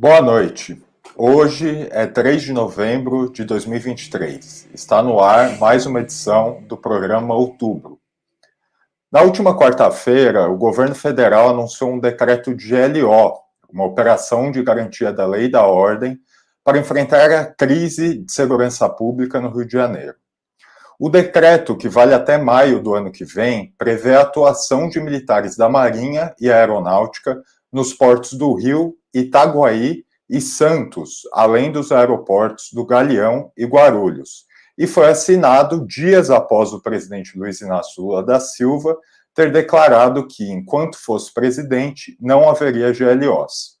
Boa 0.00 0.22
noite. 0.22 0.80
Hoje 1.16 1.88
é 1.90 2.06
3 2.06 2.40
de 2.40 2.52
novembro 2.52 3.32
de 3.32 3.42
2023. 3.42 4.68
Está 4.72 5.02
no 5.02 5.18
ar 5.18 5.58
mais 5.58 5.86
uma 5.86 5.98
edição 5.98 6.62
do 6.68 6.76
programa 6.76 7.34
Outubro. 7.34 7.98
Na 9.10 9.22
última 9.22 9.58
quarta-feira, 9.58 10.48
o 10.48 10.56
governo 10.56 10.94
federal 10.94 11.48
anunciou 11.48 11.90
um 11.90 11.98
decreto 11.98 12.54
de 12.54 12.68
GLO, 12.68 13.40
uma 13.68 13.84
operação 13.84 14.52
de 14.52 14.62
garantia 14.62 15.12
da 15.12 15.26
lei 15.26 15.46
e 15.46 15.50
da 15.50 15.66
ordem, 15.66 16.16
para 16.62 16.78
enfrentar 16.78 17.32
a 17.32 17.44
crise 17.44 18.18
de 18.18 18.30
segurança 18.30 18.88
pública 18.88 19.40
no 19.40 19.50
Rio 19.50 19.66
de 19.66 19.72
Janeiro. 19.72 20.14
O 20.96 21.08
decreto, 21.08 21.76
que 21.76 21.88
vale 21.88 22.14
até 22.14 22.38
maio 22.38 22.80
do 22.80 22.94
ano 22.94 23.10
que 23.10 23.24
vem, 23.24 23.74
prevê 23.76 24.14
a 24.14 24.20
atuação 24.20 24.88
de 24.88 25.00
militares 25.00 25.56
da 25.56 25.68
Marinha 25.68 26.32
e 26.40 26.48
Aeronáutica 26.48 27.42
nos 27.72 27.92
portos 27.92 28.34
do 28.34 28.54
Rio, 28.54 28.96
Itaguaí 29.12 30.04
e 30.28 30.40
Santos, 30.40 31.22
além 31.32 31.72
dos 31.72 31.90
aeroportos 31.90 32.70
do 32.72 32.84
Galeão 32.84 33.50
e 33.56 33.64
Guarulhos, 33.64 34.46
e 34.76 34.86
foi 34.86 35.08
assinado 35.08 35.86
dias 35.86 36.30
após 36.30 36.72
o 36.72 36.80
presidente 36.80 37.36
Luiz 37.36 37.60
Inácio 37.60 38.02
Lula 38.02 38.22
da 38.22 38.38
Silva 38.38 38.96
ter 39.34 39.50
declarado 39.50 40.26
que, 40.26 40.50
enquanto 40.50 40.98
fosse 40.98 41.32
presidente, 41.32 42.16
não 42.20 42.48
haveria 42.48 42.92
GLOs. 42.92 43.78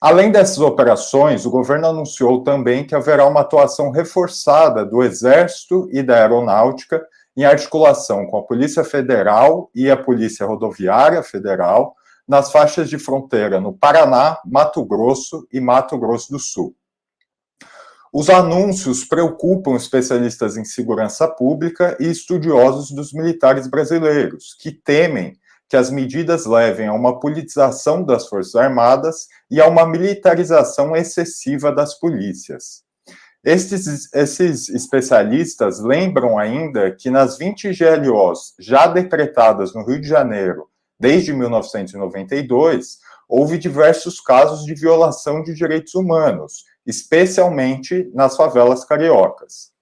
Além 0.00 0.32
dessas 0.32 0.58
operações, 0.58 1.46
o 1.46 1.50
governo 1.50 1.86
anunciou 1.86 2.42
também 2.42 2.84
que 2.84 2.94
haverá 2.94 3.24
uma 3.26 3.42
atuação 3.42 3.90
reforçada 3.90 4.84
do 4.84 5.02
Exército 5.02 5.88
e 5.92 6.02
da 6.02 6.16
Aeronáutica 6.16 7.00
em 7.36 7.44
articulação 7.44 8.26
com 8.26 8.38
a 8.38 8.42
Polícia 8.42 8.82
Federal 8.82 9.70
e 9.74 9.88
a 9.88 9.96
Polícia 9.96 10.44
Rodoviária 10.44 11.22
Federal 11.22 11.94
nas 12.32 12.50
faixas 12.50 12.88
de 12.88 12.98
fronteira 12.98 13.60
no 13.60 13.74
Paraná, 13.74 14.38
Mato 14.46 14.82
Grosso 14.86 15.46
e 15.52 15.60
Mato 15.60 15.98
Grosso 15.98 16.32
do 16.32 16.38
Sul. 16.38 16.74
Os 18.10 18.30
anúncios 18.30 19.04
preocupam 19.04 19.76
especialistas 19.76 20.56
em 20.56 20.64
segurança 20.64 21.28
pública 21.28 21.94
e 22.00 22.10
estudiosos 22.10 22.90
dos 22.90 23.12
militares 23.12 23.66
brasileiros, 23.66 24.56
que 24.58 24.72
temem 24.72 25.34
que 25.68 25.76
as 25.76 25.90
medidas 25.90 26.46
levem 26.46 26.86
a 26.86 26.94
uma 26.94 27.20
politização 27.20 28.02
das 28.02 28.26
Forças 28.26 28.54
Armadas 28.54 29.26
e 29.50 29.60
a 29.60 29.66
uma 29.66 29.86
militarização 29.86 30.96
excessiva 30.96 31.70
das 31.70 31.98
polícias. 31.98 32.82
Estes, 33.44 34.10
esses 34.14 34.70
especialistas 34.70 35.80
lembram 35.80 36.38
ainda 36.38 36.92
que 36.92 37.10
nas 37.10 37.36
20 37.36 37.72
GLOs 37.74 38.54
já 38.58 38.86
decretadas 38.86 39.74
no 39.74 39.84
Rio 39.84 40.00
de 40.00 40.08
Janeiro 40.08 40.71
desde 41.02 41.32
1992, 41.32 42.98
houve 43.28 43.58
diversos 43.58 44.20
casos 44.20 44.64
de 44.64 44.72
violação 44.72 45.42
de 45.42 45.52
direitos 45.52 45.96
humanos, 45.96 46.64
especialmente 46.86 48.08
nas 48.14 48.36
favelas 48.36 48.84
cariocas. 48.84 49.72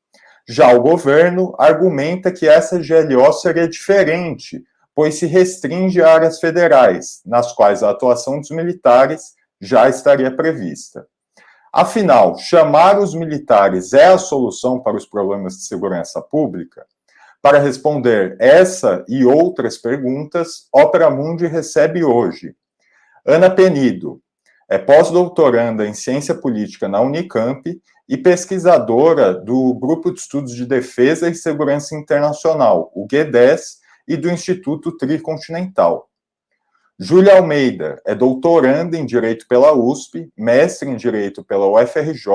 Já 0.48 0.72
o 0.72 0.80
governo 0.80 1.54
argumenta 1.58 2.32
que 2.32 2.48
essa 2.48 2.78
GLO 2.78 3.34
seria 3.34 3.68
diferente, 3.68 4.64
pois 4.94 5.16
se 5.16 5.26
restringe 5.26 6.00
a 6.00 6.10
áreas 6.10 6.40
federais, 6.40 7.20
nas 7.26 7.52
quais 7.52 7.82
a 7.82 7.90
atuação 7.90 8.40
dos 8.40 8.50
militares 8.50 9.34
já 9.60 9.90
estaria 9.90 10.34
prevista. 10.34 11.06
Afinal, 11.70 12.38
chamar 12.38 12.98
os 12.98 13.14
militares 13.14 13.92
é 13.92 14.06
a 14.06 14.16
solução 14.16 14.80
para 14.80 14.96
os 14.96 15.04
problemas 15.04 15.58
de 15.58 15.66
segurança 15.66 16.22
pública? 16.22 16.86
Para 17.42 17.58
responder 17.58 18.36
essa 18.38 19.04
e 19.08 19.24
outras 19.24 19.78
perguntas, 19.78 20.68
Opera 20.72 21.10
Mundi 21.10 21.46
recebe 21.46 22.04
hoje 22.04 22.54
Ana 23.26 23.50
Penido, 23.50 24.20
é 24.68 24.78
pós-doutoranda 24.78 25.86
em 25.86 25.94
Ciência 25.94 26.34
Política 26.34 26.88
na 26.88 27.00
Unicamp 27.00 27.62
e 28.08 28.16
pesquisadora 28.16 29.34
do 29.34 29.74
Grupo 29.74 30.12
de 30.12 30.20
Estudos 30.20 30.54
de 30.54 30.66
Defesa 30.66 31.28
e 31.28 31.34
Segurança 31.34 31.94
Internacional, 31.94 32.90
o 32.94 33.06
G10, 33.06 33.80
e 34.08 34.16
do 34.16 34.30
Instituto 34.30 34.96
Tricontinental. 34.96 36.08
Júlia 36.98 37.36
Almeida 37.36 38.00
é 38.04 38.14
doutoranda 38.14 38.96
em 38.96 39.06
Direito 39.06 39.46
pela 39.48 39.72
USP, 39.72 40.30
mestre 40.36 40.88
em 40.88 40.96
Direito 40.96 41.44
pela 41.44 41.66
UFRJ, 41.66 42.26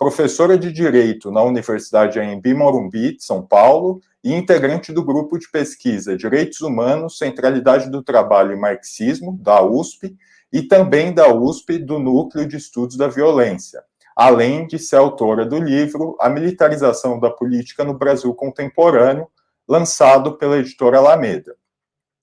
professora 0.00 0.56
de 0.56 0.72
Direito 0.72 1.30
na 1.30 1.42
Universidade 1.42 2.18
Anhembi 2.18 2.54
Morumbi, 2.54 3.18
de 3.18 3.22
São 3.22 3.42
Paulo, 3.42 4.00
e 4.24 4.32
integrante 4.32 4.94
do 4.94 5.04
grupo 5.04 5.38
de 5.38 5.46
pesquisa 5.50 6.16
Direitos 6.16 6.62
Humanos, 6.62 7.18
Centralidade 7.18 7.90
do 7.90 8.02
Trabalho 8.02 8.54
e 8.54 8.58
Marxismo, 8.58 9.38
da 9.38 9.62
USP, 9.62 10.16
e 10.50 10.62
também 10.62 11.12
da 11.12 11.28
USP 11.28 11.76
do 11.76 11.98
Núcleo 11.98 12.48
de 12.48 12.56
Estudos 12.56 12.96
da 12.96 13.08
Violência, 13.08 13.82
além 14.16 14.66
de 14.66 14.78
ser 14.78 14.96
autora 14.96 15.44
do 15.44 15.60
livro 15.60 16.16
A 16.18 16.30
Militarização 16.30 17.20
da 17.20 17.28
Política 17.28 17.84
no 17.84 17.92
Brasil 17.92 18.32
Contemporâneo, 18.32 19.28
lançado 19.68 20.38
pela 20.38 20.56
editora 20.56 20.96
Alameda. 20.96 21.54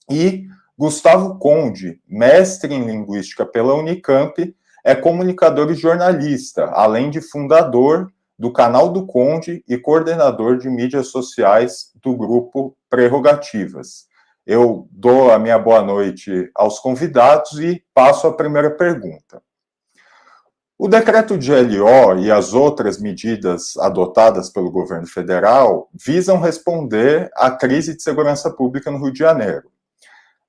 E 0.09 0.47
Gustavo 0.75 1.37
Conde, 1.37 2.01
mestre 2.07 2.73
em 2.73 2.87
Linguística 2.87 3.45
pela 3.45 3.75
Unicamp, 3.75 4.55
é 4.87 4.95
comunicador 4.95 5.69
e 5.69 5.75
jornalista, 5.75 6.63
além 6.67 7.09
de 7.09 7.19
fundador 7.19 8.09
do 8.39 8.53
canal 8.53 8.87
do 8.87 9.05
Conde 9.05 9.61
e 9.67 9.77
coordenador 9.77 10.57
de 10.57 10.69
mídias 10.69 11.09
sociais 11.09 11.91
do 12.01 12.15
grupo 12.15 12.73
Prerrogativas. 12.89 14.05
Eu 14.45 14.87
dou 14.89 15.29
a 15.29 15.37
minha 15.37 15.59
boa 15.59 15.81
noite 15.81 16.49
aos 16.55 16.79
convidados 16.79 17.59
e 17.59 17.83
passo 17.93 18.27
a 18.27 18.33
primeira 18.33 18.71
pergunta. 18.71 19.43
O 20.79 20.87
decreto 20.87 21.37
de 21.37 21.51
LO 21.51 22.17
e 22.19 22.31
as 22.31 22.53
outras 22.53 22.97
medidas 22.97 23.75
adotadas 23.79 24.49
pelo 24.49 24.71
governo 24.71 25.07
federal 25.07 25.89
visam 25.93 26.39
responder 26.39 27.29
à 27.35 27.51
crise 27.51 27.93
de 27.93 28.01
segurança 28.01 28.49
pública 28.49 28.89
no 28.89 28.99
Rio 28.99 29.11
de 29.11 29.19
Janeiro. 29.19 29.69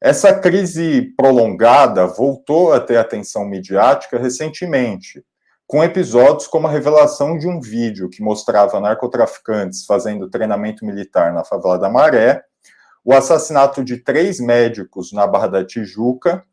Essa 0.00 0.32
crise 0.32 1.12
prolongada 1.16 2.06
voltou 2.06 2.72
a 2.72 2.78
ter 2.78 2.96
atenção 2.98 3.44
midiática 3.44 4.16
recentemente, 4.16 5.24
com 5.66 5.82
episódios 5.82 6.46
como 6.46 6.68
a 6.68 6.70
revelação 6.70 7.36
de 7.36 7.48
um 7.48 7.60
vídeo 7.60 8.08
que 8.08 8.22
mostrava 8.22 8.80
narcotraficantes 8.80 9.84
fazendo 9.84 10.30
treinamento 10.30 10.86
militar 10.86 11.32
na 11.32 11.44
favela 11.44 11.78
da 11.78 11.90
Maré, 11.90 12.42
o 13.04 13.12
assassinato 13.12 13.82
de 13.82 13.96
três 13.96 14.38
médicos 14.38 15.12
na 15.12 15.26
Barra 15.26 15.48
da 15.48 15.64
Tijuca, 15.64 16.44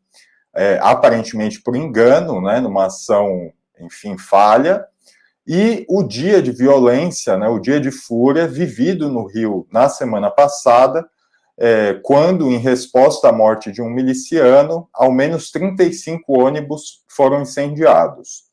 é, 0.54 0.78
aparentemente 0.82 1.62
por 1.62 1.76
engano, 1.76 2.40
né, 2.40 2.58
numa 2.60 2.86
ação, 2.86 3.52
enfim, 3.78 4.18
falha, 4.18 4.84
e 5.46 5.86
o 5.88 6.02
dia 6.02 6.42
de 6.42 6.50
violência, 6.50 7.36
né, 7.36 7.48
o 7.48 7.60
dia 7.60 7.80
de 7.80 7.92
fúria 7.92 8.48
vivido 8.48 9.08
no 9.08 9.24
Rio 9.24 9.68
na 9.70 9.88
semana 9.88 10.30
passada, 10.30 11.06
é, 11.58 11.94
quando, 12.02 12.50
em 12.50 12.58
resposta 12.58 13.28
à 13.28 13.32
morte 13.32 13.72
de 13.72 13.80
um 13.80 13.88
miliciano, 13.88 14.88
ao 14.92 15.10
menos 15.10 15.50
35 15.50 16.40
ônibus 16.40 17.04
foram 17.08 17.42
incendiados. 17.42 18.44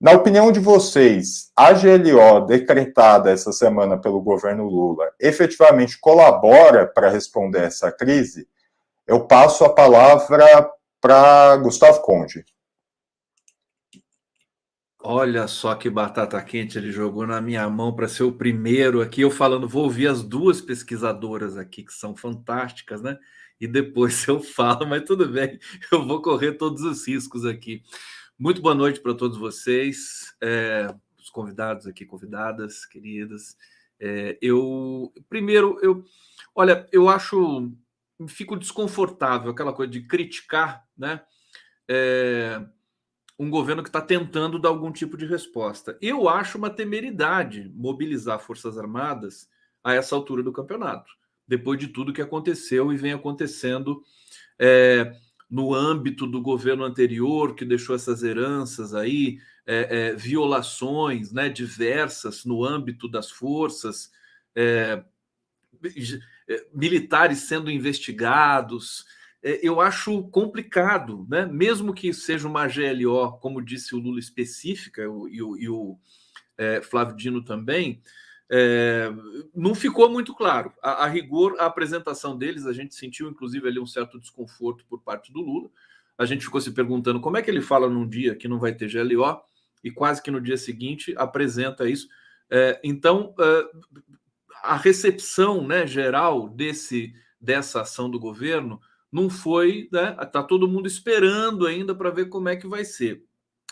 Na 0.00 0.12
opinião 0.12 0.50
de 0.50 0.58
vocês, 0.58 1.52
a 1.54 1.72
GLO 1.72 2.46
decretada 2.46 3.30
essa 3.30 3.52
semana 3.52 3.96
pelo 3.96 4.20
governo 4.20 4.64
Lula 4.64 5.12
efetivamente 5.20 5.96
colabora 6.00 6.86
para 6.86 7.08
responder 7.08 7.62
essa 7.62 7.92
crise? 7.92 8.48
Eu 9.06 9.26
passo 9.26 9.64
a 9.64 9.72
palavra 9.72 10.68
para 11.00 11.56
Gustavo 11.58 12.00
Conde. 12.00 12.44
Olha 15.04 15.48
só 15.48 15.74
que 15.74 15.90
batata 15.90 16.40
quente 16.44 16.78
ele 16.78 16.92
jogou 16.92 17.26
na 17.26 17.40
minha 17.40 17.68
mão 17.68 17.92
para 17.92 18.06
ser 18.06 18.22
o 18.22 18.32
primeiro 18.32 19.00
aqui. 19.00 19.22
Eu 19.22 19.32
falando, 19.32 19.68
vou 19.68 19.82
ouvir 19.82 20.06
as 20.06 20.22
duas 20.22 20.60
pesquisadoras 20.60 21.56
aqui 21.56 21.82
que 21.82 21.92
são 21.92 22.14
fantásticas, 22.14 23.02
né? 23.02 23.18
E 23.60 23.66
depois 23.66 24.26
eu 24.28 24.40
falo, 24.40 24.86
mas 24.86 25.02
tudo 25.02 25.28
bem, 25.28 25.58
eu 25.90 26.06
vou 26.06 26.22
correr 26.22 26.52
todos 26.52 26.82
os 26.82 27.06
riscos 27.08 27.44
aqui. 27.44 27.82
Muito 28.38 28.62
boa 28.62 28.76
noite 28.76 29.00
para 29.00 29.12
todos 29.12 29.36
vocês, 29.36 30.36
é, 30.40 30.94
os 31.18 31.28
convidados 31.30 31.88
aqui, 31.88 32.06
convidadas 32.06 32.86
queridas. 32.86 33.56
É, 33.98 34.38
eu 34.40 35.12
primeiro 35.28 35.78
eu, 35.82 36.04
olha, 36.54 36.88
eu 36.92 37.08
acho 37.08 37.72
fico 38.28 38.56
desconfortável 38.56 39.50
aquela 39.50 39.72
coisa 39.72 39.90
de 39.90 40.06
criticar, 40.06 40.86
né? 40.96 41.22
É, 41.88 42.64
um 43.42 43.50
governo 43.50 43.82
que 43.82 43.88
está 43.88 44.00
tentando 44.00 44.56
dar 44.56 44.68
algum 44.68 44.92
tipo 44.92 45.16
de 45.16 45.26
resposta. 45.26 45.98
Eu 46.00 46.28
acho 46.28 46.56
uma 46.56 46.70
temeridade 46.70 47.68
mobilizar 47.74 48.38
Forças 48.38 48.78
Armadas 48.78 49.48
a 49.82 49.94
essa 49.94 50.14
altura 50.14 50.44
do 50.44 50.52
campeonato, 50.52 51.10
depois 51.46 51.76
de 51.80 51.88
tudo 51.88 52.12
que 52.12 52.22
aconteceu 52.22 52.92
e 52.92 52.96
vem 52.96 53.12
acontecendo 53.12 54.00
é, 54.56 55.12
no 55.50 55.74
âmbito 55.74 56.24
do 56.24 56.40
governo 56.40 56.84
anterior, 56.84 57.56
que 57.56 57.64
deixou 57.64 57.96
essas 57.96 58.22
heranças 58.22 58.94
aí, 58.94 59.40
é, 59.66 60.10
é, 60.10 60.14
violações 60.14 61.32
né, 61.32 61.48
diversas 61.48 62.44
no 62.44 62.64
âmbito 62.64 63.08
das 63.08 63.28
forças, 63.28 64.12
é, 64.54 65.02
é, 66.48 66.66
militares 66.72 67.40
sendo 67.40 67.72
investigados. 67.72 69.04
É, 69.42 69.58
eu 69.62 69.80
acho 69.80 70.22
complicado, 70.28 71.26
né? 71.28 71.44
mesmo 71.46 71.92
que 71.92 72.12
seja 72.12 72.46
uma 72.46 72.66
GLO, 72.66 73.38
como 73.38 73.60
disse 73.60 73.94
o 73.94 73.98
Lula, 73.98 74.20
específica, 74.20 75.02
e 75.02 75.42
o, 75.42 75.56
e 75.58 75.68
o 75.68 75.98
é, 76.56 76.80
Flávio 76.80 77.16
Dino 77.16 77.44
também, 77.44 78.00
é, 78.48 79.10
não 79.54 79.74
ficou 79.74 80.08
muito 80.10 80.34
claro. 80.34 80.72
A, 80.82 81.04
a, 81.04 81.08
rigor, 81.08 81.56
a 81.58 81.66
apresentação 81.66 82.36
deles, 82.36 82.66
a 82.66 82.72
gente 82.72 82.94
sentiu, 82.94 83.28
inclusive, 83.28 83.66
ali 83.66 83.80
um 83.80 83.86
certo 83.86 84.20
desconforto 84.20 84.84
por 84.86 85.02
parte 85.02 85.32
do 85.32 85.40
Lula. 85.40 85.70
A 86.16 86.24
gente 86.24 86.44
ficou 86.44 86.60
se 86.60 86.70
perguntando 86.70 87.20
como 87.20 87.36
é 87.36 87.42
que 87.42 87.50
ele 87.50 87.62
fala 87.62 87.88
num 87.88 88.06
dia 88.06 88.36
que 88.36 88.46
não 88.46 88.60
vai 88.60 88.74
ter 88.74 88.92
GLO 88.92 89.40
e 89.82 89.90
quase 89.90 90.22
que 90.22 90.30
no 90.30 90.40
dia 90.40 90.56
seguinte 90.56 91.14
apresenta 91.16 91.88
isso. 91.88 92.06
É, 92.50 92.78
então, 92.84 93.34
é, 93.40 93.64
a 94.62 94.76
recepção 94.76 95.66
né, 95.66 95.86
geral 95.86 96.48
desse, 96.48 97.12
dessa 97.40 97.80
ação 97.80 98.08
do 98.08 98.20
governo 98.20 98.80
não 99.12 99.28
foi, 99.28 99.88
né? 99.92 100.12
Tá 100.32 100.42
todo 100.42 100.66
mundo 100.66 100.86
esperando 100.86 101.66
ainda 101.66 101.94
para 101.94 102.10
ver 102.10 102.30
como 102.30 102.48
é 102.48 102.56
que 102.56 102.66
vai 102.66 102.84
ser. 102.84 103.22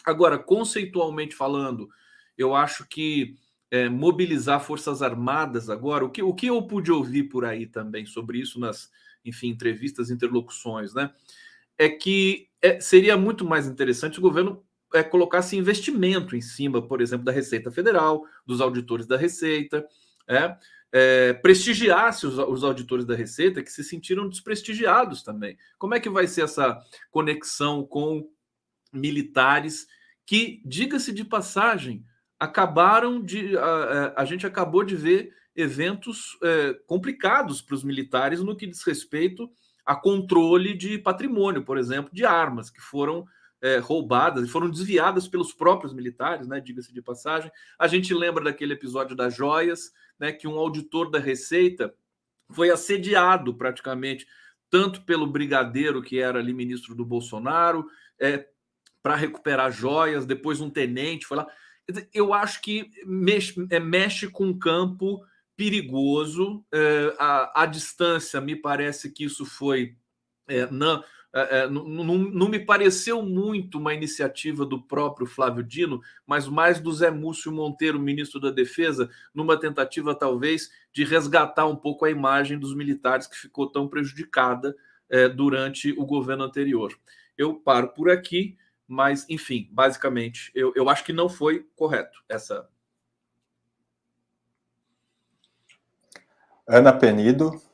Agora, 0.04 0.38
conceitualmente 0.38 1.34
falando, 1.34 1.88
eu 2.36 2.54
acho 2.54 2.86
que 2.86 3.36
é, 3.70 3.88
mobilizar 3.88 4.60
forças 4.60 5.00
armadas 5.00 5.70
agora, 5.70 6.04
o 6.04 6.10
que, 6.10 6.22
o 6.22 6.34
que 6.34 6.46
eu 6.46 6.60
pude 6.62 6.92
ouvir 6.92 7.24
por 7.24 7.44
aí 7.44 7.66
também 7.66 8.04
sobre 8.04 8.38
isso 8.38 8.60
nas, 8.60 8.90
enfim, 9.24 9.48
entrevistas, 9.48 10.10
interlocuções, 10.10 10.92
né? 10.92 11.10
É 11.78 11.88
que 11.88 12.48
é, 12.60 12.78
seria 12.80 13.16
muito 13.16 13.44
mais 13.44 13.66
interessante 13.66 14.18
o 14.18 14.22
governo 14.22 14.62
é, 14.92 15.02
colocasse 15.02 15.56
investimento 15.56 16.36
em 16.36 16.40
cima, 16.40 16.86
por 16.86 17.00
exemplo, 17.00 17.24
da 17.24 17.32
Receita 17.32 17.70
Federal, 17.70 18.24
dos 18.44 18.60
auditores 18.60 19.06
da 19.06 19.16
Receita, 19.16 19.86
é, 20.28 20.56
é, 20.92 21.32
prestigiasse 21.34 22.26
os, 22.26 22.38
os, 22.38 22.64
auditores 22.64 23.04
da 23.04 23.14
Receita 23.14 23.62
que 23.62 23.70
se 23.70 23.84
sentiram 23.84 24.28
desprestigiados 24.28 25.22
também. 25.22 25.56
Como 25.78 25.94
é 25.94 26.00
que 26.00 26.10
vai 26.10 26.26
ser 26.26 26.42
essa 26.42 26.78
conexão 27.10 27.84
com 27.84 28.28
militares 28.92 29.86
que, 30.26 30.60
diga-se 30.64 31.12
de 31.12 31.24
passagem, 31.24 32.04
acabaram 32.38 33.22
de. 33.22 33.56
A, 33.56 34.14
a, 34.16 34.24
gente 34.24 34.46
acabou 34.46 34.82
de 34.82 34.96
ver 34.96 35.32
eventos 35.54 36.38
é, 36.42 36.74
complicados 36.86 37.60
para 37.60 37.74
os 37.74 37.84
militares 37.84 38.40
no 38.40 38.56
que 38.56 38.66
diz 38.66 38.82
respeito 38.82 39.50
a 39.84 39.94
controle 39.94 40.74
de 40.74 40.98
patrimônio, 40.98 41.64
por 41.64 41.76
exemplo, 41.78 42.10
de 42.12 42.24
armas 42.24 42.70
que 42.70 42.80
foram 42.80 43.26
é, 43.62 43.78
roubadas 43.78 44.44
e 44.44 44.50
foram 44.50 44.70
desviadas 44.70 45.28
pelos 45.28 45.52
próprios 45.52 45.92
militares, 45.92 46.46
né? 46.46 46.60
Diga-se 46.60 46.92
de 46.92 47.02
passagem. 47.02 47.50
A 47.78 47.86
gente 47.86 48.14
lembra 48.14 48.44
daquele 48.44 48.72
episódio 48.72 49.14
das 49.14 49.34
joias, 49.34 49.92
né? 50.18 50.32
Que 50.32 50.48
um 50.48 50.58
auditor 50.58 51.10
da 51.10 51.18
Receita 51.18 51.94
foi 52.50 52.70
assediado 52.70 53.54
praticamente 53.54 54.26
tanto 54.70 55.02
pelo 55.02 55.26
brigadeiro 55.26 56.02
que 56.02 56.20
era 56.20 56.38
ali 56.38 56.54
ministro 56.54 56.94
do 56.94 57.04
Bolsonaro 57.04 57.86
é, 58.18 58.46
para 59.02 59.16
recuperar 59.16 59.72
joias, 59.72 60.24
depois 60.24 60.60
um 60.60 60.70
tenente 60.70 61.26
foi 61.26 61.38
lá. 61.38 61.46
Eu 62.14 62.32
acho 62.32 62.60
que 62.62 62.88
mexe, 63.04 63.54
é, 63.70 63.80
mexe 63.80 64.28
com 64.28 64.46
um 64.46 64.58
campo 64.58 65.24
perigoso. 65.56 66.64
É, 66.72 67.14
a, 67.18 67.66
distância, 67.66 68.40
me 68.40 68.54
parece 68.54 69.10
que 69.10 69.24
isso 69.24 69.44
foi 69.44 69.96
é, 70.46 70.66
é, 71.32 71.58
é 71.60 71.68
não, 71.68 71.84
não, 71.86 72.48
me 72.48 72.58
pareceu 72.58 73.22
muito 73.22 73.78
uma 73.78 73.94
iniciativa 73.94 74.66
do 74.66 74.80
próprio 74.80 75.26
Flávio 75.26 75.62
Dino, 75.62 76.00
mas 76.26 76.48
mais 76.48 76.80
do 76.80 76.92
Zé 76.92 77.10
Múcio 77.10 77.52
Monteiro, 77.52 78.00
ministro 78.00 78.40
da 78.40 78.50
Defesa, 78.50 79.08
numa 79.34 79.58
tentativa 79.58 80.14
talvez 80.14 80.70
de 80.92 81.04
resgatar 81.04 81.66
um 81.66 81.76
pouco 81.76 82.04
a 82.04 82.10
imagem 82.10 82.58
dos 82.58 82.74
militares 82.74 83.26
que 83.26 83.36
ficou 83.36 83.70
tão 83.70 83.88
prejudicada 83.88 84.74
é, 85.08 85.28
durante 85.28 85.92
o 85.92 86.04
governo 86.04 86.44
anterior. 86.44 86.92
Eu 87.36 87.54
paro 87.54 87.88
por 87.88 88.10
aqui, 88.10 88.56
mas 88.86 89.24
enfim, 89.28 89.68
basicamente, 89.70 90.50
eu, 90.54 90.72
eu 90.74 90.88
acho 90.88 91.04
que 91.04 91.12
não 91.12 91.28
foi 91.28 91.66
correto 91.76 92.22
essa. 92.28 92.68
Ana 96.66 96.92
Penido. 96.92 97.69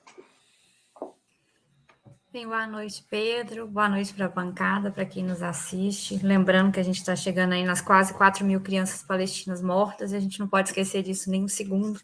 Bem, 2.36 2.46
boa 2.46 2.66
noite, 2.66 3.02
Pedro. 3.08 3.66
Boa 3.66 3.88
noite 3.88 4.12
para 4.12 4.26
a 4.26 4.28
bancada, 4.28 4.90
para 4.90 5.06
quem 5.06 5.24
nos 5.24 5.42
assiste. 5.42 6.18
Lembrando 6.22 6.70
que 6.70 6.78
a 6.78 6.82
gente 6.82 6.98
está 6.98 7.16
chegando 7.16 7.54
aí 7.54 7.64
nas 7.64 7.80
quase 7.80 8.12
4 8.12 8.44
mil 8.44 8.60
crianças 8.60 9.02
palestinas 9.02 9.62
mortas 9.62 10.12
e 10.12 10.16
a 10.16 10.20
gente 10.20 10.38
não 10.38 10.46
pode 10.46 10.68
esquecer 10.68 11.02
disso 11.02 11.30
nem 11.30 11.44
um 11.44 11.48
segundo 11.48 11.98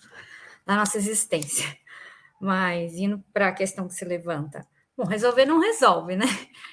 da 0.64 0.74
nossa 0.74 0.96
existência. 0.96 1.76
Mas 2.40 2.94
indo 2.94 3.22
para 3.30 3.48
a 3.48 3.52
questão 3.52 3.86
que 3.86 3.92
se 3.92 4.06
levanta. 4.06 4.66
Bom, 4.96 5.04
resolver 5.04 5.44
não 5.44 5.60
resolve, 5.60 6.16
né? 6.16 6.24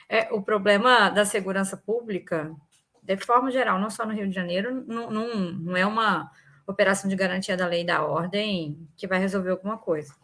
É, 0.08 0.34
o 0.34 0.42
problema 0.42 1.10
da 1.10 1.26
segurança 1.26 1.76
pública, 1.76 2.56
de 3.04 3.18
forma 3.18 3.52
geral, 3.52 3.78
não 3.78 3.90
só 3.90 4.06
no 4.06 4.14
Rio 4.14 4.30
de 4.30 4.34
Janeiro, 4.34 4.86
não, 4.88 5.12
não, 5.12 5.36
não 5.52 5.76
é 5.76 5.86
uma 5.86 6.32
operação 6.66 7.10
de 7.10 7.16
garantia 7.18 7.58
da 7.58 7.68
lei 7.68 7.82
e 7.82 7.86
da 7.86 8.04
ordem 8.06 8.88
que 8.96 9.06
vai 9.06 9.20
resolver 9.20 9.50
alguma 9.50 9.78
coisa. 9.78 10.16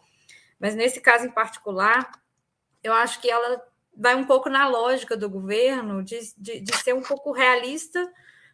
Mas 0.58 0.74
nesse 0.74 1.02
caso 1.02 1.26
em 1.26 1.30
particular, 1.30 2.10
eu 2.86 2.92
acho 2.92 3.20
que 3.20 3.30
ela 3.30 3.62
vai 3.96 4.14
um 4.14 4.24
pouco 4.24 4.48
na 4.48 4.68
lógica 4.68 5.16
do 5.16 5.28
governo 5.28 6.02
de, 6.02 6.18
de, 6.36 6.60
de 6.60 6.76
ser 6.76 6.94
um 6.94 7.02
pouco 7.02 7.32
realista 7.32 8.06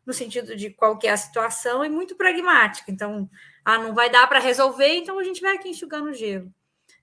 no 0.07 0.13
sentido 0.13 0.57
de 0.57 0.71
qual 0.71 0.99
que 0.99 1.07
é 1.07 1.11
a 1.11 1.17
situação 1.17 1.85
e 1.85 1.89
muito 1.89 2.17
pragmática. 2.17 2.91
Então, 2.91 3.29
ah, 3.65 3.79
não 3.79 3.95
vai 3.95 4.11
dar 4.11 4.27
para 4.27 4.41
resolver, 4.41 4.95
então 4.97 5.19
a 5.19 5.25
gente 5.25 5.41
vai 5.41 5.55
aqui 5.55 5.69
enxugando 5.69 6.11
o 6.11 6.13
gelo. 6.13 6.53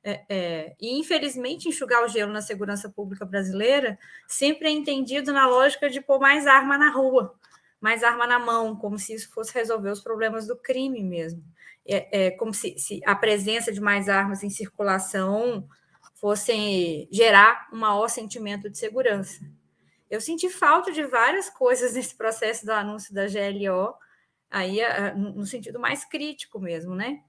É, 0.02 0.24
é, 0.30 0.76
e, 0.80 0.98
infelizmente, 0.98 1.68
enxugar 1.68 2.04
o 2.04 2.08
gelo 2.08 2.32
na 2.32 2.42
segurança 2.42 2.90
pública 2.90 3.26
brasileira 3.26 4.00
sempre 4.28 4.68
é 4.68 4.72
entendido 4.72 5.34
na 5.34 5.48
lógica 5.48 5.90
de 5.90 6.02
pôr 6.02 6.20
mais 6.20 6.48
arma 6.48 6.78
na 6.78 6.90
rua, 6.90 7.36
mais 7.82 8.04
arma 8.04 8.26
na 8.26 8.40
mão, 8.40 8.76
como 8.76 8.98
se 8.98 9.14
isso 9.14 9.30
fosse 9.32 9.54
resolver 9.54 9.90
os 9.90 10.02
problemas 10.02 10.48
do 10.48 10.56
crime 10.56 11.04
mesmo. 11.04 11.44
É, 11.86 12.28
é 12.28 12.32
como 12.32 12.54
se, 12.54 12.78
se 12.78 13.02
a 13.06 13.16
presença 13.16 13.72
de 13.72 13.82
mais 13.82 14.08
armas 14.08 14.44
em 14.44 14.50
circulação 14.50 15.68
fossem 16.20 17.08
gerar 17.12 17.70
um 17.72 17.78
maior 17.78 18.10
sentimento 18.10 18.70
de 18.70 18.78
segurança. 18.78 19.40
Eu 20.10 20.20
senti 20.20 20.50
falta 20.50 20.92
de 20.92 21.04
várias 21.04 21.50
coisas 21.50 21.94
nesse 21.96 22.16
processo 22.16 22.66
do 22.66 22.72
anúncio 22.72 23.14
da 23.14 23.26
GLO, 23.26 23.94
aí 24.50 24.80
no 25.16 25.46
sentido 25.46 25.80
mais 25.80 26.04
crítico 26.04 26.60
mesmo, 26.60 26.96
né? 26.96 27.22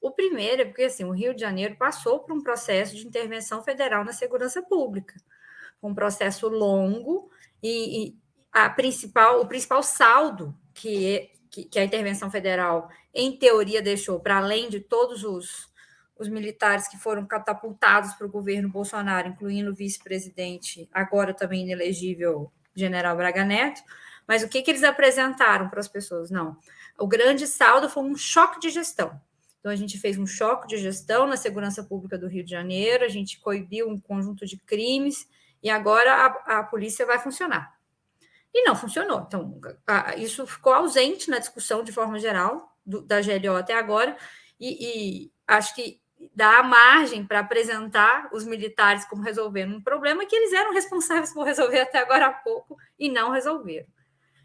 O 0.00 0.10
primeiro 0.10 0.62
é 0.62 0.64
porque 0.64 0.84
assim, 0.84 1.04
o 1.04 1.12
Rio 1.12 1.34
de 1.34 1.40
Janeiro 1.40 1.76
passou 1.76 2.20
por 2.20 2.32
um 2.32 2.42
processo 2.42 2.96
de 2.96 3.06
intervenção 3.06 3.62
federal 3.62 4.04
na 4.04 4.12
segurança 4.12 4.62
pública, 4.62 5.14
um 5.82 5.94
processo 5.94 6.48
longo 6.48 7.30
e, 7.62 8.08
e 8.08 8.18
a 8.52 8.68
principal, 8.70 9.40
o 9.40 9.46
principal 9.46 9.82
saldo 9.82 10.56
que, 10.74 11.30
que, 11.50 11.64
que 11.64 11.78
a 11.78 11.84
intervenção 11.84 12.30
federal, 12.30 12.88
em 13.14 13.36
teoria, 13.36 13.82
deixou 13.82 14.18
para 14.18 14.38
além 14.38 14.68
de 14.68 14.80
todos 14.80 15.22
os 15.22 15.72
os 16.18 16.28
militares 16.28 16.88
que 16.88 16.96
foram 16.96 17.26
catapultados 17.26 18.14
para 18.14 18.26
o 18.26 18.30
governo 18.30 18.68
Bolsonaro, 18.68 19.28
incluindo 19.28 19.70
o 19.70 19.74
vice-presidente, 19.74 20.88
agora 20.92 21.34
também 21.34 21.62
inelegível, 21.62 22.50
general 22.74 23.16
Braga 23.16 23.44
Neto. 23.44 23.82
Mas 24.26 24.42
o 24.42 24.48
que, 24.48 24.62
que 24.62 24.70
eles 24.70 24.82
apresentaram 24.82 25.68
para 25.68 25.80
as 25.80 25.88
pessoas? 25.88 26.30
Não. 26.30 26.56
O 26.98 27.06
grande 27.06 27.46
saldo 27.46 27.88
foi 27.88 28.02
um 28.02 28.16
choque 28.16 28.58
de 28.58 28.70
gestão. 28.70 29.20
Então, 29.60 29.70
a 29.70 29.76
gente 29.76 29.98
fez 29.98 30.18
um 30.18 30.26
choque 30.26 30.66
de 30.66 30.78
gestão 30.78 31.26
na 31.26 31.36
segurança 31.36 31.82
pública 31.82 32.16
do 32.16 32.28
Rio 32.28 32.44
de 32.44 32.50
Janeiro, 32.50 33.04
a 33.04 33.08
gente 33.08 33.40
coibiu 33.40 33.88
um 33.88 33.98
conjunto 33.98 34.46
de 34.46 34.56
crimes 34.56 35.28
e 35.62 35.68
agora 35.68 36.12
a, 36.14 36.58
a 36.58 36.62
polícia 36.62 37.04
vai 37.04 37.18
funcionar. 37.18 37.76
E 38.54 38.62
não 38.62 38.76
funcionou. 38.76 39.24
Então, 39.26 39.60
a, 39.86 40.16
isso 40.16 40.46
ficou 40.46 40.72
ausente 40.72 41.28
na 41.28 41.38
discussão 41.38 41.82
de 41.82 41.92
forma 41.92 42.18
geral 42.18 42.76
do, 42.86 43.02
da 43.02 43.20
GLO 43.20 43.56
até 43.56 43.74
agora, 43.74 44.16
e, 44.58 45.24
e 45.26 45.32
acho 45.46 45.74
que 45.74 46.00
a 46.38 46.62
margem 46.62 47.24
para 47.24 47.40
apresentar 47.40 48.28
os 48.32 48.44
militares 48.44 49.04
como 49.04 49.22
resolvendo 49.22 49.76
um 49.76 49.82
problema 49.82 50.26
que 50.26 50.34
eles 50.34 50.52
eram 50.52 50.72
responsáveis 50.72 51.32
por 51.32 51.44
resolver 51.44 51.80
até 51.80 51.98
agora 51.98 52.26
há 52.26 52.32
pouco 52.32 52.76
e 52.98 53.08
não 53.08 53.30
resolveram. 53.30 53.86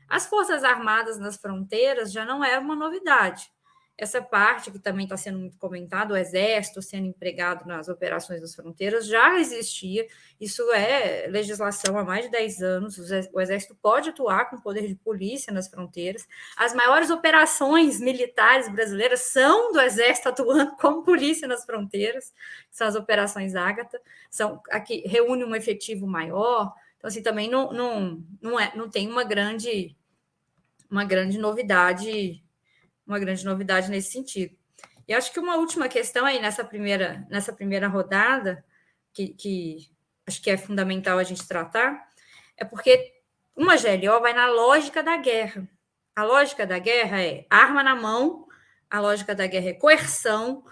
As 0.07 0.25
Forças 0.25 0.63
Armadas 0.63 1.17
nas 1.17 1.37
fronteiras 1.37 2.11
já 2.11 2.25
não 2.25 2.43
é 2.43 2.57
uma 2.59 2.75
novidade. 2.75 3.49
Essa 3.97 4.19
parte 4.19 4.71
que 4.71 4.79
também 4.79 5.03
está 5.03 5.15
sendo 5.15 5.37
muito 5.37 5.57
comentada, 5.57 6.13
o 6.13 6.17
exército 6.17 6.81
sendo 6.81 7.05
empregado 7.05 7.67
nas 7.67 7.87
operações 7.87 8.41
das 8.41 8.55
fronteiras, 8.55 9.05
já 9.05 9.39
existia. 9.39 10.07
Isso 10.39 10.63
é 10.71 11.27
legislação 11.29 11.95
há 11.97 12.03
mais 12.03 12.25
de 12.25 12.31
10 12.31 12.63
anos. 12.63 12.97
O 13.31 13.39
exército 13.39 13.75
pode 13.75 14.09
atuar 14.09 14.49
com 14.49 14.59
poder 14.59 14.87
de 14.87 14.95
polícia 14.95 15.53
nas 15.53 15.67
fronteiras. 15.67 16.27
As 16.57 16.73
maiores 16.73 17.11
operações 17.11 17.99
militares 17.99 18.67
brasileiras 18.69 19.21
são 19.21 19.71
do 19.71 19.79
exército 19.79 20.29
atuando 20.29 20.75
como 20.77 21.03
polícia 21.03 21.47
nas 21.47 21.63
fronteiras, 21.63 22.33
são 22.71 22.87
as 22.87 22.95
operações 22.95 23.53
Ágata, 23.53 24.01
são 24.31 24.61
aqui 24.71 25.03
reúne 25.05 25.43
um 25.43 25.55
efetivo 25.55 26.07
maior. 26.07 26.73
Então, 26.97 27.07
assim, 27.07 27.21
também 27.21 27.49
não, 27.49 27.71
não, 27.71 28.23
não, 28.41 28.59
é, 28.59 28.71
não 28.75 28.89
tem 28.89 29.07
uma 29.07 29.23
grande, 29.23 29.95
uma 30.89 31.05
grande 31.05 31.37
novidade 31.37 32.43
uma 33.11 33.19
grande 33.19 33.45
novidade 33.45 33.89
nesse 33.89 34.11
sentido. 34.11 34.55
E 35.07 35.13
acho 35.13 35.31
que 35.31 35.39
uma 35.39 35.57
última 35.57 35.87
questão 35.89 36.25
aí 36.25 36.39
nessa 36.39 36.63
primeira, 36.63 37.25
nessa 37.29 37.51
primeira 37.51 37.87
rodada, 37.87 38.63
que, 39.13 39.29
que 39.29 39.91
acho 40.25 40.41
que 40.41 40.49
é 40.49 40.57
fundamental 40.57 41.19
a 41.19 41.23
gente 41.23 41.47
tratar, 41.47 42.07
é 42.55 42.63
porque 42.63 43.13
uma 43.55 43.75
GLO 43.75 44.21
vai 44.21 44.33
na 44.33 44.47
lógica 44.47 45.03
da 45.03 45.17
guerra. 45.17 45.67
A 46.15 46.23
lógica 46.23 46.65
da 46.65 46.79
guerra 46.79 47.21
é 47.21 47.45
arma 47.49 47.83
na 47.83 47.95
mão, 47.95 48.47
a 48.89 48.99
lógica 48.99 49.35
da 49.35 49.47
guerra 49.47 49.69
é 49.69 49.73
coerção, 49.73 50.63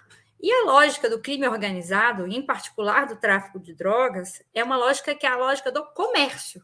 e 0.42 0.52
a 0.52 0.64
lógica 0.64 1.10
do 1.10 1.22
crime 1.22 1.48
organizado, 1.48 2.26
em 2.26 2.42
particular 2.42 3.06
do 3.08 3.18
tráfico 3.18 3.60
de 3.60 3.74
drogas, 3.74 4.42
é 4.54 4.64
uma 4.64 4.78
lógica 4.78 5.14
que 5.14 5.26
é 5.26 5.30
a 5.30 5.38
lógica 5.38 5.70
do 5.72 5.86
comércio, 5.88 6.64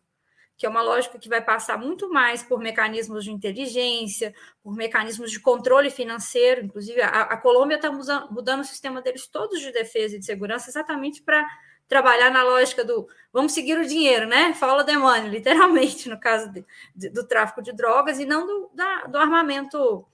que 0.57 0.65
é 0.65 0.69
uma 0.69 0.81
lógica 0.81 1.19
que 1.19 1.27
vai 1.27 1.41
passar 1.41 1.77
muito 1.77 2.09
mais 2.09 2.41
por 2.41 2.59
mecanismos 2.59 3.25
de 3.25 3.31
inteligência, 3.31 4.33
por 4.63 4.73
mecanismos 4.73 5.31
de 5.31 5.39
controle 5.39 5.89
financeiro. 5.89 6.63
Inclusive, 6.63 7.01
a, 7.01 7.23
a 7.23 7.37
Colômbia 7.37 7.75
está 7.75 7.91
mudando 7.91 8.61
o 8.61 8.65
sistema 8.65 9.01
deles 9.01 9.27
todos 9.27 9.59
de 9.59 9.71
defesa 9.71 10.15
e 10.15 10.19
de 10.19 10.25
segurança 10.25 10.69
exatamente 10.69 11.21
para 11.21 11.45
trabalhar 11.87 12.31
na 12.31 12.43
lógica 12.43 12.83
do 12.83 13.07
vamos 13.31 13.53
seguir 13.53 13.77
o 13.77 13.85
dinheiro, 13.85 14.25
né? 14.27 14.53
The 14.85 14.97
money, 14.97 15.29
literalmente, 15.29 16.09
no 16.09 16.19
caso 16.19 16.51
de, 16.51 16.65
de, 16.95 17.09
do 17.09 17.27
tráfico 17.27 17.61
de 17.61 17.73
drogas, 17.73 18.19
e 18.19 18.25
não 18.25 18.47
do, 18.47 18.71
da, 18.73 19.03
do 19.05 19.17
armamento 19.17 20.07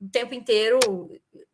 o 0.00 0.08
tempo 0.10 0.34
inteiro 0.34 0.78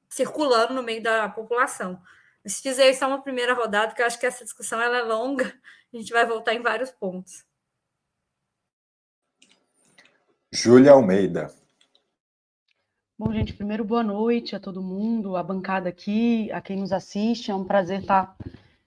circulando 0.08 0.74
no 0.74 0.82
meio 0.82 1.02
da 1.02 1.28
população. 1.28 2.00
Se 2.44 2.62
fizer 2.62 2.92
só 2.94 3.06
uma 3.06 3.22
primeira 3.22 3.54
rodada, 3.54 3.94
que 3.94 4.02
eu 4.02 4.06
acho 4.06 4.18
que 4.18 4.26
essa 4.26 4.44
discussão 4.44 4.80
ela 4.80 4.98
é 4.98 5.02
longa, 5.02 5.44
a 5.92 5.96
gente 5.96 6.12
vai 6.12 6.26
voltar 6.26 6.54
em 6.54 6.62
vários 6.62 6.90
pontos. 6.90 7.44
Júlia 10.54 10.92
Almeida. 10.92 11.50
Bom, 13.18 13.32
gente, 13.32 13.54
primeiro 13.54 13.82
boa 13.82 14.02
noite 14.02 14.54
a 14.54 14.60
todo 14.60 14.82
mundo, 14.82 15.34
a 15.34 15.42
bancada 15.42 15.88
aqui, 15.88 16.52
a 16.52 16.60
quem 16.60 16.76
nos 16.76 16.92
assiste. 16.92 17.50
É 17.50 17.54
um 17.54 17.64
prazer 17.64 18.00
estar 18.00 18.36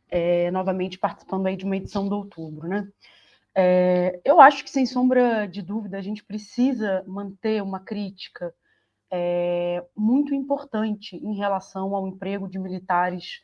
é, 0.08 0.52
novamente 0.52 1.00
participando 1.00 1.48
aí 1.48 1.58
de 1.58 1.66
uma 1.66 1.76
edição 1.76 2.08
do 2.08 2.18
outubro, 2.18 2.68
né? 2.68 2.88
É, 3.56 4.20
eu 4.24 4.40
acho 4.40 4.64
que, 4.64 4.70
sem 4.70 4.86
sombra 4.86 5.48
de 5.48 5.64
dúvida, 5.64 5.98
a 5.98 6.02
gente 6.02 6.24
precisa 6.24 7.04
manter 7.08 7.64
uma 7.64 7.80
crítica 7.80 8.54
é, 9.10 9.84
muito 9.96 10.36
importante 10.36 11.16
em 11.16 11.36
relação 11.36 11.96
ao 11.96 12.08
emprego 12.08 12.48
de 12.48 12.60
militares 12.60 13.42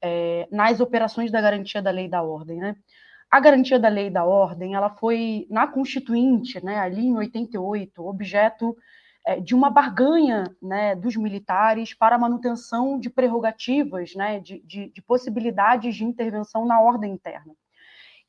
é, 0.00 0.48
nas 0.50 0.80
operações 0.80 1.30
da 1.30 1.40
garantia 1.40 1.82
da 1.82 1.90
lei 1.90 2.06
e 2.06 2.10
da 2.10 2.22
ordem. 2.22 2.60
Né? 2.60 2.76
A 3.30 3.40
garantia 3.40 3.78
da 3.78 3.88
lei 3.88 4.06
e 4.06 4.10
da 4.10 4.24
ordem 4.24 4.74
ela 4.74 4.88
foi, 4.88 5.46
na 5.50 5.66
Constituinte, 5.66 6.64
né, 6.64 6.78
ali 6.78 7.06
em 7.06 7.16
88, 7.16 8.06
objeto 8.06 8.76
é, 9.26 9.38
de 9.40 9.54
uma 9.54 9.68
barganha 9.68 10.44
né, 10.62 10.94
dos 10.94 11.14
militares 11.16 11.92
para 11.92 12.16
a 12.16 12.18
manutenção 12.18 12.98
de 12.98 13.10
prerrogativas, 13.10 14.14
né, 14.14 14.40
de, 14.40 14.60
de, 14.60 14.90
de 14.90 15.02
possibilidades 15.02 15.94
de 15.94 16.04
intervenção 16.04 16.64
na 16.64 16.80
ordem 16.80 17.12
interna. 17.12 17.54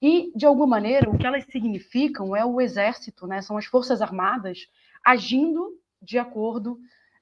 E, 0.01 0.32
de 0.36 0.46
alguma 0.46 0.68
maneira, 0.68 1.10
o 1.10 1.18
que 1.18 1.25
elas 1.25 1.46
significam 1.46 2.36
é 2.36 2.44
o 2.44 2.60
exército, 2.60 3.25
né, 3.27 3.41
são 3.41 3.58
as 3.58 3.65
forças 3.65 4.01
armadas 4.01 4.68
agindo 5.06 5.77
de 6.01 6.18
acordo 6.18 6.77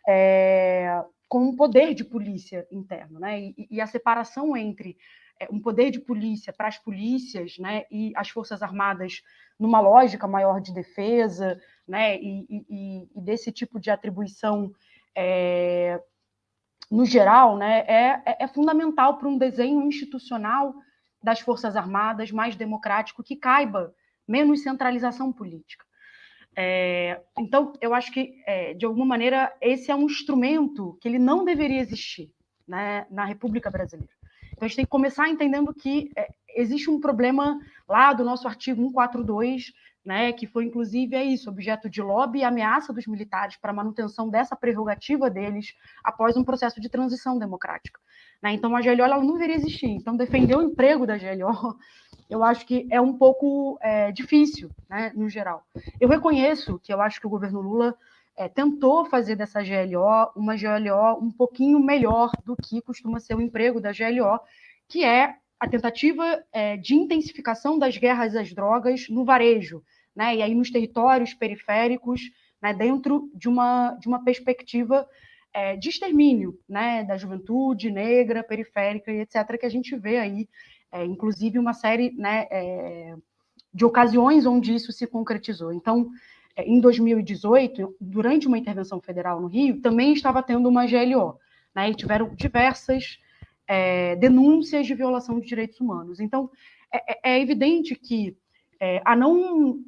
é, 0.08 1.04
com 1.28 1.50
o 1.50 1.56
poder 1.56 1.94
de 1.94 2.04
polícia 2.04 2.66
interno, 2.72 3.20
né? 3.20 3.42
E, 3.42 3.68
e 3.70 3.82
a 3.82 3.88
separação 3.88 4.56
entre 4.56 4.98
um 5.52 5.60
poder 5.60 5.92
de 5.92 6.00
polícia 6.00 6.54
para 6.54 6.68
as 6.68 6.78
polícias, 6.78 7.58
né, 7.58 7.84
e 7.92 8.12
as 8.16 8.30
forças 8.30 8.62
armadas 8.62 9.22
numa 9.60 9.80
lógica 9.80 10.28
maior 10.28 10.62
de 10.62 10.74
defesa, 10.74 11.60
né, 11.88 12.18
e, 12.18 12.46
e, 12.50 13.10
e 13.16 13.22
desse 13.22 13.52
tipo 13.52 13.80
de 13.80 13.90
atribuição 13.90 14.72
é, 15.16 16.02
no 16.90 17.06
geral, 17.06 17.58
né, 17.58 17.80
é, 17.88 18.22
é, 18.26 18.38
é 18.42 18.48
fundamental 18.48 19.18
para 19.18 19.28
um 19.28 19.38
desenho 19.38 19.82
institucional 19.84 20.74
das 21.22 21.40
forças 21.40 21.76
armadas 21.76 22.32
mais 22.32 22.56
democrático 22.56 23.24
que 23.24 23.36
caiba 23.36 23.94
menos 24.28 24.62
centralização 24.62 25.32
política. 25.32 25.86
É, 26.56 27.22
então, 27.38 27.74
eu 27.80 27.94
acho 27.94 28.12
que, 28.12 28.42
é, 28.46 28.74
de 28.74 28.86
alguma 28.86 29.06
maneira, 29.06 29.56
esse 29.62 29.92
é 29.92 29.96
um 29.96 30.06
instrumento 30.06 30.98
que 31.00 31.08
ele 31.08 31.20
não 31.20 31.46
deveria 31.46 31.80
existir 31.80 32.32
né, 32.68 33.06
na 33.12 33.26
República 33.26 33.70
Brasileira. 33.70 34.17
Então, 34.58 34.66
a 34.66 34.68
gente 34.68 34.76
tem 34.76 34.86
que 34.86 34.92
começar 34.92 35.30
entendendo 35.30 35.72
que 35.72 36.10
é, 36.18 36.28
existe 36.56 36.90
um 36.90 37.00
problema 37.00 37.60
lá 37.88 38.12
do 38.12 38.24
nosso 38.24 38.48
artigo 38.48 38.82
142, 38.82 39.72
né, 40.04 40.34
que 40.34 40.48
foi, 40.48 40.66
inclusive, 40.66 41.16
é 41.16 41.24
isso, 41.24 41.50
objeto 41.50 41.88
de 41.88 42.02
lobby 42.02 42.40
e 42.40 42.44
ameaça 42.44 42.92
dos 42.92 43.06
militares 43.06 43.56
para 43.58 43.72
manutenção 43.72 44.30
dessa 44.30 44.56
prerrogativa 44.56 45.30
deles 45.30 45.76
após 46.04 46.36
um 46.36 46.44
processo 46.44 46.82
de 46.82 46.90
transição 46.90 47.38
democrática. 47.38 48.00
Né? 48.42 48.54
Então, 48.54 48.76
a 48.76 48.82
GLO 48.82 49.04
ela 49.04 49.20
não 49.20 49.34
deveria 49.34 49.56
existir. 49.58 49.90
Então, 49.90 50.18
defender 50.18 50.56
o 50.56 50.64
emprego 50.64 51.06
da 51.06 51.18
GLO 51.18 51.78
eu 52.28 52.44
acho 52.44 52.66
que 52.66 52.88
é 52.90 53.00
um 53.00 53.14
pouco 53.14 53.78
é, 53.80 54.12
difícil, 54.12 54.72
né, 54.90 55.12
no 55.16 55.30
geral. 55.30 55.64
Eu 56.00 56.10
reconheço 56.10 56.80
que 56.80 56.92
eu 56.92 57.00
acho 57.00 57.22
que 57.22 57.28
o 57.28 57.30
governo 57.30 57.62
Lula 57.62 57.96
é, 58.38 58.48
tentou 58.48 59.04
fazer 59.06 59.36
dessa 59.36 59.62
GLO 59.64 60.32
uma 60.36 60.56
GLO 60.56 61.20
um 61.20 61.32
pouquinho 61.32 61.80
melhor 61.80 62.30
do 62.46 62.56
que 62.56 62.82
costuma 62.82 63.20
ser 63.20 63.36
o 63.36 63.42
emprego 63.42 63.82
da 63.82 63.92
GLO, 63.92 64.40
que 64.88 65.04
é 65.04 65.36
a 65.60 65.68
tentativa 65.68 66.44
é, 66.54 66.78
de 66.78 66.94
intensificação 66.94 67.80
das 67.80 67.98
guerras 67.98 68.36
às 68.36 68.54
drogas 68.54 69.10
no 69.10 69.26
varejo, 69.26 69.84
né, 70.16 70.36
e 70.36 70.42
aí 70.44 70.54
nos 70.54 70.70
territórios 70.70 71.34
periféricos, 71.34 72.22
né, 72.62 72.74
dentro 72.74 73.30
de 73.34 73.50
uma, 73.50 73.98
de 74.00 74.08
uma 74.08 74.24
perspectiva 74.24 75.08
é, 75.52 75.76
de 75.76 75.90
extermínio 75.90 76.60
né, 76.70 77.04
da 77.04 77.18
juventude 77.18 77.90
negra, 77.90 78.44
periférica 78.44 79.12
e 79.12 79.22
etc., 79.22 79.58
que 79.60 79.66
a 79.66 79.70
gente 79.70 79.96
vê 79.96 80.20
aí 80.20 80.48
é, 80.92 81.04
inclusive 81.04 81.58
uma 81.58 81.74
série 81.74 82.12
né, 82.12 82.48
é, 82.52 83.16
de 83.74 83.84
ocasiões 83.84 84.46
onde 84.46 84.74
isso 84.74 84.92
se 84.92 85.06
concretizou. 85.08 85.74
Então, 85.74 86.10
em 86.66 86.80
2018, 86.80 87.96
durante 88.00 88.48
uma 88.48 88.58
intervenção 88.58 89.00
federal 89.02 89.40
no 89.40 89.48
Rio, 89.48 89.82
também 89.82 90.14
estava 90.14 90.42
tendo 90.42 90.68
uma 90.68 90.86
GLO, 90.86 91.38
né, 91.76 91.90
e 91.90 91.96
tiveram 91.96 92.34
diversas 92.36 93.20
é, 93.68 94.16
denúncias 94.16 94.88
de 94.88 94.96
violação 94.96 95.40
de 95.40 95.48
direitos 95.48 95.80
humanos. 95.80 96.20
Então, 96.20 96.50
é, 96.92 97.32
é, 97.32 97.36
é 97.36 97.42
evidente 97.42 97.96
que 97.96 98.36
a 99.04 99.16
não, 99.16 99.80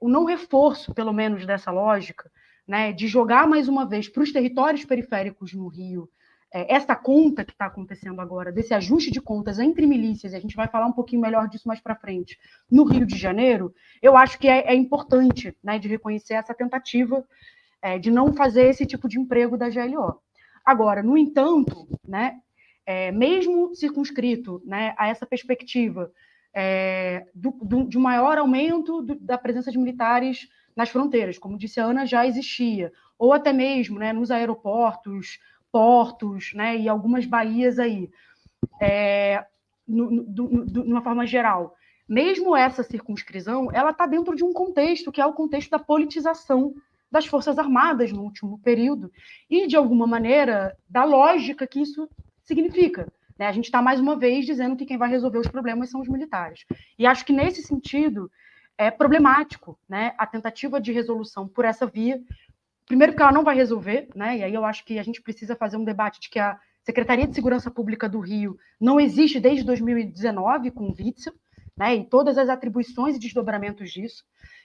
o 0.00 0.08
não 0.08 0.24
reforço, 0.24 0.94
pelo 0.94 1.12
menos, 1.12 1.44
dessa 1.44 1.72
lógica, 1.72 2.30
né, 2.66 2.92
de 2.92 3.08
jogar 3.08 3.48
mais 3.48 3.68
uma 3.68 3.84
vez 3.84 4.08
para 4.08 4.22
os 4.22 4.32
territórios 4.32 4.84
periféricos 4.84 5.52
no 5.52 5.66
Rio 5.66 6.08
é, 6.52 6.74
essa 6.74 6.96
conta 6.96 7.44
que 7.44 7.52
está 7.52 7.66
acontecendo 7.66 8.20
agora, 8.20 8.50
desse 8.50 8.74
ajuste 8.74 9.10
de 9.10 9.20
contas 9.20 9.58
entre 9.58 9.86
milícias, 9.86 10.32
e 10.32 10.36
a 10.36 10.40
gente 10.40 10.56
vai 10.56 10.66
falar 10.66 10.86
um 10.86 10.92
pouquinho 10.92 11.22
melhor 11.22 11.48
disso 11.48 11.68
mais 11.68 11.80
para 11.80 11.94
frente, 11.94 12.38
no 12.70 12.84
Rio 12.84 13.06
de 13.06 13.16
Janeiro, 13.16 13.72
eu 14.02 14.16
acho 14.16 14.38
que 14.38 14.48
é, 14.48 14.66
é 14.66 14.74
importante 14.74 15.56
né, 15.62 15.78
de 15.78 15.88
reconhecer 15.88 16.34
essa 16.34 16.54
tentativa 16.54 17.24
é, 17.82 17.98
de 17.98 18.10
não 18.10 18.32
fazer 18.32 18.68
esse 18.68 18.84
tipo 18.84 19.08
de 19.08 19.18
emprego 19.18 19.56
da 19.56 19.68
GLO. 19.68 20.20
Agora, 20.64 21.02
no 21.02 21.16
entanto, 21.16 21.88
né, 22.06 22.38
é, 22.84 23.12
mesmo 23.12 23.74
circunscrito 23.74 24.60
né, 24.64 24.94
a 24.98 25.08
essa 25.08 25.24
perspectiva 25.24 26.12
é, 26.52 27.26
do, 27.34 27.52
do, 27.62 27.84
de 27.84 27.96
maior 27.96 28.36
aumento 28.38 29.02
do, 29.02 29.14
da 29.14 29.38
presença 29.38 29.70
de 29.70 29.78
militares 29.78 30.48
nas 30.74 30.88
fronteiras, 30.88 31.38
como 31.38 31.58
disse 31.58 31.80
a 31.80 31.84
Ana, 31.84 32.06
já 32.06 32.26
existia, 32.26 32.92
ou 33.18 33.32
até 33.32 33.52
mesmo 33.52 33.98
né, 33.98 34.12
nos 34.12 34.30
aeroportos, 34.30 35.38
portos, 35.72 36.52
né, 36.54 36.76
e 36.76 36.88
algumas 36.88 37.26
baías 37.26 37.78
aí, 37.78 38.10
é, 38.80 39.44
no, 39.86 40.10
no, 40.10 40.22
no, 40.24 40.66
de 40.66 40.78
uma 40.80 41.02
forma 41.02 41.26
geral. 41.26 41.74
Mesmo 42.08 42.56
essa 42.56 42.82
circunscrição, 42.82 43.70
ela 43.72 43.90
está 43.90 44.06
dentro 44.06 44.34
de 44.34 44.42
um 44.42 44.52
contexto 44.52 45.12
que 45.12 45.20
é 45.20 45.26
o 45.26 45.32
contexto 45.32 45.70
da 45.70 45.78
politização 45.78 46.74
das 47.10 47.26
Forças 47.26 47.58
Armadas 47.58 48.12
no 48.12 48.22
último 48.22 48.58
período 48.60 49.10
e, 49.48 49.66
de 49.66 49.76
alguma 49.76 50.06
maneira, 50.06 50.76
da 50.88 51.04
lógica 51.04 51.66
que 51.66 51.80
isso 51.80 52.08
significa. 52.42 53.06
Né? 53.38 53.46
A 53.46 53.52
gente 53.52 53.64
está, 53.64 53.82
mais 53.82 53.98
uma 53.98 54.16
vez, 54.16 54.46
dizendo 54.46 54.76
que 54.76 54.86
quem 54.86 54.98
vai 54.98 55.08
resolver 55.08 55.38
os 55.38 55.48
problemas 55.48 55.90
são 55.90 56.00
os 56.00 56.08
militares. 56.08 56.64
E 56.98 57.06
acho 57.06 57.24
que, 57.24 57.32
nesse 57.32 57.62
sentido, 57.62 58.30
é 58.76 58.90
problemático 58.90 59.78
né? 59.88 60.14
a 60.18 60.26
tentativa 60.26 60.80
de 60.80 60.92
resolução 60.92 61.48
por 61.48 61.64
essa 61.64 61.86
via, 61.86 62.20
Primeiro, 62.90 63.12
porque 63.12 63.22
ela 63.22 63.30
não 63.30 63.44
vai 63.44 63.54
resolver, 63.54 64.08
né? 64.16 64.38
E 64.38 64.42
aí 64.42 64.52
eu 64.52 64.64
acho 64.64 64.84
que 64.84 64.98
a 64.98 65.02
gente 65.04 65.22
precisa 65.22 65.54
fazer 65.54 65.76
um 65.76 65.84
debate 65.84 66.18
de 66.18 66.28
que 66.28 66.40
a 66.40 66.58
Secretaria 66.82 67.24
de 67.24 67.36
Segurança 67.36 67.70
Pública 67.70 68.08
do 68.08 68.18
Rio 68.18 68.58
não 68.80 68.98
existe 68.98 69.38
desde 69.38 69.62
2019 69.62 70.72
com 70.72 70.88
o 70.88 70.92
Witzel, 70.98 71.32
né? 71.76 71.94
E 71.94 72.04
todas 72.04 72.36
as 72.36 72.48
atribuições 72.48 73.14
e 73.14 73.20
desdobramentos 73.20 73.92
disso, 73.92 74.24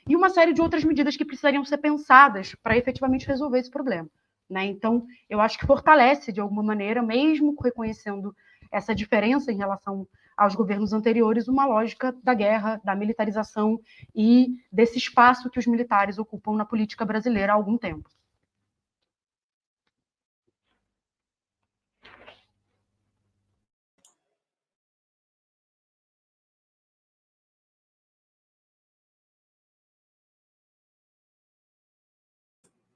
e 0.10 0.16
uma 0.16 0.32
série 0.32 0.54
de 0.54 0.60
outras 0.60 0.84
medidas 0.84 1.16
que 1.16 1.24
precisariam 1.24 1.64
ser 1.64 1.78
pensadas 1.78 2.56
para 2.64 2.76
efetivamente 2.76 3.28
resolver 3.28 3.60
esse 3.60 3.70
problema. 3.70 4.10
Né? 4.50 4.66
Então, 4.66 5.06
eu 5.30 5.40
acho 5.40 5.60
que 5.60 5.68
fortalece, 5.68 6.32
de 6.32 6.40
alguma 6.40 6.64
maneira, 6.64 7.04
mesmo 7.04 7.56
reconhecendo 7.64 8.36
essa 8.72 8.94
diferença 8.96 9.52
em 9.52 9.58
relação 9.58 10.08
aos 10.36 10.56
governos 10.56 10.92
anteriores, 10.94 11.48
uma 11.48 11.66
lógica 11.66 12.12
da 12.24 12.34
guerra, 12.34 12.82
da 12.84 12.96
militarização 12.96 13.80
e 14.14 14.58
desse 14.72 14.98
espaço 14.98 15.50
que 15.50 15.60
os 15.60 15.66
militares 15.68 16.18
ocupam 16.18 16.56
na 16.56 16.66
política 16.66 17.06
brasileira 17.06 17.54
há 17.54 17.56
algum 17.56 17.78
tempo. 17.78 18.10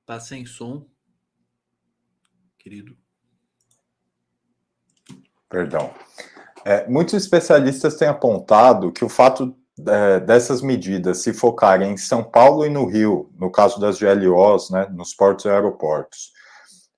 Está 0.01 0.19
sem 0.19 0.45
som, 0.45 0.89
querido. 2.57 2.97
Perdão. 5.49 5.91
É, 6.63 6.87
muitos 6.87 7.15
especialistas 7.15 7.95
têm 7.95 8.07
apontado 8.07 8.91
que 8.91 9.03
o 9.03 9.09
fato 9.09 9.55
é, 9.87 10.19
dessas 10.19 10.61
medidas 10.61 11.19
se 11.19 11.33
focarem 11.33 11.93
em 11.93 11.97
São 11.97 12.23
Paulo 12.23 12.65
e 12.65 12.69
no 12.69 12.85
Rio, 12.85 13.31
no 13.39 13.51
caso 13.51 13.79
das 13.79 13.99
GLOs, 13.99 14.69
né, 14.69 14.87
nos 14.91 15.13
portos 15.13 15.45
e 15.45 15.49
aeroportos, 15.49 16.31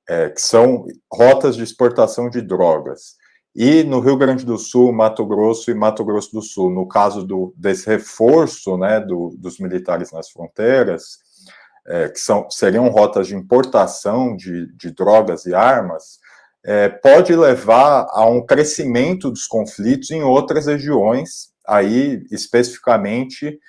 é, 0.10 0.30
que 0.30 0.42
são 0.42 0.86
rotas 1.12 1.56
de 1.56 1.64
exportação 1.64 2.30
de 2.30 2.42
drogas, 2.42 3.16
e 3.56 3.84
no 3.84 4.00
Rio 4.00 4.18
Grande 4.18 4.46
do 4.46 4.58
Sul, 4.58 4.94
Mato 4.94 5.26
Grosso 5.26 5.70
e 5.70 5.74
Mato 5.74 6.06
Grosso 6.06 6.32
do 6.32 6.42
Sul, 6.42 6.70
no 6.70 6.88
caso 6.88 7.24
do, 7.24 7.54
desse 7.58 7.86
reforço 7.86 8.78
né, 8.78 9.00
do, 9.00 9.36
dos 9.38 9.60
militares 9.60 10.12
nas 10.12 10.30
fronteiras, 10.30 11.20
é, 11.86 12.10
que 12.10 12.20
são, 12.20 12.50
seriam 12.50 12.88
rotas 12.88 13.28
de 13.28 13.36
importação 13.36 14.36
de, 14.38 14.74
de 14.78 14.92
drogas 14.92 15.46
e 15.46 15.54
armas, 15.54 16.21
é, 16.64 16.90
pode 16.90 17.36
levar 17.36 18.08
a 18.12 18.26
um 18.26 18.46
crescimento 18.46 19.32
dos 19.32 19.48
conflitos 19.48 20.12
em 20.12 20.24
outras 20.24 20.68
regiões, 20.68 21.50
aí 21.68 22.24
especificamente 22.32 23.60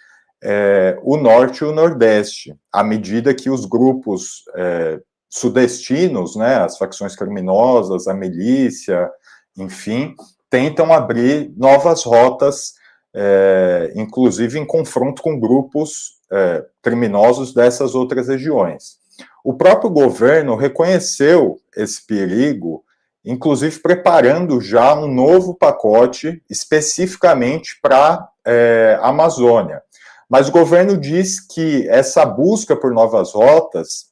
é, 0.42 0.98
o 1.02 1.16
norte 1.16 1.62
e 1.62 1.66
o 1.66 1.72
nordeste, 1.72 2.54
à 2.72 2.82
medida 2.82 3.34
que 3.34 3.48
os 3.48 3.64
grupos 3.64 4.42
é, 4.56 5.00
sudestinos, 5.30 6.36
né, 6.36 6.56
as 6.56 6.76
facções 6.76 7.16
criminosas, 7.16 8.06
a 8.06 8.14
milícia, 8.14 9.10
enfim, 9.56 10.14
tentam 10.50 10.92
abrir 10.92 11.50
novas 11.56 12.02
rotas, 12.02 12.74
é, 13.14 13.92
inclusive 13.94 14.58
em 14.58 14.66
confronto 14.66 15.22
com 15.22 15.38
grupos 15.38 16.18
é, 16.30 16.64
criminosos 16.82 17.54
dessas 17.54 17.94
outras 17.94 18.28
regiões. 18.28 19.01
O 19.44 19.54
próprio 19.54 19.90
governo 19.90 20.54
reconheceu 20.54 21.60
esse 21.76 22.04
perigo, 22.06 22.84
inclusive 23.24 23.80
preparando 23.80 24.60
já 24.60 24.94
um 24.94 25.12
novo 25.12 25.54
pacote 25.54 26.42
especificamente 26.48 27.78
para 27.82 28.28
é, 28.44 28.98
a 29.00 29.08
Amazônia. 29.08 29.82
Mas 30.28 30.48
o 30.48 30.52
governo 30.52 30.96
diz 30.96 31.40
que 31.40 31.88
essa 31.88 32.24
busca 32.24 32.76
por 32.76 32.92
novas 32.92 33.32
rotas 33.32 34.06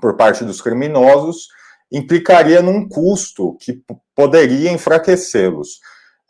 por 0.00 0.16
parte 0.16 0.44
dos 0.44 0.60
criminosos 0.60 1.46
implicaria 1.92 2.60
num 2.60 2.88
custo 2.88 3.56
que 3.60 3.80
poderia 4.14 4.72
enfraquecê-los. 4.72 5.78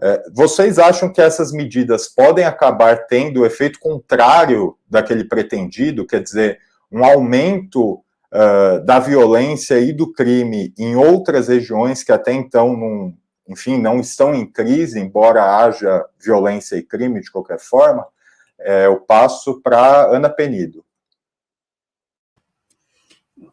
É, 0.02 0.22
vocês 0.34 0.78
acham 0.78 1.10
que 1.10 1.22
essas 1.22 1.52
medidas 1.52 2.08
podem 2.08 2.44
acabar 2.44 3.06
tendo 3.06 3.40
o 3.40 3.46
efeito 3.46 3.78
contrário 3.78 4.76
daquele 4.86 5.24
pretendido, 5.24 6.06
quer 6.06 6.22
dizer, 6.22 6.58
um 6.92 7.04
aumento 7.04 8.03
uh, 8.34 8.84
da 8.84 8.98
violência 8.98 9.78
e 9.78 9.92
do 9.92 10.12
crime 10.12 10.74
em 10.76 10.96
outras 10.96 11.48
regiões 11.48 12.02
que 12.02 12.12
até 12.12 12.32
então 12.32 12.76
não, 12.76 13.14
enfim, 13.48 13.80
não 13.80 14.00
estão 14.00 14.34
em 14.34 14.44
crise, 14.44 15.00
embora 15.00 15.58
haja 15.58 16.04
violência 16.18 16.76
e 16.76 16.82
crime 16.82 17.20
de 17.20 17.30
qualquer 17.30 17.58
forma? 17.58 18.06
É, 18.58 18.86
eu 18.86 19.00
passo 19.00 19.60
para 19.62 20.06
Ana 20.06 20.28
Penido 20.28 20.84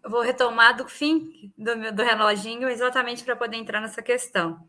vou 0.03 0.21
retomar 0.21 0.75
do 0.75 0.87
fim 0.87 1.51
do, 1.57 1.91
do 1.91 2.03
reloginho 2.03 2.67
exatamente 2.67 3.23
para 3.23 3.35
poder 3.35 3.57
entrar 3.57 3.81
nessa 3.81 4.01
questão. 4.01 4.59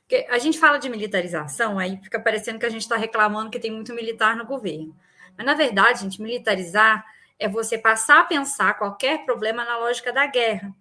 Porque 0.00 0.26
a 0.30 0.38
gente 0.38 0.58
fala 0.58 0.78
de 0.78 0.88
militarização, 0.88 1.78
aí 1.78 1.98
fica 2.02 2.20
parecendo 2.20 2.58
que 2.58 2.66
a 2.66 2.70
gente 2.70 2.82
está 2.82 2.96
reclamando 2.96 3.50
que 3.50 3.58
tem 3.58 3.70
muito 3.70 3.92
militar 3.94 4.36
no 4.36 4.46
governo. 4.46 4.96
Mas, 5.36 5.44
na 5.44 5.54
verdade, 5.54 6.00
gente, 6.02 6.22
militarizar 6.22 7.04
é 7.42 7.48
você 7.48 7.76
passar 7.76 8.20
a 8.20 8.24
pensar 8.24 8.78
qualquer 8.78 9.24
problema 9.24 9.64
na 9.64 9.78
lógica 9.78 10.12
da 10.12 10.26
guerra. 10.26 10.74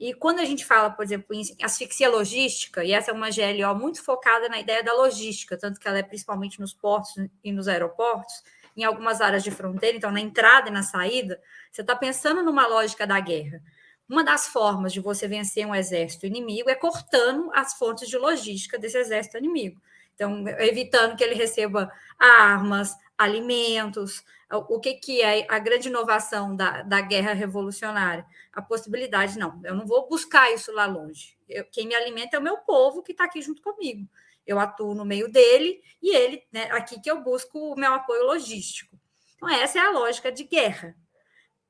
E 0.00 0.14
quando 0.14 0.38
a 0.38 0.44
gente 0.44 0.64
fala, 0.64 0.90
por 0.90 1.04
exemplo, 1.04 1.34
em 1.34 1.42
asfixia 1.62 2.08
logística, 2.08 2.84
e 2.84 2.92
essa 2.92 3.10
é 3.10 3.14
uma 3.14 3.28
GLO 3.30 3.74
muito 3.74 4.02
focada 4.02 4.48
na 4.48 4.58
ideia 4.58 4.82
da 4.82 4.94
logística, 4.94 5.56
tanto 5.56 5.78
que 5.78 5.88
ela 5.88 5.98
é 5.98 6.02
principalmente 6.02 6.60
nos 6.60 6.72
portos 6.72 7.12
e 7.42 7.52
nos 7.52 7.66
aeroportos, 7.66 8.42
em 8.76 8.84
algumas 8.84 9.20
áreas 9.20 9.42
de 9.42 9.50
fronteira, 9.50 9.96
então 9.96 10.12
na 10.12 10.20
entrada 10.20 10.68
e 10.68 10.72
na 10.72 10.84
saída, 10.84 11.40
você 11.70 11.80
está 11.80 11.96
pensando 11.96 12.44
numa 12.44 12.66
lógica 12.66 13.06
da 13.06 13.18
guerra. 13.18 13.60
Uma 14.08 14.24
das 14.24 14.46
formas 14.46 14.92
de 14.92 15.00
você 15.00 15.26
vencer 15.26 15.66
um 15.66 15.74
exército 15.74 16.26
inimigo 16.26 16.70
é 16.70 16.74
cortando 16.74 17.50
as 17.52 17.74
fontes 17.74 18.08
de 18.08 18.16
logística 18.16 18.78
desse 18.78 18.96
exército 18.96 19.36
inimigo. 19.36 19.78
Então, 20.14 20.46
evitando 20.60 21.16
que 21.16 21.22
ele 21.22 21.34
receba 21.34 21.92
armas, 22.18 22.96
alimentos. 23.18 24.24
O 24.50 24.80
que, 24.80 24.94
que 24.94 25.20
é 25.20 25.46
a 25.50 25.58
grande 25.58 25.88
inovação 25.88 26.56
da, 26.56 26.82
da 26.82 27.00
guerra 27.02 27.34
revolucionária? 27.34 28.24
A 28.52 28.62
possibilidade, 28.62 29.38
não, 29.38 29.60
eu 29.64 29.74
não 29.74 29.86
vou 29.86 30.08
buscar 30.08 30.50
isso 30.54 30.72
lá 30.72 30.86
longe. 30.86 31.36
Eu, 31.48 31.64
quem 31.64 31.86
me 31.86 31.94
alimenta 31.94 32.36
é 32.36 32.40
o 32.40 32.42
meu 32.42 32.58
povo 32.58 33.02
que 33.02 33.12
está 33.12 33.24
aqui 33.24 33.42
junto 33.42 33.60
comigo 33.60 34.08
eu 34.48 34.58
atuo 34.58 34.94
no 34.94 35.04
meio 35.04 35.30
dele 35.30 35.80
e 36.02 36.16
ele, 36.16 36.42
né, 36.50 36.70
aqui 36.72 36.98
que 36.98 37.10
eu 37.10 37.22
busco 37.22 37.58
o 37.58 37.78
meu 37.78 37.92
apoio 37.92 38.24
logístico. 38.24 38.98
Então, 39.36 39.48
essa 39.50 39.78
é 39.78 39.82
a 39.82 39.90
lógica 39.90 40.32
de 40.32 40.42
guerra. 40.42 40.96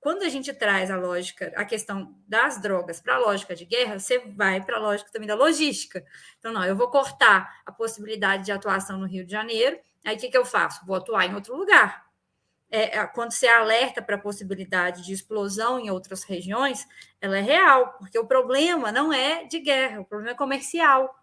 Quando 0.00 0.22
a 0.22 0.28
gente 0.28 0.54
traz 0.54 0.92
a 0.92 0.96
lógica, 0.96 1.52
a 1.56 1.64
questão 1.64 2.16
das 2.26 2.62
drogas 2.62 3.00
para 3.00 3.16
a 3.16 3.18
lógica 3.18 3.54
de 3.56 3.64
guerra, 3.64 3.98
você 3.98 4.20
vai 4.20 4.64
para 4.64 4.76
a 4.76 4.80
lógica 4.80 5.10
também 5.10 5.26
da 5.26 5.34
logística. 5.34 6.04
Então, 6.38 6.52
não, 6.52 6.64
eu 6.64 6.76
vou 6.76 6.88
cortar 6.88 7.62
a 7.66 7.72
possibilidade 7.72 8.44
de 8.44 8.52
atuação 8.52 8.96
no 8.96 9.06
Rio 9.06 9.26
de 9.26 9.32
Janeiro, 9.32 9.76
aí 10.04 10.16
o 10.16 10.18
que, 10.18 10.28
que 10.28 10.38
eu 10.38 10.44
faço? 10.44 10.84
Vou 10.86 10.96
atuar 10.96 11.26
em 11.26 11.34
outro 11.34 11.56
lugar. 11.56 12.06
É, 12.70 12.98
é 12.98 13.06
quando 13.06 13.32
você 13.32 13.48
alerta 13.48 14.02
para 14.02 14.16
a 14.16 14.20
possibilidade 14.20 15.04
de 15.04 15.12
explosão 15.12 15.78
em 15.78 15.90
outras 15.90 16.22
regiões, 16.22 16.86
ela 17.20 17.38
é 17.38 17.42
real, 17.42 17.94
porque 17.98 18.18
o 18.18 18.26
problema 18.26 18.92
não 18.92 19.12
é 19.12 19.44
de 19.44 19.58
guerra, 19.58 20.00
o 20.00 20.04
problema 20.04 20.32
é 20.32 20.36
comercial 20.36 21.14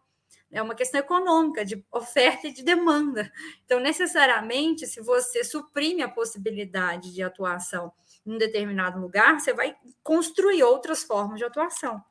é 0.51 0.61
uma 0.61 0.73
questão 0.73 0.99
econômica, 0.99 1.65
de 1.65 1.83
oferta 1.91 2.47
e 2.47 2.53
de 2.53 2.63
demanda. 2.63 3.31
Então, 3.65 3.79
necessariamente, 3.79 4.87
se 4.87 5.01
você 5.01 5.43
suprime 5.43 6.01
a 6.01 6.09
possibilidade 6.09 7.13
de 7.13 7.21
atuação 7.21 7.91
em 8.25 8.35
um 8.35 8.37
determinado 8.37 8.99
lugar, 8.99 9.39
você 9.39 9.53
vai 9.53 9.75
construir 10.01 10.63
outras 10.63 11.03
formas 11.03 11.39
de 11.39 11.45
atuação. 11.45 12.01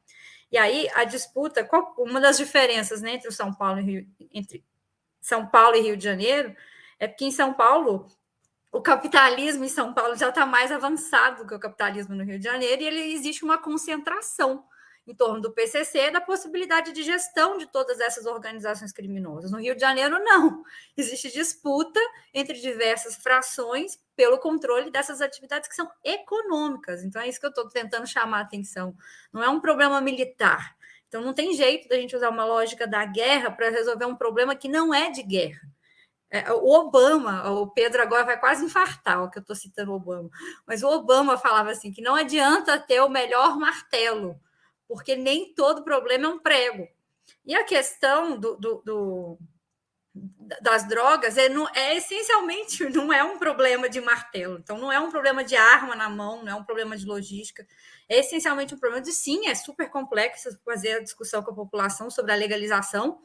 E 0.53 0.59
aí 0.59 0.89
a 0.95 1.05
disputa, 1.05 1.65
qual, 1.65 1.95
uma 1.99 2.21
das 2.21 2.37
diferenças 2.37 3.01
né, 3.01 3.15
entre 3.15 3.31
São 3.33 3.53
Paulo 3.53 3.81
e 3.81 3.83
Rio, 3.83 4.07
entre 4.33 4.63
São 5.25 5.47
Paulo 5.47 5.75
e 5.75 5.81
Rio 5.81 5.97
de 5.97 6.05
Janeiro 6.05 6.55
é 6.99 7.09
que 7.09 7.25
em 7.25 7.31
São 7.31 7.55
Paulo 7.55 8.07
o 8.71 8.83
capitalismo 8.83 9.65
em 9.65 9.71
São 9.71 9.95
Paulo 9.95 10.15
já 10.17 10.29
está 10.29 10.45
mais 10.45 10.71
avançado 10.71 11.43
do 11.43 11.49
que 11.49 11.55
o 11.55 11.59
capitalismo 11.59 12.15
no 12.15 12.25
Rio 12.25 12.39
de 12.39 12.45
Janeiro 12.45 12.83
e 12.83 12.87
ele 12.87 13.15
existe 13.15 13.43
uma 13.43 13.57
concentração 13.57 14.67
em 15.07 15.15
torno 15.15 15.41
do 15.41 15.51
PCC 15.51 16.11
da 16.11 16.21
possibilidade 16.21 16.93
de 16.93 17.03
gestão 17.03 17.57
de 17.57 17.65
todas 17.65 18.01
essas 18.01 18.27
organizações 18.27 18.93
criminosas. 18.93 19.51
No 19.51 19.59
Rio 19.59 19.75
de 19.75 19.81
Janeiro, 19.81 20.19
não. 20.23 20.63
Existe 20.95 21.33
disputa 21.33 22.01
entre 22.35 22.61
diversas 22.61 23.17
frações 23.17 23.99
pelo 24.15 24.37
controle 24.37 24.91
dessas 24.91 25.23
atividades 25.23 25.71
que 25.71 25.75
são 25.75 25.91
econômicas. 26.05 27.03
Então, 27.03 27.23
é 27.23 27.29
isso 27.29 27.41
que 27.41 27.47
eu 27.47 27.51
estou 27.51 27.67
tentando 27.71 28.07
chamar 28.07 28.41
a 28.41 28.43
atenção. 28.43 28.95
Não 29.33 29.43
é 29.43 29.49
um 29.49 29.61
problema 29.61 30.03
militar. 30.03 30.77
Então, 31.15 31.23
não 31.23 31.33
tem 31.33 31.55
jeito 31.55 31.89
da 31.89 31.95
gente 31.95 32.17
usar 32.17 32.29
uma 32.29 32.45
lógica 32.45 32.89
da 32.89 33.05
guerra 33.05 33.49
para 33.49 33.71
resolver 33.71 34.05
um 34.05 34.17
problema 34.17 34.57
que 34.57 34.67
não 34.67 34.93
é 34.93 35.13
de 35.13 35.23
guerra. 35.23 35.61
É, 36.29 36.53
o 36.53 36.69
Obama, 36.69 37.49
o 37.53 37.69
Pedro 37.69 38.03
agora 38.03 38.25
vai 38.25 38.37
quase 38.37 38.65
infartar, 38.65 39.23
o 39.23 39.31
que 39.31 39.39
eu 39.39 39.41
estou 39.41 39.55
citando 39.55 39.93
o 39.93 39.95
Obama, 39.95 40.29
mas 40.67 40.83
o 40.83 40.89
Obama 40.89 41.39
falava 41.39 41.71
assim 41.71 41.93
que 41.93 42.03
não 42.03 42.17
adianta 42.17 42.81
ter 42.81 43.01
o 43.01 43.09
melhor 43.09 43.57
martelo, 43.57 44.35
porque 44.89 45.15
nem 45.15 45.55
todo 45.55 45.85
problema 45.85 46.27
é 46.27 46.31
um 46.31 46.41
prego. 46.41 46.89
E 47.47 47.55
a 47.55 47.63
questão 47.63 48.37
do, 48.37 48.57
do, 48.57 48.83
do 48.85 49.39
das 50.15 50.87
drogas 50.87 51.37
é, 51.37 51.49
não, 51.49 51.69
é 51.75 51.97
essencialmente 51.97 52.85
não 52.91 53.13
é 53.13 53.25
um 53.25 53.39
problema 53.39 53.89
de 53.89 54.01
martelo, 54.01 54.59
então 54.59 54.79
não 54.79 54.93
é 54.93 55.01
um 55.01 55.11
problema 55.11 55.43
de 55.43 55.57
arma 55.57 55.97
na 55.97 56.09
mão, 56.09 56.45
não 56.45 56.53
é 56.53 56.55
um 56.55 56.65
problema 56.65 56.97
de 56.97 57.05
logística, 57.05 57.67
é 58.09 58.21
essencialmente 58.21 58.75
um 58.75 58.79
problema 58.79 59.03
de 59.03 59.13
sim, 59.13 59.49
é 59.49 59.55
super 59.55 59.91
complexo 59.91 60.57
fazer 60.65 60.99
a 60.99 61.03
discussão 61.03 61.43
com 61.43 61.51
a 61.51 61.55
população 61.55 62.11
sobre 62.11 62.33
a 62.33 62.37
legalização, 62.37 63.21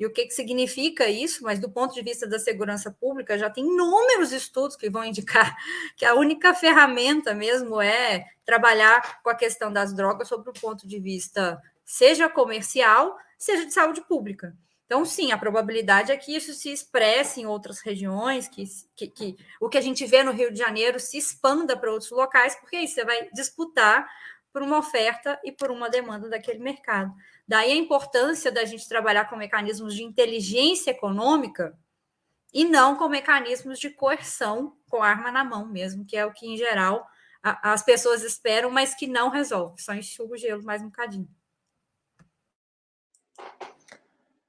e 0.00 0.06
o 0.06 0.12
que, 0.12 0.24
que 0.26 0.34
significa 0.34 1.08
isso, 1.08 1.44
mas 1.44 1.60
do 1.60 1.70
ponto 1.70 1.94
de 1.94 2.02
vista 2.02 2.26
da 2.26 2.38
segurança 2.38 2.90
pública, 2.90 3.38
já 3.38 3.48
tem 3.48 3.64
inúmeros 3.64 4.32
estudos 4.32 4.74
que 4.74 4.90
vão 4.90 5.04
indicar 5.04 5.54
que 5.96 6.04
a 6.04 6.14
única 6.14 6.52
ferramenta 6.54 7.32
mesmo 7.34 7.80
é 7.80 8.26
trabalhar 8.44 9.22
com 9.22 9.30
a 9.30 9.34
questão 9.34 9.72
das 9.72 9.94
drogas 9.94 10.26
sobre 10.26 10.50
o 10.50 10.54
ponto 10.54 10.88
de 10.88 10.98
vista 10.98 11.62
seja 11.84 12.28
comercial, 12.28 13.16
seja 13.38 13.64
de 13.64 13.72
saúde 13.72 14.00
pública. 14.00 14.56
Então, 14.92 15.06
sim, 15.06 15.32
a 15.32 15.38
probabilidade 15.38 16.12
é 16.12 16.16
que 16.18 16.36
isso 16.36 16.52
se 16.52 16.70
expresse 16.70 17.40
em 17.40 17.46
outras 17.46 17.80
regiões, 17.80 18.46
que, 18.46 18.62
que, 18.94 19.06
que 19.06 19.36
o 19.58 19.66
que 19.66 19.78
a 19.78 19.80
gente 19.80 20.04
vê 20.04 20.22
no 20.22 20.32
Rio 20.32 20.52
de 20.52 20.58
Janeiro 20.58 21.00
se 21.00 21.16
expanda 21.16 21.74
para 21.74 21.90
outros 21.90 22.10
locais, 22.10 22.54
porque 22.56 22.76
aí 22.76 22.86
você 22.86 23.02
vai 23.02 23.30
disputar 23.32 24.06
por 24.52 24.60
uma 24.60 24.76
oferta 24.76 25.40
e 25.42 25.50
por 25.50 25.70
uma 25.70 25.88
demanda 25.88 26.28
daquele 26.28 26.58
mercado. 26.58 27.10
Daí 27.48 27.72
a 27.72 27.74
importância 27.74 28.52
da 28.52 28.66
gente 28.66 28.86
trabalhar 28.86 29.30
com 29.30 29.34
mecanismos 29.34 29.94
de 29.94 30.02
inteligência 30.02 30.90
econômica 30.90 31.74
e 32.52 32.62
não 32.62 32.94
com 32.94 33.08
mecanismos 33.08 33.78
de 33.78 33.88
coerção 33.88 34.76
com 34.90 35.02
arma 35.02 35.32
na 35.32 35.42
mão 35.42 35.66
mesmo, 35.66 36.04
que 36.04 36.18
é 36.18 36.26
o 36.26 36.34
que, 36.34 36.46
em 36.46 36.58
geral, 36.58 37.08
a, 37.42 37.72
as 37.72 37.82
pessoas 37.82 38.22
esperam, 38.22 38.70
mas 38.70 38.94
que 38.94 39.06
não 39.06 39.30
resolve, 39.30 39.80
só 39.80 39.94
enxuga 39.94 40.34
o 40.34 40.36
gelo 40.36 40.62
mais 40.62 40.82
um 40.82 40.90
bocadinho. 40.90 41.30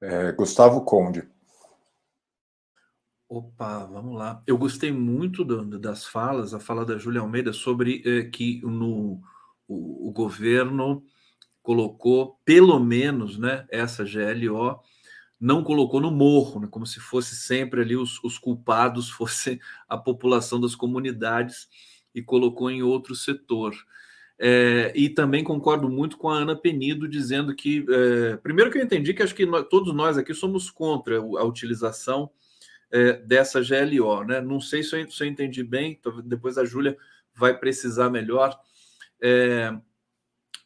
É, 0.06 0.32
Gustavo 0.32 0.84
Conde. 0.84 1.26
Opa, 3.26 3.86
vamos 3.86 4.18
lá. 4.18 4.42
Eu 4.46 4.58
gostei 4.58 4.92
muito 4.92 5.42
do, 5.42 5.78
das 5.78 6.04
falas, 6.04 6.52
a 6.52 6.60
fala 6.60 6.84
da 6.84 6.98
Júlia 6.98 7.22
Almeida 7.22 7.54
sobre 7.54 8.02
eh, 8.04 8.24
que 8.24 8.60
no, 8.60 9.22
o, 9.66 10.08
o, 10.08 10.12
governo 10.12 11.02
colocou, 11.62 12.38
pelo 12.44 12.78
menos, 12.78 13.38
né, 13.38 13.66
essa 13.70 14.04
GLO, 14.04 14.78
não 15.40 15.64
colocou 15.64 16.02
no 16.02 16.10
morro, 16.10 16.60
né, 16.60 16.68
como 16.70 16.86
se 16.86 17.00
fosse 17.00 17.34
sempre 17.34 17.80
ali 17.80 17.96
os, 17.96 18.22
os 18.22 18.36
culpados 18.38 19.08
fosse 19.10 19.58
a 19.88 19.96
população 19.96 20.60
das 20.60 20.74
comunidades 20.74 21.66
e 22.14 22.22
colocou 22.22 22.70
em 22.70 22.82
outro 22.82 23.14
setor. 23.14 23.74
É, 24.38 24.92
e 24.96 25.08
também 25.08 25.44
concordo 25.44 25.88
muito 25.88 26.16
com 26.16 26.28
a 26.28 26.38
Ana 26.38 26.56
Penido 26.56 27.08
dizendo 27.08 27.54
que, 27.54 27.86
é, 27.88 28.36
primeiro 28.36 28.70
que 28.70 28.78
eu 28.78 28.82
entendi 28.82 29.14
que 29.14 29.22
acho 29.22 29.34
que 29.34 29.46
nós, 29.46 29.66
todos 29.70 29.94
nós 29.94 30.18
aqui 30.18 30.34
somos 30.34 30.70
contra 30.70 31.18
a 31.18 31.44
utilização 31.44 32.30
é, 32.90 33.14
dessa 33.14 33.60
GLO, 33.60 34.24
né? 34.24 34.40
Não 34.40 34.60
sei 34.60 34.82
se 34.82 35.00
eu, 35.00 35.10
se 35.10 35.24
eu 35.24 35.28
entendi 35.28 35.62
bem, 35.62 36.00
depois 36.24 36.58
a 36.58 36.64
Júlia 36.64 36.96
vai 37.34 37.58
precisar 37.58 38.10
melhor. 38.10 38.58
É, 39.20 39.76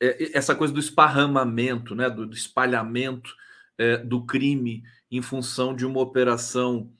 é, 0.01 0.37
essa 0.37 0.55
coisa 0.55 0.73
do 0.73 0.81
esparramamento, 0.81 1.95
né? 1.95 2.09
do, 2.11 2.27
do 2.27 2.35
espalhamento 2.35 3.35
é, 3.77 3.99
do 3.99 4.25
crime 4.25 4.83
em 5.11 5.23
função 5.23 5.75
de 5.75 5.87
uma 5.87 6.01
operação, 6.01 6.93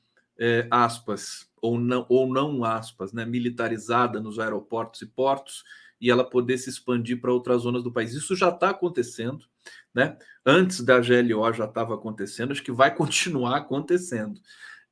aspas, 0.71 1.51
ou 1.61 1.81
não, 1.81 2.07
ou 2.09 2.33
não 2.33 2.63
aspas, 2.65 3.13
né? 3.13 3.27
militarizada 3.27 4.21
nos 4.21 4.39
aeroportos 4.39 5.03
e 5.03 5.07
portos 5.07 5.65
e 6.01 6.11
ela 6.11 6.29
poder 6.29 6.59
se 6.59 6.71
expandir 6.71 7.21
para 7.21 7.33
outras 7.33 7.63
zonas 7.63 7.83
do 7.83 7.93
país. 7.93 8.13
Isso 8.13 8.37
já 8.37 8.49
está 8.51 8.71
acontecendo, 8.71 9.45
né? 9.95 10.17
Antes 10.45 10.81
da 10.81 10.99
GLO 11.01 11.53
já 11.53 11.65
estava 11.65 11.95
acontecendo, 11.95 12.53
acho 12.53 12.63
que 12.63 12.73
vai 12.73 12.95
continuar 12.97 13.57
acontecendo. 13.57 14.41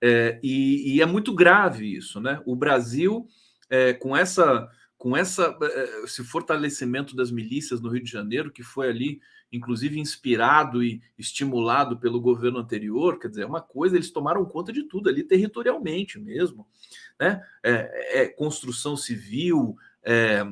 É, 0.00 0.38
e, 0.42 0.96
e, 0.96 1.02
é 1.02 1.06
muito 1.06 1.34
grave 1.34 1.96
isso, 1.96 2.20
né? 2.20 2.42
O 2.44 2.54
Brasil, 2.54 3.26
é, 3.70 3.92
com 3.94 4.16
essa 4.16 4.68
com 4.96 5.16
essa, 5.16 5.56
é, 5.62 6.04
esse 6.04 6.24
fortalecimento 6.24 7.14
das 7.14 7.30
milícias 7.30 7.80
no 7.80 7.90
Rio 7.90 8.02
de 8.02 8.10
Janeiro, 8.10 8.50
que 8.50 8.62
foi 8.62 8.88
ali, 8.88 9.20
inclusive, 9.52 10.00
inspirado 10.00 10.82
e 10.82 11.02
estimulado 11.18 11.98
pelo 11.98 12.20
governo 12.20 12.58
anterior, 12.58 13.18
quer 13.18 13.28
dizer, 13.28 13.42
é 13.42 13.46
uma 13.46 13.60
coisa, 13.60 13.96
eles 13.96 14.10
tomaram 14.10 14.44
conta 14.46 14.72
de 14.72 14.84
tudo 14.84 15.08
ali 15.08 15.22
territorialmente 15.22 16.18
mesmo, 16.18 16.66
né? 17.20 17.42
É, 17.62 18.22
é 18.22 18.28
construção 18.28 18.96
civil, 18.96 19.76
é, 20.02 20.42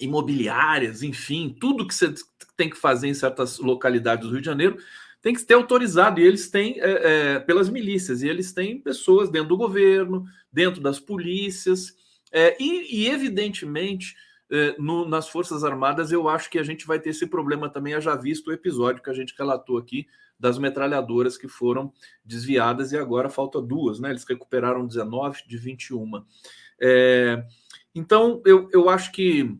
imobiliárias, 0.00 1.02
enfim, 1.02 1.54
tudo 1.60 1.86
que 1.86 1.94
você 1.94 2.12
tem 2.56 2.68
que 2.68 2.76
fazer 2.76 3.08
em 3.08 3.14
certas 3.14 3.58
localidades 3.58 4.26
do 4.26 4.32
Rio 4.32 4.40
de 4.40 4.46
Janeiro 4.46 4.76
tem 5.22 5.34
que 5.34 5.42
ter 5.42 5.54
autorizado, 5.54 6.18
e 6.18 6.24
eles 6.24 6.48
têm 6.48 6.80
é, 6.80 7.34
é, 7.34 7.38
pelas 7.38 7.68
milícias, 7.68 8.22
e 8.22 8.28
eles 8.28 8.52
têm 8.52 8.80
pessoas 8.80 9.30
dentro 9.30 9.50
do 9.50 9.56
governo, 9.56 10.24
dentro 10.50 10.80
das 10.80 10.98
polícias, 10.98 11.94
é, 12.32 12.56
e, 12.62 13.02
e, 13.02 13.08
evidentemente 13.08 14.16
é, 14.50 14.74
no, 14.78 15.06
nas 15.06 15.28
Forças 15.28 15.62
Armadas 15.62 16.10
eu 16.10 16.28
acho 16.28 16.48
que 16.48 16.58
a 16.58 16.62
gente 16.62 16.86
vai 16.86 16.98
ter 16.98 17.10
esse 17.10 17.26
problema 17.26 17.68
também, 17.68 18.00
já 18.00 18.16
visto 18.16 18.48
o 18.48 18.52
episódio 18.52 19.02
que 19.02 19.10
a 19.10 19.14
gente 19.14 19.34
relatou 19.36 19.78
aqui 19.78 20.06
das 20.38 20.58
metralhadoras 20.58 21.36
que 21.36 21.46
foram 21.46 21.92
desviadas 22.24 22.92
e 22.92 22.96
agora 22.96 23.28
falta 23.28 23.60
duas, 23.60 24.00
né? 24.00 24.08
Eles 24.08 24.24
recuperaram 24.24 24.86
19 24.86 25.42
de 25.46 25.58
21. 25.58 26.24
É, 26.80 27.44
então 27.94 28.40
eu, 28.46 28.68
eu 28.72 28.88
acho 28.88 29.12
que 29.12 29.54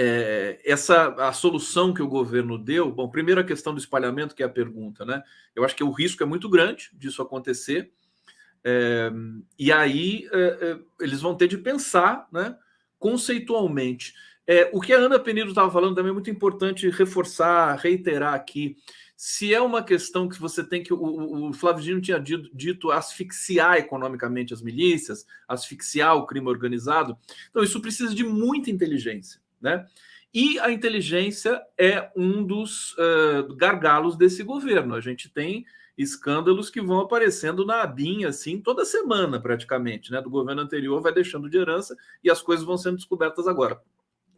é, 0.00 0.60
essa 0.64 1.08
a 1.28 1.32
solução 1.32 1.92
que 1.92 2.00
o 2.00 2.06
governo 2.06 2.56
deu, 2.56 2.88
bom, 2.88 3.08
primeiro 3.08 3.40
a 3.40 3.44
questão 3.44 3.74
do 3.74 3.80
espalhamento, 3.80 4.32
que 4.32 4.44
é 4.44 4.46
a 4.46 4.48
pergunta, 4.48 5.04
né? 5.04 5.24
Eu 5.56 5.64
acho 5.64 5.74
que 5.74 5.82
o 5.82 5.90
risco 5.90 6.22
é 6.22 6.26
muito 6.26 6.48
grande 6.48 6.88
disso 6.92 7.20
acontecer, 7.20 7.90
é, 8.62 9.10
e 9.58 9.72
aí 9.72 10.28
é, 10.32 10.38
é 10.38 10.78
eles 11.00 11.20
vão 11.20 11.34
ter 11.34 11.48
de 11.48 11.58
pensar, 11.58 12.28
né, 12.32 12.56
conceitualmente. 12.96 14.14
É, 14.46 14.70
o 14.72 14.80
que 14.80 14.92
a 14.92 14.98
Ana 14.98 15.18
Penido 15.18 15.48
estava 15.48 15.68
falando 15.68 15.96
também 15.96 16.10
é 16.10 16.14
muito 16.14 16.30
importante 16.30 16.88
reforçar, 16.90 17.74
reiterar 17.74 18.34
aqui. 18.34 18.76
Se 19.16 19.52
é 19.52 19.60
uma 19.60 19.82
questão 19.82 20.28
que 20.28 20.38
você 20.38 20.62
tem 20.62 20.80
que. 20.80 20.94
O, 20.94 21.48
o 21.48 21.52
Flávio 21.52 21.82
Dino 21.82 22.00
tinha 22.00 22.20
dito, 22.20 22.48
dito 22.54 22.92
asfixiar 22.92 23.78
economicamente 23.78 24.54
as 24.54 24.62
milícias, 24.62 25.26
asfixiar 25.48 26.14
o 26.14 26.24
crime 26.24 26.46
organizado. 26.46 27.18
Então, 27.50 27.64
isso 27.64 27.82
precisa 27.82 28.14
de 28.14 28.22
muita 28.22 28.70
inteligência 28.70 29.40
né? 29.60 29.86
E 30.32 30.58
a 30.58 30.70
inteligência 30.70 31.62
é 31.76 32.10
um 32.14 32.44
dos 32.44 32.92
uh, 32.92 33.54
gargalos 33.56 34.16
desse 34.16 34.42
governo. 34.42 34.94
A 34.94 35.00
gente 35.00 35.28
tem 35.28 35.64
escândalos 35.96 36.70
que 36.70 36.80
vão 36.80 37.00
aparecendo 37.00 37.66
na 37.66 37.82
abinha, 37.82 38.28
assim, 38.28 38.60
toda 38.60 38.84
semana, 38.84 39.40
praticamente, 39.40 40.12
né? 40.12 40.20
Do 40.20 40.30
governo 40.30 40.62
anterior 40.62 41.00
vai 41.00 41.12
deixando 41.12 41.50
de 41.50 41.58
herança 41.58 41.96
e 42.22 42.30
as 42.30 42.40
coisas 42.40 42.64
vão 42.64 42.76
sendo 42.76 42.96
descobertas 42.96 43.48
agora. 43.48 43.80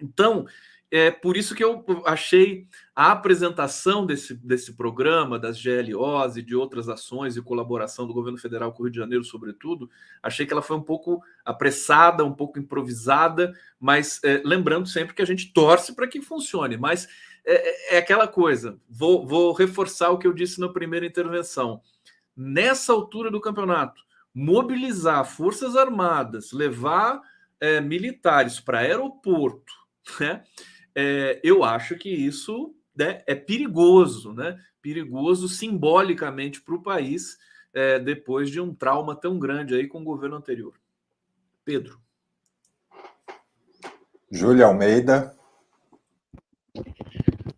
Então, 0.00 0.46
é 0.90 1.10
por 1.10 1.36
isso 1.36 1.54
que 1.54 1.62
eu 1.62 1.84
achei 2.04 2.66
a 2.94 3.12
apresentação 3.12 4.04
desse, 4.04 4.34
desse 4.34 4.76
programa, 4.76 5.38
das 5.38 5.62
GLOs 5.62 6.36
e 6.36 6.42
de 6.42 6.56
outras 6.56 6.88
ações 6.88 7.36
e 7.36 7.42
colaboração 7.42 8.06
do 8.06 8.12
governo 8.12 8.38
federal 8.38 8.72
com 8.72 8.82
o 8.82 8.86
Rio 8.86 8.92
de 8.92 8.98
Janeiro, 8.98 9.22
sobretudo, 9.22 9.88
achei 10.20 10.44
que 10.44 10.52
ela 10.52 10.62
foi 10.62 10.76
um 10.76 10.82
pouco 10.82 11.22
apressada, 11.44 12.24
um 12.24 12.34
pouco 12.34 12.58
improvisada, 12.58 13.54
mas 13.78 14.20
é, 14.24 14.42
lembrando 14.44 14.88
sempre 14.88 15.14
que 15.14 15.22
a 15.22 15.26
gente 15.26 15.52
torce 15.52 15.94
para 15.94 16.08
que 16.08 16.20
funcione. 16.20 16.76
Mas 16.76 17.06
é, 17.44 17.94
é, 17.94 17.96
é 17.96 17.98
aquela 17.98 18.26
coisa, 18.26 18.76
vou, 18.88 19.24
vou 19.24 19.52
reforçar 19.52 20.10
o 20.10 20.18
que 20.18 20.26
eu 20.26 20.32
disse 20.32 20.60
na 20.60 20.68
primeira 20.68 21.06
intervenção. 21.06 21.80
Nessa 22.36 22.92
altura 22.92 23.30
do 23.30 23.40
campeonato, 23.40 24.02
mobilizar 24.34 25.24
forças 25.24 25.76
armadas, 25.76 26.52
levar 26.52 27.20
é, 27.60 27.80
militares 27.80 28.58
para 28.58 28.80
aeroporto, 28.80 29.72
né? 30.18 30.42
É, 30.94 31.40
eu 31.42 31.64
acho 31.64 31.96
que 31.96 32.08
isso 32.08 32.74
né, 32.96 33.22
é 33.26 33.34
perigoso, 33.34 34.32
né? 34.32 34.58
Perigoso 34.82 35.48
simbolicamente 35.48 36.60
para 36.60 36.74
o 36.74 36.82
país 36.82 37.38
é, 37.72 37.98
depois 37.98 38.50
de 38.50 38.60
um 38.60 38.74
trauma 38.74 39.14
tão 39.14 39.38
grande 39.38 39.74
aí 39.74 39.86
com 39.86 40.00
o 40.00 40.04
governo 40.04 40.36
anterior. 40.36 40.74
Pedro. 41.64 42.00
Júlia 44.30 44.66
Almeida. 44.66 45.36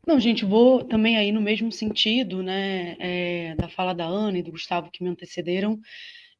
Não, 0.06 0.18
gente, 0.18 0.44
vou 0.44 0.84
também 0.84 1.16
aí 1.16 1.30
no 1.30 1.40
mesmo 1.40 1.70
sentido, 1.70 2.42
né, 2.42 2.96
é, 2.98 3.54
da 3.56 3.68
fala 3.68 3.94
da 3.94 4.04
Ana 4.04 4.38
e 4.38 4.42
do 4.42 4.50
Gustavo 4.50 4.90
que 4.90 5.02
me 5.02 5.10
antecederam, 5.10 5.80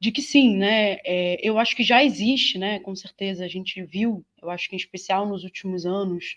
de 0.01 0.11
que 0.11 0.21
sim, 0.21 0.57
né, 0.57 0.99
é, 1.05 1.39
eu 1.43 1.59
acho 1.59 1.77
que 1.77 1.85
já 1.85 2.03
existe, 2.03 2.59
né, 2.59 2.81
com 2.81 2.95
certeza 2.97 3.45
a 3.45 3.49
gente 3.49 3.83
viu, 3.85 4.25
eu 4.43 4.51
acho 4.51 4.69
que 4.69 4.75
em 4.75 4.79
especial 4.79 5.29
nos 5.29 5.45
últimos 5.45 5.87
anos, 5.87 6.37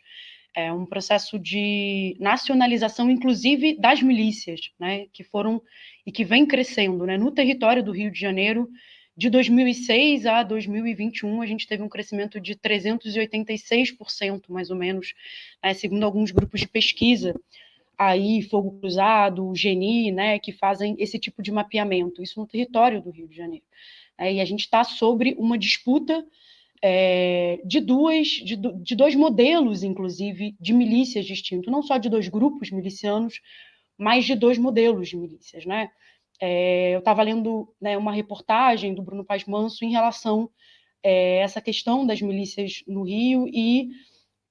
é 0.55 0.71
um 0.71 0.85
processo 0.85 1.37
de 1.37 2.15
nacionalização, 2.19 3.11
inclusive 3.11 3.77
das 3.77 4.01
milícias, 4.01 4.71
né, 4.79 5.07
que 5.11 5.23
foram 5.23 5.61
e 6.05 6.11
que 6.11 6.23
vem 6.23 6.45
crescendo, 6.45 7.05
né, 7.05 7.17
no 7.17 7.29
território 7.31 7.83
do 7.83 7.91
Rio 7.91 8.09
de 8.09 8.19
Janeiro. 8.19 8.69
De 9.17 9.29
2006 9.29 10.25
a 10.25 10.43
2021, 10.43 11.41
a 11.41 11.45
gente 11.45 11.67
teve 11.67 11.83
um 11.83 11.89
crescimento 11.89 12.39
de 12.39 12.55
386%, 12.55 14.43
mais 14.49 14.69
ou 14.69 14.77
menos, 14.77 15.13
né, 15.61 15.73
segundo 15.73 16.05
alguns 16.05 16.31
grupos 16.31 16.61
de 16.61 16.67
pesquisa, 16.67 17.35
aí 17.97 18.41
Fogo 18.41 18.79
Cruzado, 18.79 19.53
Geni, 19.55 20.11
né, 20.11 20.39
que 20.39 20.53
fazem 20.53 20.95
esse 20.99 21.19
tipo 21.19 21.41
de 21.41 21.51
mapeamento, 21.51 22.23
isso 22.23 22.39
no 22.39 22.47
território 22.47 23.01
do 23.01 23.09
Rio 23.09 23.27
de 23.27 23.35
Janeiro. 23.35 23.65
É, 24.17 24.33
e 24.33 24.39
a 24.39 24.45
gente 24.45 24.61
está 24.61 24.83
sobre 24.83 25.35
uma 25.37 25.57
disputa 25.57 26.25
é, 26.87 27.59
de, 27.65 27.79
duas, 27.79 28.27
de, 28.27 28.55
de, 28.55 28.95
dois 28.95 29.15
modelos, 29.15 29.81
inclusive, 29.81 30.55
de 30.59 30.71
milícias 30.71 31.25
distintos, 31.25 31.71
não 31.71 31.81
só 31.81 31.97
de 31.97 32.09
dois 32.09 32.27
grupos 32.27 32.69
milicianos, 32.69 33.41
mas 33.97 34.23
de 34.23 34.35
dois 34.35 34.59
modelos 34.59 35.09
de 35.09 35.17
milícias. 35.17 35.65
Né? 35.65 35.89
É, 36.39 36.93
eu 36.93 36.99
estava 36.99 37.23
lendo 37.23 37.73
né, 37.81 37.97
uma 37.97 38.11
reportagem 38.11 38.93
do 38.93 39.01
Bruno 39.01 39.25
Paz 39.25 39.45
Manso 39.45 39.83
em 39.83 39.89
relação 39.89 40.43
a 41.03 41.09
é, 41.09 41.37
essa 41.37 41.59
questão 41.59 42.05
das 42.05 42.21
milícias 42.21 42.83
no 42.87 43.01
Rio 43.01 43.47
e 43.47 43.89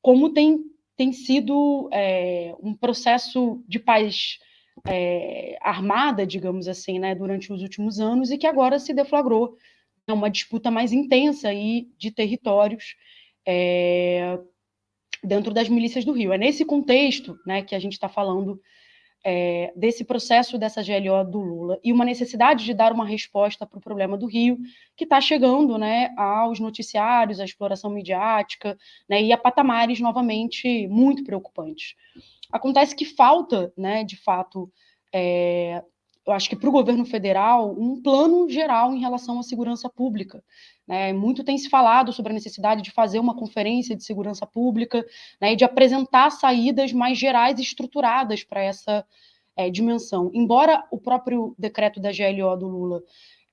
como 0.03 0.31
tem, 0.31 0.59
tem 0.97 1.13
sido 1.13 1.89
é, 1.93 2.53
um 2.61 2.75
processo 2.75 3.63
de 3.69 3.79
paz 3.79 4.41
é, 4.89 5.57
armada, 5.61 6.27
digamos 6.27 6.67
assim, 6.67 6.99
né, 6.99 7.15
durante 7.15 7.53
os 7.53 7.63
últimos 7.63 8.01
anos 8.01 8.33
e 8.33 8.39
que 8.39 8.47
agora 8.49 8.81
se 8.81 8.93
deflagrou 8.93 9.57
uma 10.13 10.31
disputa 10.31 10.71
mais 10.71 10.93
intensa 10.93 11.49
aí 11.49 11.89
de 11.97 12.11
territórios 12.11 12.95
é, 13.47 14.39
dentro 15.23 15.53
das 15.53 15.69
milícias 15.69 16.05
do 16.05 16.13
Rio. 16.13 16.33
É 16.33 16.39
nesse 16.39 16.65
contexto 16.65 17.39
né, 17.47 17.63
que 17.63 17.75
a 17.75 17.79
gente 17.79 17.95
está 17.95 18.09
falando 18.09 18.61
é, 19.25 19.73
desse 19.75 20.05
processo 20.05 20.59
dessa 20.59 20.83
GLO 20.83 21.25
do 21.25 21.39
Lula 21.39 21.81
e 21.83 21.91
uma 21.91 22.05
necessidade 22.05 22.65
de 22.65 22.75
dar 22.75 22.93
uma 22.93 23.07
resposta 23.07 23.67
para 23.67 23.79
o 23.79 23.81
problema 23.81 24.19
do 24.19 24.27
Rio, 24.27 24.59
que 24.95 25.05
está 25.05 25.19
chegando 25.21 25.79
né, 25.79 26.13
aos 26.17 26.61
noticiários, 26.61 27.41
à 27.41 27.45
exploração 27.45 27.91
midiática 27.91 28.77
né, 29.09 29.23
e 29.23 29.33
a 29.33 29.39
patamares 29.39 29.99
novamente 29.99 30.87
muito 30.89 31.25
preocupantes. 31.25 31.95
Acontece 32.53 32.95
que 32.95 33.07
falta, 33.07 33.73
né, 33.77 34.05
de 34.05 34.17
fato, 34.17 34.71
é, 35.13 35.83
eu 36.27 36.33
acho 36.33 36.49
que 36.49 36.57
para 36.57 36.69
o 36.69 36.73
governo 36.73 37.05
federal, 37.05 37.75
um 37.79 38.01
plano 38.03 38.49
geral 38.49 38.95
em 38.95 39.01
relação 39.01 39.39
à 39.39 39.43
segurança 39.43 39.91
pública. 39.91 40.43
Né? 40.87 41.13
Muito 41.13 41.45
tem 41.45 41.59
se 41.59 41.69
falado 41.69 42.13
sobre 42.13 42.33
a 42.33 42.35
necessidade 42.35 42.83
de 42.83 42.91
fazer 42.91 43.19
uma 43.19 43.37
conferência 43.37 43.95
de 43.95 44.05
segurança 44.05 44.47
pública 44.47 45.05
né, 45.41 45.53
e 45.53 45.57
de 45.57 45.65
apresentar 45.65 46.31
saídas 46.31 46.93
mais 46.93 47.19
gerais 47.19 47.59
e 47.59 47.63
estruturadas 47.63 48.43
para 48.43 48.63
essa 48.63 49.05
é, 49.57 49.69
dimensão. 49.69 50.31
Embora 50.33 50.85
o 50.91 50.99
próprio 50.99 51.55
decreto 51.59 52.01
da 52.01 52.11
GLO 52.11 52.57
do 52.57 52.69
Lula 52.69 53.03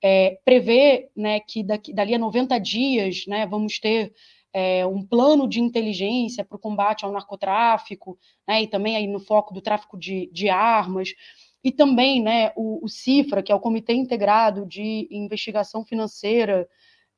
é, 0.02 0.40
prevê 0.46 1.10
né, 1.16 1.40
que 1.42 1.64
daqui, 1.64 1.94
dali 1.94 2.16
a 2.16 2.20
90 2.20 2.58
dias 2.60 3.26
né, 3.28 3.46
vamos 3.46 3.80
ter 3.80 4.14
é, 4.54 4.86
um 4.86 5.06
plano 5.06 5.48
de 5.48 5.60
inteligência 5.62 6.44
para 6.44 6.56
o 6.56 6.60
combate 6.60 7.06
ao 7.06 7.12
narcotráfico, 7.12 8.18
né, 8.48 8.64
e 8.64 8.68
também 8.68 8.96
aí 8.96 9.08
no 9.08 9.20
foco 9.20 9.54
do 9.54 9.62
tráfico 9.62 9.98
de, 9.98 10.30
de 10.34 10.50
armas, 10.50 11.14
e 11.64 11.72
também 11.72 12.22
né, 12.22 12.52
o, 12.56 12.84
o, 12.84 12.90
CIFRA, 12.90 13.44
que 13.44 13.52
é 13.52 13.56
o 13.56 13.60
Comitê 13.60 13.94
Integrado 13.94 14.66
de 14.66 15.08
Investigação 15.12 15.86
Financeira 15.86 16.68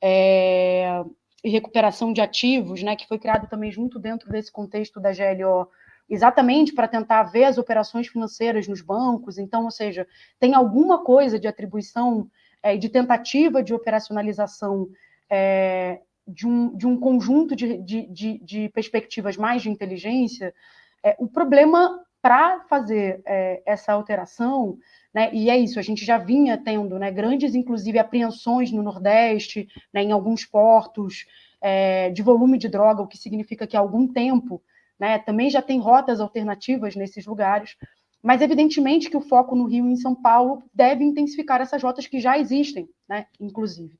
é, 0.02 1.02
e 1.42 1.48
Recuperação 1.48 2.12
de 2.12 2.20
Ativos, 2.20 2.82
né, 2.82 2.94
que 2.94 3.08
foi 3.08 3.18
criado 3.18 3.48
também 3.48 3.72
junto 3.72 3.98
dentro 3.98 4.30
desse 4.30 4.52
contexto 4.52 5.00
da 5.00 5.12
GLO, 5.12 5.68
exatamente 6.08 6.74
para 6.74 6.88
tentar 6.88 7.22
ver 7.24 7.44
as 7.44 7.56
operações 7.56 8.08
financeiras 8.08 8.68
nos 8.68 8.82
bancos. 8.82 9.38
Então, 9.38 9.64
ou 9.64 9.70
seja, 9.70 10.06
tem 10.38 10.54
alguma 10.54 11.02
coisa 11.02 11.38
de 11.38 11.48
atribuição 11.48 12.28
é, 12.62 12.76
de 12.76 12.88
tentativa 12.88 13.62
de 13.62 13.72
operacionalização 13.72 14.88
é, 15.30 16.00
de, 16.26 16.46
um, 16.46 16.76
de 16.76 16.86
um 16.86 16.98
conjunto 16.98 17.56
de, 17.56 17.78
de, 17.78 18.06
de, 18.06 18.38
de 18.38 18.68
perspectivas 18.70 19.36
mais 19.36 19.62
de 19.62 19.70
inteligência. 19.70 20.54
É, 21.02 21.16
o 21.18 21.26
problema 21.26 22.03
para 22.24 22.60
fazer 22.70 23.20
é, 23.26 23.62
essa 23.66 23.92
alteração, 23.92 24.78
né, 25.12 25.28
e 25.34 25.50
é 25.50 25.58
isso, 25.58 25.78
a 25.78 25.82
gente 25.82 26.06
já 26.06 26.16
vinha 26.16 26.56
tendo 26.56 26.98
né, 26.98 27.10
grandes, 27.10 27.54
inclusive, 27.54 27.98
apreensões 27.98 28.72
no 28.72 28.82
Nordeste, 28.82 29.68
né, 29.92 30.02
em 30.02 30.10
alguns 30.10 30.46
portos, 30.46 31.26
é, 31.60 32.08
de 32.08 32.22
volume 32.22 32.56
de 32.56 32.66
droga, 32.66 33.02
o 33.02 33.06
que 33.06 33.18
significa 33.18 33.66
que 33.66 33.76
há 33.76 33.80
algum 33.80 34.08
tempo 34.08 34.62
né, 34.98 35.18
também 35.18 35.50
já 35.50 35.60
tem 35.60 35.78
rotas 35.78 36.18
alternativas 36.18 36.96
nesses 36.96 37.26
lugares, 37.26 37.76
mas 38.22 38.40
evidentemente 38.40 39.10
que 39.10 39.18
o 39.18 39.20
foco 39.20 39.54
no 39.54 39.66
Rio 39.66 39.86
e 39.86 39.92
em 39.92 39.96
São 39.96 40.14
Paulo 40.14 40.62
deve 40.72 41.04
intensificar 41.04 41.60
essas 41.60 41.82
rotas 41.82 42.06
que 42.06 42.20
já 42.20 42.38
existem, 42.38 42.88
né, 43.06 43.26
inclusive. 43.38 43.98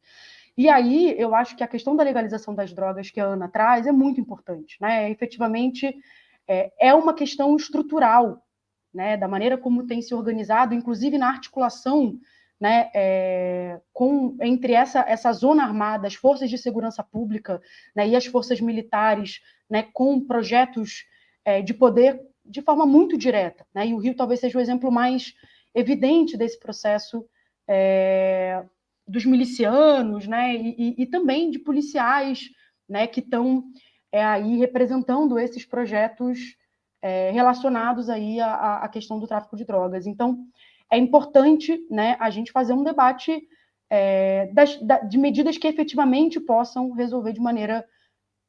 E 0.57 0.67
aí 0.71 1.15
eu 1.19 1.35
acho 1.35 1.55
que 1.55 1.63
a 1.63 1.69
questão 1.69 1.95
da 1.95 2.03
legalização 2.03 2.55
das 2.55 2.73
drogas 2.73 3.11
que 3.11 3.21
a 3.21 3.27
Ana 3.27 3.49
traz 3.49 3.87
é 3.87 3.93
muito 3.93 4.19
importante, 4.19 4.79
né? 4.81 5.11
Efetivamente, 5.11 5.95
é, 6.49 6.73
é 6.81 6.95
uma 6.95 7.15
questão 7.15 7.57
estrutural, 7.57 8.43
né, 8.93 9.17
da 9.17 9.27
maneira 9.27 9.59
como 9.59 9.87
tem 9.87 10.01
se 10.01 10.15
organizado, 10.15 10.75
inclusive 10.75 11.19
na 11.19 11.29
articulação 11.29 12.19
né, 12.61 12.91
é, 12.95 13.81
com, 13.93 14.37
entre 14.41 14.73
essa, 14.73 15.01
essa 15.01 15.33
zona 15.33 15.65
armada, 15.65 16.07
as 16.07 16.15
forças 16.15 16.49
de 16.49 16.57
segurança 16.57 17.03
pública 17.03 17.61
né, 17.95 18.09
e 18.09 18.17
as 18.17 18.27
forças 18.27 18.61
militares, 18.61 19.41
né, 19.69 19.83
com 19.93 20.21
projetos 20.21 21.05
é, 21.45 21.61
de 21.61 21.75
poder 21.75 22.21
de 22.45 22.63
forma 22.63 22.87
muito 22.87 23.17
direta. 23.17 23.67
Né, 23.75 23.89
e 23.89 23.95
o 23.95 23.99
Rio 23.99 24.15
talvez 24.15 24.41
seja 24.41 24.59
o 24.59 24.61
exemplo 24.61 24.91
mais 24.93 25.35
evidente 25.75 26.37
desse 26.37 26.59
processo 26.59 27.27
é, 27.69 28.65
dos 29.07 29.25
milicianos 29.25 30.27
né, 30.27 30.55
e, 30.55 30.75
e, 30.79 31.03
e, 31.03 31.07
também 31.07 31.51
de 31.51 31.59
policiais 31.59 32.49
né, 32.89 33.07
que 33.07 33.21
estão 33.21 33.65
é 34.15 34.25
aí 34.25 34.57
representando 34.59 35.41
esses 35.41 35.67
projetos 35.67 36.57
é, 37.03 37.33
relacionados 37.33 38.09
aí 38.09 38.39
à, 38.39 38.77
à, 38.77 38.89
questão 38.89 39.19
do 39.19 39.27
tráfico 39.27 39.57
de 39.57 39.65
drogas. 39.65 40.07
Então, 40.07 40.39
é 40.89 40.97
importante 40.97 41.85
né, 41.91 42.17
a 42.21 42.31
gente 42.31 42.53
fazer 42.53 42.75
um 42.75 42.85
debate 42.85 43.43
é, 43.91 44.47
das, 44.53 44.81
da, 44.81 45.01
de 45.01 45.19
medidas 45.19 45.59
que 45.59 45.67
efetivamente 45.67 46.39
possam 46.39 46.93
resolver 46.93 47.33
de 47.33 47.41
maneira 47.41 47.85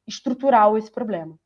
estrutural 0.06 0.78
esse 0.78 0.88
problema. 0.88 1.36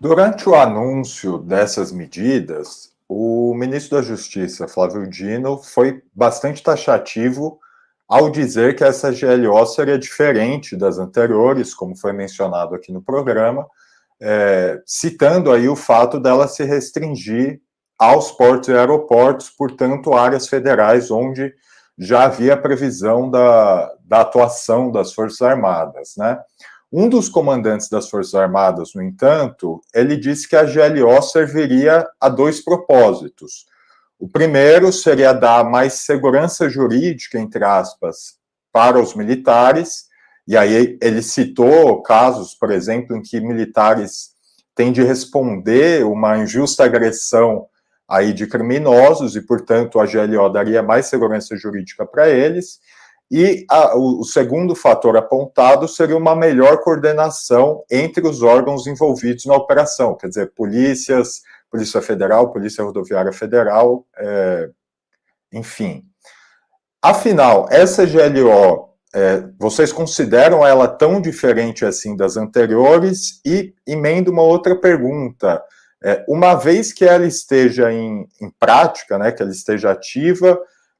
Durante 0.00 0.48
o 0.48 0.56
anúncio 0.56 1.38
dessas 1.38 1.92
medidas, 1.92 2.92
o 3.08 3.54
ministro 3.54 3.98
da 3.98 4.02
Justiça, 4.02 4.66
Flávio 4.66 5.08
Dino, 5.08 5.58
foi 5.58 6.02
bastante 6.12 6.60
taxativo 6.60 7.60
ao 8.08 8.30
dizer 8.30 8.76
que 8.76 8.84
essa 8.84 9.10
GLO 9.10 9.66
seria 9.66 9.98
diferente 9.98 10.76
das 10.76 10.98
anteriores, 10.98 11.74
como 11.74 11.96
foi 11.96 12.12
mencionado 12.12 12.74
aqui 12.74 12.92
no 12.92 13.02
programa, 13.02 13.66
é, 14.20 14.80
citando 14.86 15.50
aí 15.50 15.68
o 15.68 15.76
fato 15.76 16.20
dela 16.20 16.46
se 16.46 16.64
restringir 16.64 17.60
aos 17.98 18.32
portos 18.32 18.68
e 18.68 18.72
aeroportos, 18.72 19.50
portanto, 19.50 20.14
áreas 20.14 20.48
federais 20.48 21.10
onde 21.10 21.52
já 21.96 22.24
havia 22.24 22.56
previsão 22.56 23.30
da, 23.30 23.92
da 24.04 24.20
atuação 24.20 24.90
das 24.90 25.12
Forças 25.12 25.42
Armadas, 25.42 26.14
né? 26.16 26.38
Um 26.92 27.08
dos 27.08 27.28
comandantes 27.28 27.88
das 27.88 28.08
Forças 28.08 28.34
Armadas, 28.34 28.92
no 28.94 29.02
entanto, 29.02 29.80
ele 29.92 30.16
disse 30.16 30.48
que 30.48 30.54
a 30.54 30.62
GLO 30.62 31.20
serviria 31.22 32.06
a 32.20 32.28
dois 32.28 32.62
propósitos. 32.62 33.66
O 34.18 34.28
primeiro 34.28 34.92
seria 34.92 35.32
dar 35.32 35.64
mais 35.64 35.94
segurança 35.94 36.68
jurídica, 36.68 37.38
entre 37.38 37.64
aspas, 37.64 38.36
para 38.72 39.00
os 39.00 39.14
militares, 39.14 40.06
e 40.46 40.56
aí 40.56 40.98
ele 41.00 41.22
citou 41.22 42.02
casos, 42.02 42.54
por 42.54 42.70
exemplo, 42.70 43.16
em 43.16 43.22
que 43.22 43.40
militares 43.40 44.34
têm 44.74 44.92
de 44.92 45.02
responder 45.02 46.04
uma 46.04 46.38
injusta 46.38 46.84
agressão 46.84 47.66
aí 48.08 48.32
de 48.32 48.46
criminosos, 48.46 49.34
e, 49.36 49.40
portanto, 49.40 49.98
a 49.98 50.06
GLO 50.06 50.48
daria 50.50 50.82
mais 50.82 51.06
segurança 51.06 51.56
jurídica 51.56 52.04
para 52.04 52.28
eles. 52.28 52.78
E 53.30 53.64
a, 53.70 53.96
o, 53.96 54.20
o, 54.20 54.24
segundo 54.24 54.74
fator 54.74 55.16
apontado 55.16 55.88
seria 55.88 56.16
uma 56.16 56.36
melhor 56.36 56.82
coordenação 56.82 57.82
entre 57.90 58.26
os 58.26 58.42
órgãos 58.42 58.86
envolvidos 58.86 59.46
na 59.46 59.54
operação, 59.54 60.14
quer 60.14 60.28
dizer, 60.28 60.52
polícias, 60.54 61.42
Polícia 61.74 62.00
Federal, 62.00 62.52
Polícia 62.52 62.84
Rodoviária 62.84 63.32
Federal, 63.32 64.06
é, 64.16 64.70
enfim. 65.52 66.04
Afinal, 67.02 67.66
essa 67.68 68.06
GLO, 68.06 68.90
é, 69.12 69.42
vocês 69.58 69.92
consideram 69.92 70.64
ela 70.64 70.86
tão 70.86 71.20
diferente 71.20 71.84
assim 71.84 72.14
das 72.14 72.36
anteriores? 72.36 73.40
E 73.44 73.74
emendo 73.84 74.30
uma 74.30 74.42
outra 74.42 74.76
pergunta. 74.76 75.60
É, 76.00 76.24
uma 76.28 76.54
vez 76.54 76.92
que 76.92 77.04
ela 77.04 77.26
esteja 77.26 77.92
em, 77.92 78.24
em, 78.40 78.50
prática, 78.60 79.18
né, 79.18 79.32
que 79.32 79.42
ela 79.42 79.50
esteja 79.50 79.90
ativa, 79.90 80.56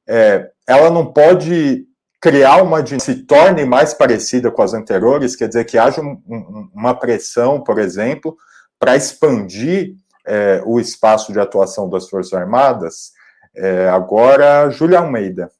é, 0.08 0.50
ela 0.66 0.90
não 0.90 1.12
pode 1.12 1.86
criar 2.20 2.64
uma 2.64 2.84
se 2.98 3.22
torne 3.26 3.64
mais 3.64 3.94
parecida 3.94 4.50
com 4.50 4.62
as 4.62 4.74
anteriores, 4.74 5.36
quer 5.36 5.46
dizer 5.46 5.66
que 5.66 5.78
haja 5.78 6.00
um, 6.00 6.20
um, 6.26 6.68
uma 6.74 6.98
pressão, 6.98 7.62
por 7.62 7.78
exemplo, 7.78 8.36
para 8.76 8.96
expandir 8.96 9.94
é, 10.26 10.62
o 10.64 10.80
espaço 10.80 11.32
de 11.32 11.40
atuação 11.40 11.88
das 11.88 12.08
Forças 12.08 12.32
Armadas. 12.32 13.12
É, 13.54 13.88
agora, 13.88 14.68
Júlia 14.70 14.98
Almeida. 14.98 15.50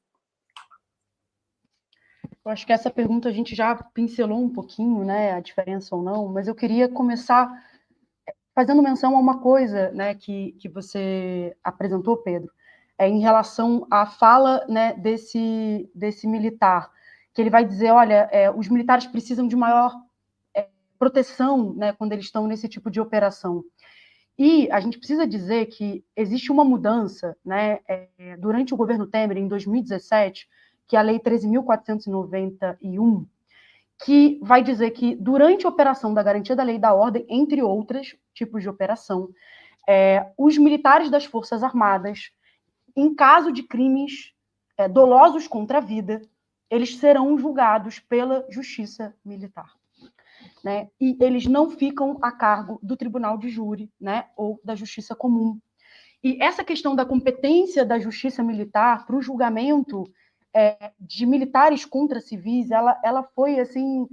Eu 2.44 2.50
acho 2.50 2.66
que 2.66 2.72
essa 2.72 2.90
pergunta 2.90 3.29
a 3.29 3.33
gente 3.33 3.55
já 3.55 3.74
pincelou 3.74 4.38
um 4.38 4.50
pouquinho, 4.50 5.03
né, 5.03 5.33
a 5.33 5.40
diferença 5.40 5.96
ou 5.96 6.03
não, 6.03 6.29
mas 6.29 6.46
eu 6.46 6.55
queria 6.55 6.88
começar 6.88 7.50
fazendo 8.55 8.83
menção 8.83 9.16
a 9.16 9.18
uma 9.18 9.40
coisa, 9.40 9.90
né, 9.92 10.14
que, 10.14 10.53
que 10.53 10.68
você 10.68 11.57
apresentou, 11.64 12.18
Pedro, 12.18 12.53
é 12.98 13.09
em 13.09 13.20
relação 13.20 13.87
à 13.90 14.07
fala, 14.07 14.64
né, 14.68 14.92
desse, 14.92 15.90
desse 15.94 16.27
militar, 16.27 16.90
que 17.33 17.40
ele 17.40 17.50
vai 17.50 17.64
dizer, 17.64 17.90
olha, 17.90 18.29
é, 18.31 18.50
os 18.50 18.68
militares 18.68 19.07
precisam 19.07 19.48
de 19.48 19.57
maior 19.57 19.92
é, 20.55 20.68
proteção, 20.98 21.74
né, 21.74 21.92
quando 21.94 22.12
eles 22.12 22.27
estão 22.27 22.46
nesse 22.46 22.68
tipo 22.68 22.90
de 22.90 23.00
operação. 23.00 23.64
E 24.38 24.70
a 24.70 24.81
gente 24.81 24.99
precisa 24.99 25.27
dizer 25.27 25.66
que 25.66 26.05
existe 26.16 26.51
uma 26.51 26.64
mudança, 26.64 27.37
né, 27.44 27.79
é, 27.88 28.37
durante 28.37 28.75
o 28.75 28.77
governo 28.77 29.07
Temer, 29.07 29.37
em 29.37 29.47
2017, 29.47 30.49
que 30.88 30.97
é 30.97 30.99
a 30.99 31.03
Lei 31.03 31.20
13.491, 31.20 33.27
que 34.05 34.40
vai 34.42 34.62
dizer 34.62 34.90
que 34.90 35.14
durante 35.14 35.66
a 35.66 35.68
operação 35.68 36.12
da 36.12 36.23
garantia 36.23 36.57
da 36.57 36.64
lei 36.64 36.79
da 36.79 36.92
ordem, 36.92 37.25
entre 37.29 37.62
outros 37.62 38.16
tipos 38.35 38.62
de 38.62 38.68
operação, 38.68 39.29
é, 39.88 40.33
os 40.37 40.59
militares 40.59 41.11
das 41.11 41.25
Forças 41.25 41.62
Armadas, 41.62 42.33
em 42.97 43.14
caso 43.14 43.53
de 43.53 43.62
crimes 43.62 44.35
é, 44.77 44.88
dolosos 44.88 45.47
contra 45.47 45.79
a 45.79 45.81
vida, 45.81 46.23
eles 46.68 46.97
serão 46.97 47.38
julgados 47.38 48.01
pela 48.01 48.44
justiça 48.51 49.14
militar. 49.25 49.73
Né, 50.62 50.88
e 51.00 51.16
eles 51.20 51.46
não 51.46 51.70
ficam 51.70 52.18
a 52.22 52.33
cargo 52.33 52.78
do 52.83 52.96
tribunal 52.96 53.37
de 53.37 53.48
júri 53.48 53.90
né, 54.00 54.26
ou 54.37 54.61
da 54.64 54.74
justiça 54.74 55.14
comum. 55.14 55.59
E 56.22 56.42
essa 56.42 56.64
questão 56.64 56.96
da 56.96 57.04
competência 57.04 57.85
da 57.85 57.98
justiça 57.98 58.42
militar 58.42 59.04
para 59.07 59.16
o 59.16 59.22
julgamento 59.22 60.04
é, 60.54 60.92
de 60.98 61.26
militares 61.26 61.85
contra 61.85 62.20
civis, 62.20 62.70
ela, 62.70 62.98
ela 63.04 63.22
foi 63.22 63.61
assim 63.61 64.07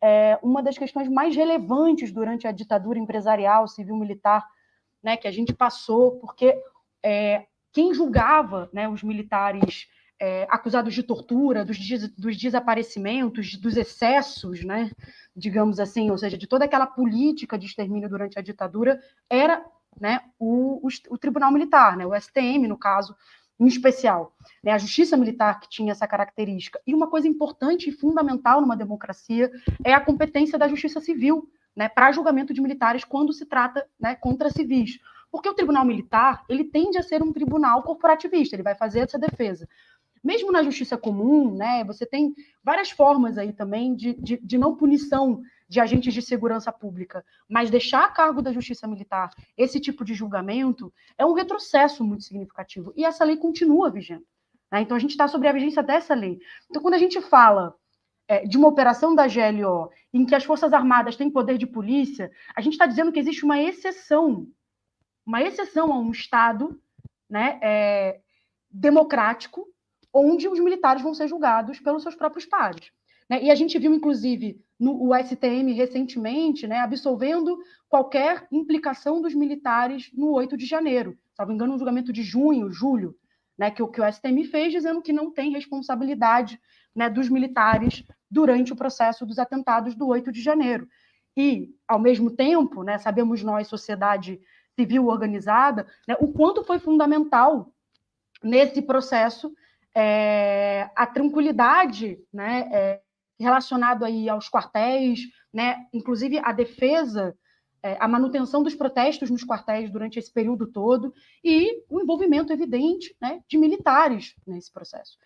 é, 0.00 0.38
uma 0.42 0.62
das 0.62 0.78
questões 0.78 1.08
mais 1.08 1.34
relevantes 1.34 2.12
durante 2.12 2.46
a 2.46 2.52
ditadura 2.52 2.98
empresarial, 2.98 3.68
civil-militar, 3.68 4.46
né, 5.02 5.16
que 5.16 5.28
a 5.28 5.30
gente 5.30 5.52
passou, 5.52 6.12
porque 6.18 6.54
é, 7.02 7.46
quem 7.72 7.92
julgava 7.92 8.70
né, 8.72 8.88
os 8.88 9.02
militares 9.02 9.88
é, 10.20 10.46
acusados 10.50 10.94
de 10.94 11.02
tortura, 11.02 11.64
dos, 11.64 11.78
des 11.78 12.08
dos, 12.08 12.36
desaparecimentos, 12.36 13.56
dos 13.56 13.76
excessos, 13.76 14.64
né, 14.64 14.90
digamos 15.36 15.78
assim, 15.78 16.10
ou 16.10 16.18
seja, 16.18 16.36
de 16.36 16.46
toda 16.46 16.64
aquela 16.64 16.86
política 16.86 17.58
de 17.58 17.66
extermínio 17.66 18.08
durante 18.08 18.38
a 18.38 18.42
ditadura, 18.42 19.00
era 19.30 19.64
né, 20.00 20.20
o, 20.38 20.86
o, 20.86 20.88
o 21.10 21.18
Tribunal 21.18 21.52
Militar, 21.52 21.96
né, 21.96 22.06
o 22.06 22.14
STM, 22.14 22.66
no 22.66 22.76
caso, 22.76 23.14
em 23.58 23.66
especial. 23.66 24.34
Né, 24.62 24.72
a 24.72 24.78
justiça 24.78 25.16
militar 25.16 25.60
que 25.60 25.68
tinha 25.68 25.92
essa 25.92 26.06
característica. 26.06 26.80
E 26.86 26.94
uma 26.94 27.08
coisa 27.08 27.28
importante 27.28 27.88
e 27.88 27.92
fundamental 27.92 28.60
numa 28.60 28.76
democracia 28.76 29.50
é 29.84 29.92
a 29.92 30.00
competência 30.00 30.58
da 30.58 30.68
justiça 30.68 31.00
civil 31.00 31.48
né, 31.74 31.88
para 31.88 32.12
julgamento 32.12 32.52
de 32.52 32.60
militares 32.60 33.04
quando 33.04 33.32
se 33.32 33.46
trata 33.46 33.86
né, 33.98 34.14
contra 34.16 34.50
civis. 34.50 34.98
Porque 35.30 35.48
o 35.48 35.54
tribunal 35.54 35.84
militar 35.84 36.44
ele 36.48 36.64
tende 36.64 36.98
a 36.98 37.02
ser 37.02 37.22
um 37.22 37.32
tribunal 37.32 37.82
corporativista, 37.82 38.56
ele 38.56 38.62
vai 38.62 38.74
fazer 38.74 39.00
essa 39.00 39.18
defesa. 39.18 39.68
Mesmo 40.22 40.52
na 40.52 40.62
justiça 40.62 40.96
comum, 40.96 41.54
né, 41.54 41.84
você 41.84 42.06
tem 42.06 42.34
várias 42.62 42.90
formas 42.90 43.38
aí 43.38 43.52
também 43.52 43.94
de, 43.94 44.14
de, 44.14 44.36
de 44.38 44.58
não 44.58 44.76
punição 44.76 45.42
de 45.68 45.80
agentes 45.80 46.14
de 46.14 46.22
segurança 46.22 46.72
pública, 46.72 47.24
mas 47.48 47.70
deixar 47.70 48.04
a 48.04 48.08
cargo 48.08 48.40
da 48.40 48.52
justiça 48.52 48.86
militar 48.86 49.30
esse 49.56 49.78
tipo 49.78 50.04
de 50.04 50.14
julgamento 50.14 50.92
é 51.18 51.26
um 51.26 51.34
retrocesso 51.34 52.02
muito 52.02 52.24
significativo. 52.24 52.92
E 52.96 53.04
essa 53.04 53.24
lei 53.24 53.36
continua 53.36 53.90
vigente. 53.90 54.24
Né? 54.72 54.80
Então, 54.80 54.96
a 54.96 55.00
gente 55.00 55.10
está 55.10 55.28
sobre 55.28 55.48
a 55.48 55.52
vigência 55.52 55.82
dessa 55.82 56.14
lei. 56.14 56.38
Então, 56.70 56.80
quando 56.80 56.94
a 56.94 56.98
gente 56.98 57.20
fala 57.20 57.74
é, 58.26 58.46
de 58.46 58.56
uma 58.56 58.68
operação 58.68 59.14
da 59.14 59.26
GLO 59.26 59.90
em 60.12 60.24
que 60.24 60.34
as 60.34 60.44
Forças 60.44 60.72
Armadas 60.72 61.16
têm 61.16 61.30
poder 61.30 61.58
de 61.58 61.66
polícia, 61.66 62.30
a 62.54 62.60
gente 62.60 62.74
está 62.74 62.86
dizendo 62.86 63.12
que 63.12 63.18
existe 63.18 63.44
uma 63.44 63.60
exceção, 63.60 64.46
uma 65.24 65.42
exceção 65.42 65.92
a 65.92 65.98
um 65.98 66.10
Estado 66.10 66.80
né, 67.28 67.58
é, 67.62 68.20
democrático 68.70 69.66
onde 70.18 70.48
os 70.48 70.58
militares 70.58 71.02
vão 71.02 71.14
ser 71.14 71.28
julgados 71.28 71.80
pelos 71.80 72.02
seus 72.02 72.14
próprios 72.14 72.46
pares. 72.46 72.90
Né? 73.28 73.44
E 73.44 73.50
a 73.50 73.54
gente 73.54 73.78
viu, 73.78 73.94
inclusive, 73.94 74.60
no 74.78 75.10
STM 75.14 75.72
recentemente, 75.72 76.66
né, 76.66 76.78
absolvendo 76.78 77.58
qualquer 77.88 78.46
implicação 78.50 79.20
dos 79.20 79.34
militares 79.34 80.10
no 80.14 80.30
8 80.32 80.56
de 80.56 80.66
janeiro. 80.66 81.18
Salvo 81.34 81.52
engano, 81.52 81.74
um 81.74 81.78
julgamento 81.78 82.12
de 82.12 82.22
junho, 82.22 82.70
julho, 82.70 83.14
né, 83.58 83.70
que, 83.70 83.84
que 83.86 84.00
o 84.00 84.12
STM 84.12 84.44
fez, 84.44 84.72
dizendo 84.72 85.02
que 85.02 85.12
não 85.12 85.32
tem 85.32 85.52
responsabilidade 85.52 86.60
né, 86.94 87.10
dos 87.10 87.28
militares 87.28 88.04
durante 88.30 88.72
o 88.72 88.76
processo 88.76 89.26
dos 89.26 89.38
atentados 89.38 89.94
do 89.94 90.06
8 90.06 90.30
de 90.30 90.40
janeiro. 90.40 90.88
E, 91.36 91.74
ao 91.86 91.98
mesmo 91.98 92.30
tempo, 92.30 92.82
né, 92.82 92.98
sabemos 92.98 93.42
nós, 93.42 93.68
sociedade 93.68 94.40
civil 94.78 95.06
organizada, 95.06 95.86
né, 96.06 96.16
o 96.20 96.28
quanto 96.28 96.64
foi 96.64 96.78
fundamental 96.78 97.72
nesse 98.42 98.80
processo 98.80 99.52
é, 99.94 100.90
a 100.94 101.06
tranquilidade 101.06 102.18
né, 102.32 102.68
é, 102.72 103.00
relacionado 103.38 104.04
aí 104.04 104.28
aos 104.28 104.48
quartéis, 104.48 105.20
né, 105.52 105.86
inclusive 105.92 106.38
a 106.38 106.52
defesa, 106.52 107.36
é, 107.82 107.96
a 108.00 108.08
manutenção 108.08 108.62
dos 108.62 108.74
protestos 108.74 109.30
nos 109.30 109.44
quartéis 109.44 109.90
durante 109.90 110.18
esse 110.18 110.32
período 110.32 110.66
todo 110.66 111.14
e 111.44 111.84
o 111.88 112.00
envolvimento 112.00 112.52
evidente 112.52 113.16
né, 113.20 113.40
de 113.48 113.56
militares 113.56 114.34
nesse 114.46 114.72
processo. 114.72 115.16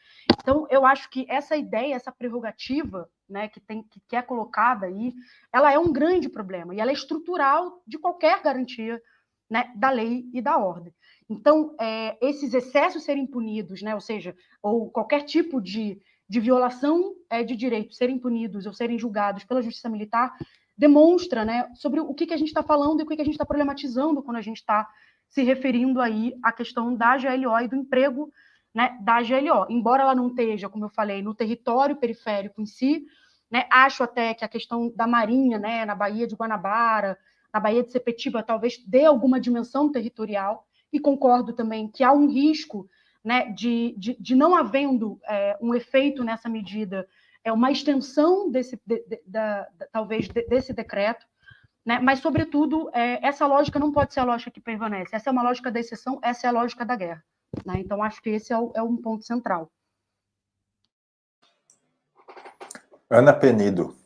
Então, 0.40 0.66
eu 0.70 0.84
acho 0.84 1.08
que 1.10 1.26
essa 1.28 1.56
ideia, 1.56 1.94
essa 1.94 2.12
prerrogativa 2.12 3.08
né, 3.28 3.48
que, 3.48 3.60
tem, 3.60 3.84
que 4.06 4.16
é 4.16 4.22
colocada 4.22 4.86
aí, 4.86 5.14
ela 5.52 5.72
é 5.72 5.78
um 5.78 5.92
grande 5.92 6.28
problema 6.28 6.74
e 6.74 6.80
ela 6.80 6.90
é 6.90 6.94
estrutural 6.94 7.82
de 7.86 7.98
qualquer 7.98 8.42
garantia 8.42 9.00
né, 9.50 9.72
da 9.74 9.90
lei 9.90 10.24
e 10.32 10.40
da 10.40 10.58
ordem. 10.58 10.94
Então, 11.28 11.74
é, 11.80 12.16
esses 12.20 12.52
excessos 12.52 13.04
serem 13.04 13.26
punidos, 13.26 13.82
né, 13.82 13.94
ou 13.94 14.00
seja, 14.00 14.34
ou 14.62 14.90
qualquer 14.90 15.22
tipo 15.22 15.60
de, 15.60 16.00
de 16.28 16.40
violação 16.40 17.14
é, 17.30 17.42
de 17.42 17.56
direitos 17.56 17.96
serem 17.96 18.18
punidos 18.18 18.66
ou 18.66 18.72
serem 18.72 18.98
julgados 18.98 19.44
pela 19.44 19.62
justiça 19.62 19.88
militar, 19.88 20.36
demonstra 20.76 21.44
né, 21.44 21.70
sobre 21.74 22.00
o 22.00 22.14
que, 22.14 22.26
que 22.26 22.34
a 22.34 22.36
gente 22.36 22.48
está 22.48 22.62
falando 22.62 23.00
e 23.00 23.02
o 23.02 23.06
que, 23.06 23.16
que 23.16 23.22
a 23.22 23.24
gente 23.24 23.34
está 23.34 23.46
problematizando 23.46 24.22
quando 24.22 24.36
a 24.36 24.42
gente 24.42 24.58
está 24.58 24.88
se 25.28 25.42
referindo 25.42 26.00
aí 26.00 26.34
à 26.42 26.52
questão 26.52 26.94
da 26.94 27.16
GLO 27.16 27.58
e 27.60 27.68
do 27.68 27.76
emprego 27.76 28.30
né, 28.74 28.98
da 29.00 29.22
GLO. 29.22 29.66
Embora 29.68 30.02
ela 30.02 30.14
não 30.14 30.28
esteja, 30.28 30.68
como 30.68 30.84
eu 30.84 30.90
falei, 30.90 31.22
no 31.22 31.34
território 31.34 31.96
periférico 31.96 32.60
em 32.60 32.66
si, 32.66 33.04
né, 33.50 33.66
acho 33.70 34.02
até 34.02 34.34
que 34.34 34.44
a 34.44 34.48
questão 34.48 34.90
da 34.94 35.06
Marinha, 35.06 35.58
né, 35.58 35.84
na 35.84 35.94
Baía 35.94 36.26
de 36.26 36.34
Guanabara, 36.34 37.18
na 37.52 37.60
Baía 37.60 37.82
de 37.82 37.92
Sepetiba, 37.92 38.42
talvez 38.42 38.82
dê 38.86 39.04
alguma 39.04 39.38
dimensão 39.38 39.92
territorial, 39.92 40.66
e 40.92 41.00
concordo 41.00 41.52
também 41.52 41.88
que 41.88 42.04
há 42.04 42.12
um 42.12 42.28
risco 42.28 42.88
né, 43.24 43.50
de, 43.52 43.94
de, 43.96 44.16
de 44.20 44.34
não 44.34 44.54
havendo 44.54 45.20
é, 45.28 45.56
um 45.60 45.74
efeito 45.74 46.24
nessa 46.24 46.48
medida, 46.48 47.08
é 47.44 47.52
uma 47.52 47.70
extensão 47.70 48.50
desse, 48.50 48.80
de, 48.84 49.22
da, 49.26 49.68
talvez 49.92 50.28
desse 50.28 50.72
decreto, 50.72 51.26
né, 51.84 51.98
mas, 51.98 52.20
sobretudo, 52.20 52.90
é, 52.92 53.26
essa 53.26 53.46
lógica 53.46 53.78
não 53.78 53.90
pode 53.90 54.14
ser 54.14 54.20
a 54.20 54.24
lógica 54.24 54.50
que 54.50 54.60
permanece. 54.60 55.16
Essa 55.16 55.30
é 55.30 55.32
uma 55.32 55.42
lógica 55.42 55.70
da 55.70 55.80
exceção, 55.80 56.18
essa 56.22 56.46
é 56.46 56.50
a 56.50 56.52
lógica 56.52 56.84
da 56.84 56.94
guerra. 56.94 57.24
Né? 57.66 57.74
Então, 57.78 58.02
acho 58.02 58.22
que 58.22 58.30
esse 58.30 58.52
é, 58.52 58.58
o, 58.58 58.72
é 58.74 58.82
um 58.82 58.96
ponto 58.96 59.24
central. 59.24 59.70
Ana 63.10 63.32
Penido. 63.32 63.96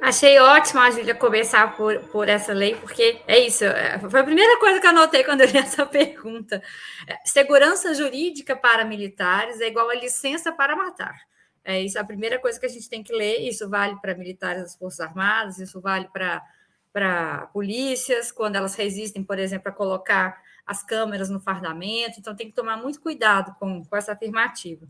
Achei 0.00 0.38
ótimo 0.38 0.80
a 0.80 0.90
Júlia 0.90 1.14
começar 1.14 1.74
por, 1.76 1.98
por 2.10 2.28
essa 2.28 2.52
lei, 2.52 2.74
porque 2.76 3.20
é 3.26 3.38
isso. 3.40 3.64
É, 3.64 3.98
foi 3.98 4.20
a 4.20 4.24
primeira 4.24 4.58
coisa 4.60 4.78
que 4.78 4.86
eu 4.86 4.90
anotei 4.90 5.24
quando 5.24 5.40
eu 5.40 5.46
li 5.46 5.56
essa 5.58 5.86
pergunta. 5.86 6.62
É, 7.06 7.16
segurança 7.24 7.94
jurídica 7.94 8.54
para 8.54 8.84
militares 8.84 9.60
é 9.60 9.66
igual 9.66 9.88
a 9.88 9.94
licença 9.94 10.52
para 10.52 10.76
matar. 10.76 11.16
É 11.64 11.80
isso 11.80 11.98
a 11.98 12.04
primeira 12.04 12.38
coisa 12.38 12.60
que 12.60 12.66
a 12.66 12.68
gente 12.68 12.88
tem 12.88 13.02
que 13.02 13.12
ler. 13.12 13.40
Isso 13.40 13.68
vale 13.68 13.96
para 13.96 14.14
militares 14.14 14.62
das 14.62 14.76
Forças 14.76 15.00
Armadas, 15.00 15.58
isso 15.58 15.80
vale 15.80 16.08
para, 16.12 16.42
para 16.92 17.46
polícias, 17.52 18.30
quando 18.30 18.56
elas 18.56 18.74
resistem, 18.76 19.24
por 19.24 19.38
exemplo, 19.38 19.70
a 19.70 19.72
colocar 19.72 20.40
as 20.66 20.82
câmeras 20.82 21.30
no 21.30 21.40
fardamento. 21.40 22.20
Então, 22.20 22.36
tem 22.36 22.46
que 22.48 22.54
tomar 22.54 22.76
muito 22.76 23.00
cuidado 23.00 23.56
com, 23.58 23.84
com 23.84 23.96
essa 23.96 24.12
afirmativa. 24.12 24.86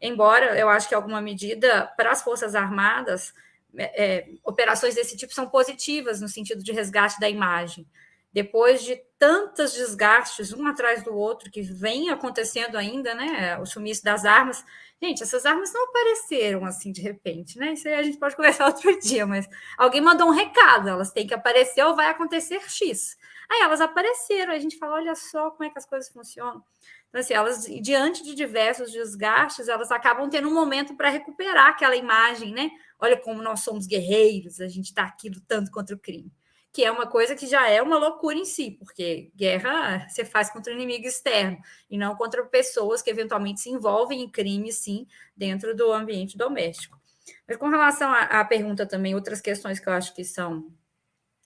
Embora 0.00 0.58
eu 0.58 0.68
acho 0.68 0.88
que 0.88 0.94
alguma 0.94 1.20
medida 1.20 1.86
para 1.96 2.12
as 2.12 2.22
Forças 2.22 2.54
Armadas 2.54 3.32
é, 3.76 4.28
operações 4.44 4.94
desse 4.94 5.16
tipo 5.16 5.32
são 5.32 5.48
positivas 5.48 6.20
no 6.20 6.28
sentido 6.28 6.62
de 6.62 6.72
resgate 6.72 7.18
da 7.20 7.28
imagem. 7.28 7.86
Depois 8.32 8.82
de 8.82 9.00
tantos 9.18 9.72
desgastes, 9.72 10.52
um 10.52 10.66
atrás 10.66 11.02
do 11.02 11.14
outro, 11.14 11.50
que 11.50 11.62
vem 11.62 12.10
acontecendo 12.10 12.76
ainda, 12.76 13.14
né? 13.14 13.58
O 13.58 13.64
sumiço 13.64 14.04
das 14.04 14.26
armas. 14.26 14.62
Gente, 15.02 15.22
essas 15.22 15.46
armas 15.46 15.72
não 15.72 15.84
apareceram 15.84 16.64
assim 16.66 16.92
de 16.92 17.00
repente, 17.00 17.58
né? 17.58 17.72
Isso 17.72 17.88
aí 17.88 17.94
a 17.94 18.02
gente 18.02 18.18
pode 18.18 18.36
conversar 18.36 18.66
outro 18.68 18.98
dia, 19.00 19.26
mas 19.26 19.48
alguém 19.78 20.02
mandou 20.02 20.28
um 20.28 20.32
recado, 20.32 20.88
elas 20.88 21.12
têm 21.12 21.26
que 21.26 21.32
aparecer 21.32 21.82
ou 21.84 21.96
vai 21.96 22.10
acontecer 22.10 22.60
X. 22.68 23.16
Aí 23.50 23.60
elas 23.62 23.80
apareceram, 23.80 24.52
a 24.52 24.58
gente 24.58 24.76
fala, 24.76 24.96
olha 24.96 25.14
só 25.14 25.50
como 25.50 25.64
é 25.64 25.70
que 25.70 25.78
as 25.78 25.86
coisas 25.86 26.10
funcionam. 26.10 26.62
Então, 27.08 27.20
assim, 27.20 27.32
elas, 27.32 27.64
diante 27.80 28.22
de 28.22 28.34
diversos 28.34 28.92
desgastes, 28.92 29.68
elas 29.68 29.90
acabam 29.90 30.28
tendo 30.28 30.48
um 30.48 30.54
momento 30.54 30.94
para 30.94 31.08
recuperar 31.08 31.68
aquela 31.68 31.96
imagem, 31.96 32.52
né? 32.52 32.70
Olha 32.98 33.16
como 33.16 33.42
nós 33.42 33.60
somos 33.60 33.86
guerreiros, 33.86 34.60
a 34.60 34.68
gente 34.68 34.86
está 34.86 35.04
aqui 35.04 35.28
lutando 35.28 35.70
contra 35.70 35.94
o 35.94 35.98
crime. 35.98 36.32
Que 36.72 36.84
é 36.84 36.90
uma 36.90 37.06
coisa 37.06 37.34
que 37.34 37.46
já 37.46 37.68
é 37.68 37.80
uma 37.80 37.98
loucura 37.98 38.36
em 38.36 38.44
si, 38.44 38.72
porque 38.72 39.30
guerra 39.34 40.06
você 40.08 40.24
faz 40.24 40.50
contra 40.50 40.72
o 40.72 40.76
inimigo 40.76 41.06
externo 41.06 41.58
e 41.90 41.96
não 41.96 42.14
contra 42.16 42.44
pessoas 42.44 43.00
que 43.00 43.10
eventualmente 43.10 43.60
se 43.60 43.70
envolvem 43.70 44.22
em 44.22 44.30
crime, 44.30 44.72
sim, 44.72 45.06
dentro 45.34 45.74
do 45.74 45.92
ambiente 45.92 46.36
doméstico. 46.36 46.98
Mas 47.46 47.56
com 47.56 47.68
relação 47.68 48.12
à, 48.12 48.44
pergunta 48.44 48.86
também, 48.86 49.14
outras 49.14 49.40
questões 49.40 49.80
que 49.80 49.88
eu 49.88 49.92
acho 49.92 50.14
que 50.14 50.24
são, 50.24 50.70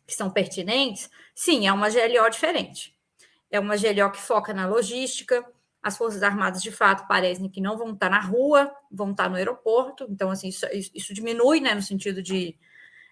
que 0.07 0.15
são 0.15 0.31
pertinentes, 0.31 1.11
sim, 1.35 1.67
é 1.67 1.73
uma 1.73 1.89
GLO 1.89 2.29
diferente. 2.31 2.97
É 3.51 3.59
uma 3.59 3.77
GLO 3.77 4.11
que 4.11 4.21
foca 4.21 4.53
na 4.55 4.67
logística, 4.67 5.45
as 5.83 5.97
Forças 5.97 6.23
Armadas, 6.23 6.63
de 6.63 6.71
fato, 6.71 7.07
parecem 7.09 7.49
que 7.49 7.61
não 7.61 7.77
vão 7.77 7.93
estar 7.93 8.11
na 8.11 8.21
rua, 8.21 8.71
vão 8.91 9.13
estar 9.13 9.29
no 9.31 9.37
aeroporto. 9.37 10.07
Então, 10.11 10.31
assim, 10.31 10.49
isso, 10.49 10.67
isso 10.95 11.15
diminui, 11.15 11.61
né, 11.61 11.75
no 11.75 11.83
sentido 11.83 12.23
de 12.23 12.57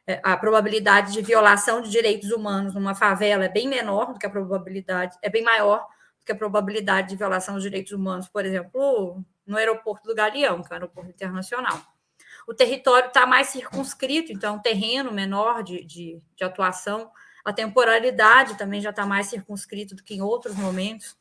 é, 0.06 0.20
a 0.22 0.36
probabilidade 0.38 1.12
de 1.12 1.20
violação 1.20 1.82
de 1.82 1.90
direitos 1.90 2.30
humanos 2.30 2.74
numa 2.74 2.94
favela 2.94 3.44
é 3.44 3.48
bem 3.48 3.68
menor 3.68 4.14
do 4.14 4.18
que 4.18 4.26
a 4.26 4.30
probabilidade, 4.30 5.18
é 5.20 5.28
bem 5.28 5.42
maior 5.42 5.86
do 6.18 6.24
que 6.24 6.32
a 6.32 6.36
probabilidade 6.36 7.10
de 7.10 7.16
violação 7.16 7.54
dos 7.54 7.62
direitos 7.62 7.92
humanos, 7.92 8.26
por 8.26 8.44
exemplo, 8.44 9.22
no 9.46 9.58
aeroporto 9.58 10.08
do 10.08 10.14
Galeão, 10.14 10.62
que 10.62 10.68
é 10.68 10.70
o 10.72 10.74
aeroporto 10.74 11.10
internacional. 11.10 11.78
o 12.46 12.54
território 12.54 13.08
está 13.08 13.26
mais 13.26 13.48
circunscrito, 13.48 14.32
então 14.32 14.56
um 14.56 14.58
terreno 14.58 15.12
menor 15.12 15.62
de, 15.62 15.84
de, 15.84 16.22
de 16.34 16.44
atuação, 16.44 17.10
a 17.44 17.52
temporalidade 17.52 18.56
também 18.56 18.80
já 18.80 18.90
está 18.90 19.04
mais 19.04 19.26
circunscrito 19.26 19.94
do 19.94 20.02
que 20.02 20.14
em 20.14 20.22
outros 20.22 20.56
momentos. 20.56 21.16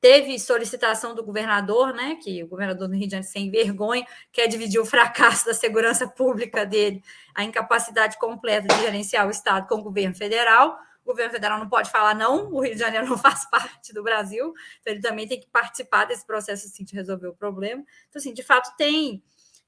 Teve 0.00 0.38
solicitação 0.38 1.14
do 1.14 1.24
governador, 1.24 1.94
né, 1.94 2.16
que 2.22 2.42
o 2.42 2.46
governador 2.46 2.86
do 2.86 2.94
Rio 2.94 3.06
de 3.06 3.12
Janeiro, 3.12 3.32
sem 3.32 3.50
vergonha, 3.50 4.06
quer 4.30 4.46
dividir 4.46 4.78
o 4.78 4.84
fracasso 4.84 5.46
da 5.46 5.54
segurança 5.54 6.06
pública 6.06 6.66
dele, 6.66 7.02
a 7.34 7.42
incapacidade 7.42 8.18
completa 8.18 8.68
de 8.68 8.80
gerenciar 8.82 9.26
o 9.26 9.30
Estado 9.30 9.66
com 9.66 9.76
o 9.76 9.82
governo 9.82 10.14
federal. 10.14 10.78
O 11.02 11.06
governo 11.06 11.32
federal 11.32 11.58
não 11.58 11.68
pode 11.68 11.90
falar 11.90 12.14
não, 12.14 12.52
o 12.52 12.60
Rio 12.60 12.74
de 12.74 12.80
Janeiro 12.80 13.06
não 13.08 13.16
faz 13.16 13.48
parte 13.48 13.92
do 13.94 14.02
Brasil, 14.02 14.52
então 14.80 14.92
ele 14.92 15.00
também 15.00 15.26
tem 15.26 15.40
que 15.40 15.48
participar 15.48 16.04
desse 16.04 16.26
processo 16.26 16.66
assim, 16.66 16.84
de 16.84 16.94
resolver 16.94 17.28
o 17.28 17.34
problema. 17.34 17.82
Então, 18.08 18.20
assim, 18.20 18.34
de 18.34 18.42
fato, 18.42 18.76
tem, 18.76 19.22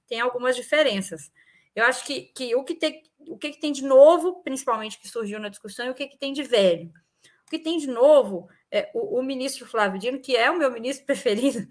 tem 0.07 0.21
algumas 0.21 0.55
diferenças. 0.55 1.31
Eu 1.75 1.85
acho 1.85 2.05
que, 2.05 2.23
que 2.35 2.55
o 2.55 2.65
que 2.65 2.75
tem 2.75 3.03
o 3.29 3.37
que, 3.37 3.51
que 3.51 3.61
tem 3.61 3.73
de 3.73 3.85
novo, 3.85 4.43
principalmente 4.43 4.99
que 4.99 5.09
surgiu 5.09 5.39
na 5.39 5.49
discussão, 5.49 5.87
e 5.87 5.91
o 5.91 5.95
que, 5.95 6.07
que 6.07 6.19
tem 6.19 6.33
de 6.33 6.43
velho. 6.43 6.91
O 7.47 7.51
que 7.51 7.59
tem 7.59 7.79
de 7.79 7.87
novo 7.87 8.49
é, 8.71 8.91
o, 8.95 9.19
o, 9.19 9.23
ministro 9.23 9.67
Flávio 9.67 9.99
Dino, 9.99 10.21
que 10.21 10.37
é 10.37 10.51
o 10.51 10.59
meu 10.59 10.71
ministro 10.71 11.05
preferido, 11.07 11.67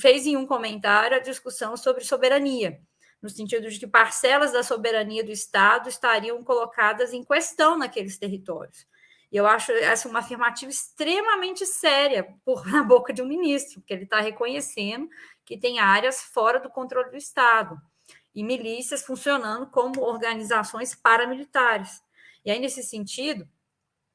fez 0.00 0.26
em 0.26 0.36
um 0.36 0.46
comentário 0.46 1.16
a 1.16 1.20
discussão 1.20 1.76
sobre 1.76 2.04
soberania, 2.04 2.80
no 3.22 3.28
sentido 3.28 3.68
de 3.68 3.78
que 3.78 3.86
parcelas 3.86 4.52
da 4.52 4.62
soberania 4.62 5.22
do 5.22 5.30
Estado 5.30 5.88
estariam 5.88 6.42
colocadas 6.42 7.12
em 7.12 7.22
questão 7.22 7.76
naqueles 7.76 8.18
territórios. 8.18 8.86
E 9.30 9.36
eu 9.36 9.46
acho 9.46 9.70
essa 9.72 10.08
uma 10.08 10.18
afirmativa 10.18 10.70
extremamente 10.70 11.64
séria 11.64 12.34
por, 12.44 12.66
na 12.70 12.82
boca 12.82 13.12
de 13.12 13.22
um 13.22 13.26
ministro, 13.26 13.80
porque 13.80 13.94
ele 13.94 14.04
está 14.04 14.20
reconhecendo 14.20 15.08
que 15.44 15.56
tem 15.56 15.78
áreas 15.78 16.22
fora 16.22 16.58
do 16.58 16.70
controle 16.70 17.10
do 17.10 17.16
Estado 17.16 17.80
e 18.34 18.42
milícias 18.42 19.02
funcionando 19.02 19.68
como 19.68 20.00
organizações 20.00 20.94
paramilitares. 20.94 22.02
E 22.44 22.50
aí, 22.50 22.58
nesse 22.58 22.82
sentido, 22.82 23.48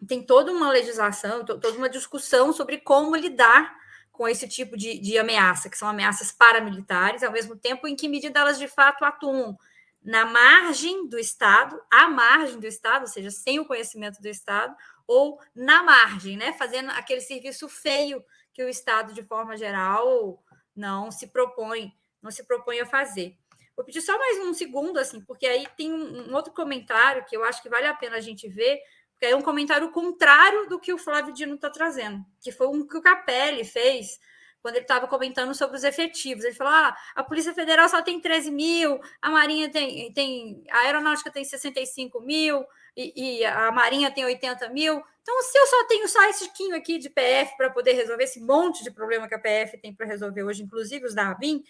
tem 0.07 0.23
toda 0.23 0.51
uma 0.51 0.69
legislação, 0.69 1.45
toda 1.45 1.71
uma 1.71 1.89
discussão 1.89 2.51
sobre 2.51 2.79
como 2.79 3.15
lidar 3.15 3.75
com 4.11 4.27
esse 4.27 4.47
tipo 4.47 4.77
de, 4.77 4.97
de 4.99 5.17
ameaça, 5.17 5.69
que 5.69 5.77
são 5.77 5.87
ameaças 5.87 6.31
paramilitares, 6.31 7.23
ao 7.23 7.31
mesmo 7.31 7.55
tempo 7.55 7.87
em 7.87 7.95
que 7.95 8.07
medida 8.07 8.39
elas 8.39 8.57
de 8.57 8.67
fato 8.67 9.03
atuam 9.03 9.57
na 10.01 10.25
margem 10.25 11.07
do 11.09 11.17
Estado, 11.17 11.81
à 11.91 12.07
margem 12.07 12.59
do 12.59 12.67
Estado, 12.67 13.01
ou 13.01 13.07
seja, 13.07 13.31
sem 13.31 13.59
o 13.59 13.65
conhecimento 13.65 14.21
do 14.21 14.27
Estado, 14.27 14.75
ou 15.07 15.39
na 15.53 15.83
margem, 15.83 16.37
né, 16.37 16.53
fazendo 16.53 16.91
aquele 16.91 17.21
serviço 17.21 17.67
feio 17.67 18.23
que 18.53 18.63
o 18.63 18.69
Estado, 18.69 19.13
de 19.13 19.23
forma 19.23 19.57
geral, 19.57 20.41
não 20.75 21.11
se 21.11 21.27
propõe, 21.27 21.91
não 22.21 22.31
se 22.31 22.43
propõe 22.43 22.79
a 22.79 22.85
fazer. 22.85 23.35
Vou 23.75 23.83
pedir 23.83 24.01
só 24.01 24.17
mais 24.17 24.39
um 24.39 24.53
segundo, 24.53 24.97
assim, 24.97 25.19
porque 25.21 25.45
aí 25.45 25.67
tem 25.75 25.91
um, 25.91 26.29
um 26.29 26.33
outro 26.35 26.53
comentário 26.53 27.25
que 27.25 27.35
eu 27.35 27.43
acho 27.43 27.61
que 27.61 27.67
vale 27.67 27.87
a 27.87 27.93
pena 27.93 28.15
a 28.15 28.21
gente 28.21 28.47
ver, 28.47 28.79
porque 29.15 29.27
é 29.27 29.35
um 29.35 29.41
comentário 29.41 29.89
contrário 29.91 30.67
do 30.67 30.79
que 30.79 30.93
o 30.93 30.97
Flávio 30.97 31.33
Dino 31.33 31.55
está 31.55 31.69
trazendo, 31.69 32.23
que 32.41 32.51
foi 32.51 32.67
um 32.67 32.85
que 32.85 32.97
o 32.97 33.01
Capelli 33.01 33.63
fez 33.63 34.19
quando 34.61 34.75
ele 34.77 34.83
estava 34.83 35.07
comentando 35.07 35.53
sobre 35.53 35.77
os 35.77 35.83
efetivos. 35.83 36.43
Ele 36.43 36.55
falou: 36.55 36.73
ah, 36.73 36.95
a 37.15 37.23
Polícia 37.23 37.53
Federal 37.53 37.87
só 37.87 38.01
tem 38.01 38.19
13 38.19 38.49
mil, 38.51 38.99
a 39.21 39.29
Marinha 39.29 39.69
tem, 39.69 40.11
tem 40.11 40.63
a 40.71 40.79
Aeronáutica 40.79 41.31
tem 41.31 41.45
65 41.45 42.19
mil 42.19 42.65
e, 42.97 43.39
e 43.39 43.45
a 43.45 43.71
Marinha 43.71 44.11
tem 44.11 44.25
80 44.25 44.69
mil. 44.69 45.01
Então, 45.21 45.41
se 45.43 45.57
eu 45.57 45.67
só 45.67 45.87
tenho 45.87 46.07
só 46.09 46.23
esse 46.29 46.47
tiquinho 46.47 46.75
aqui 46.75 46.97
de 46.97 47.09
PF 47.09 47.55
para 47.57 47.69
poder 47.69 47.93
resolver 47.93 48.23
esse 48.23 48.41
monte 48.41 48.83
de 48.83 48.91
problema 48.91 49.27
que 49.27 49.35
a 49.35 49.39
PF 49.39 49.77
tem 49.77 49.93
para 49.93 50.07
resolver 50.07 50.43
hoje, 50.43 50.63
inclusive 50.63 51.05
os 51.05 51.15
da 51.15 51.29
ABIN, 51.29 51.63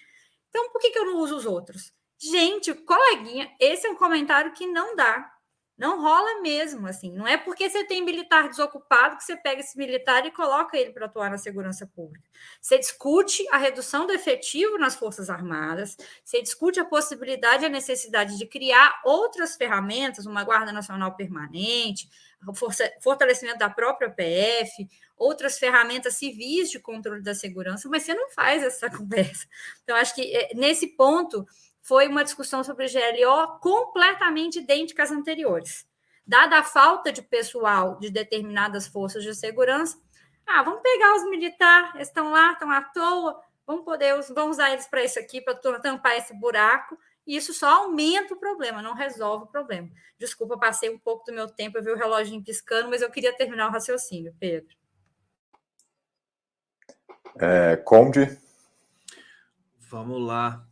então 0.50 0.72
por 0.72 0.80
que, 0.80 0.90
que 0.90 0.98
eu 0.98 1.06
não 1.06 1.18
uso 1.18 1.36
os 1.36 1.46
outros? 1.46 1.94
Gente, 2.18 2.74
coleguinha, 2.74 3.54
esse 3.60 3.86
é 3.86 3.90
um 3.90 3.96
comentário 3.96 4.54
que 4.54 4.66
não 4.66 4.96
dá. 4.96 5.35
Não 5.78 6.02
rola 6.02 6.42
mesmo, 6.42 6.88
assim. 6.88 7.12
Não 7.12 7.28
é 7.28 7.38
porque 7.38 7.70
você 7.70 7.84
tem 7.84 8.04
militar 8.04 8.48
desocupado 8.48 9.18
que 9.18 9.24
você 9.24 9.36
pega 9.36 9.60
esse 9.60 9.78
militar 9.78 10.26
e 10.26 10.32
coloca 10.32 10.78
ele 10.78 10.92
para 10.92 11.06
atuar 11.06 11.30
na 11.30 11.38
segurança 11.38 11.86
pública. 11.86 12.26
Você 12.62 12.78
discute 12.78 13.46
a 13.52 13.58
redução 13.58 14.08
do 14.08 14.14
efetivo 14.14 14.78
nas 14.78 14.96
Forças 14.96 15.30
Armadas, 15.30 15.98
você 16.24 16.42
discute 16.42 16.80
a 16.80 16.86
possibilidade 16.86 17.64
e 17.64 17.66
a 17.66 17.70
necessidade 17.70 18.38
de 18.38 18.46
criar 18.46 19.02
outras 19.04 19.58
ferramentas, 19.58 20.26
uma 20.26 20.46
Guarda 20.46 20.72
Nacional 20.72 21.14
Permanente, 21.16 22.10
fortalecimento 23.02 23.58
da 23.58 23.70
própria 23.70 24.10
PF, 24.10 24.88
outras 25.18 25.58
ferramentas 25.58 26.16
civis 26.16 26.70
de 26.70 26.80
controle 26.80 27.22
da 27.22 27.34
segurança, 27.34 27.90
mas 27.90 28.04
você 28.04 28.14
não 28.14 28.30
faz 28.30 28.64
essa 28.64 28.90
conversa. 28.96 29.46
Então, 29.84 29.96
acho 29.98 30.16
que 30.16 30.22
eh, 30.22 30.52
nesse 30.54 30.88
ponto 30.96 31.46
foi 31.86 32.08
uma 32.08 32.24
discussão 32.24 32.64
sobre 32.64 32.88
GLO 32.88 33.60
completamente 33.60 34.58
idêntica 34.58 35.04
às 35.04 35.12
anteriores. 35.12 35.88
Dada 36.26 36.58
a 36.58 36.64
falta 36.64 37.12
de 37.12 37.22
pessoal 37.22 38.00
de 38.00 38.10
determinadas 38.10 38.88
forças 38.88 39.24
de 39.24 39.36
segurança, 39.36 39.96
ah, 40.48 40.64
vamos 40.64 40.82
pegar 40.82 41.16
os 41.16 41.30
militares, 41.30 41.94
eles 41.94 42.08
estão 42.08 42.32
lá, 42.32 42.54
estão 42.54 42.72
à 42.72 42.82
toa, 42.82 43.40
vamos 43.68 43.86
poder, 43.86 44.20
vamos 44.34 44.58
usar 44.58 44.72
eles 44.72 44.88
para 44.88 45.04
isso 45.04 45.20
aqui, 45.20 45.40
para 45.40 45.54
tampar 45.80 46.18
esse 46.18 46.34
buraco, 46.34 46.98
e 47.26 47.36
isso 47.36 47.54
só 47.54 47.84
aumenta 47.84 48.34
o 48.34 48.40
problema, 48.40 48.82
não 48.82 48.96
resolve 48.96 49.44
o 49.44 49.48
problema. 49.48 49.88
Desculpa, 50.18 50.58
passei 50.58 50.90
um 50.90 50.98
pouco 50.98 51.24
do 51.26 51.34
meu 51.34 51.48
tempo, 51.48 51.78
eu 51.78 51.84
vi 51.84 51.92
o 51.92 51.98
relógio 51.98 52.44
piscando, 52.44 52.90
mas 52.90 53.04
eu 53.04 53.12
queria 53.12 53.38
terminar 53.38 53.68
o 53.68 53.72
raciocínio, 53.72 54.36
Pedro. 54.40 54.76
É, 57.40 57.76
Conde? 57.76 58.40
Vamos 59.88 60.20
lá. 60.26 60.66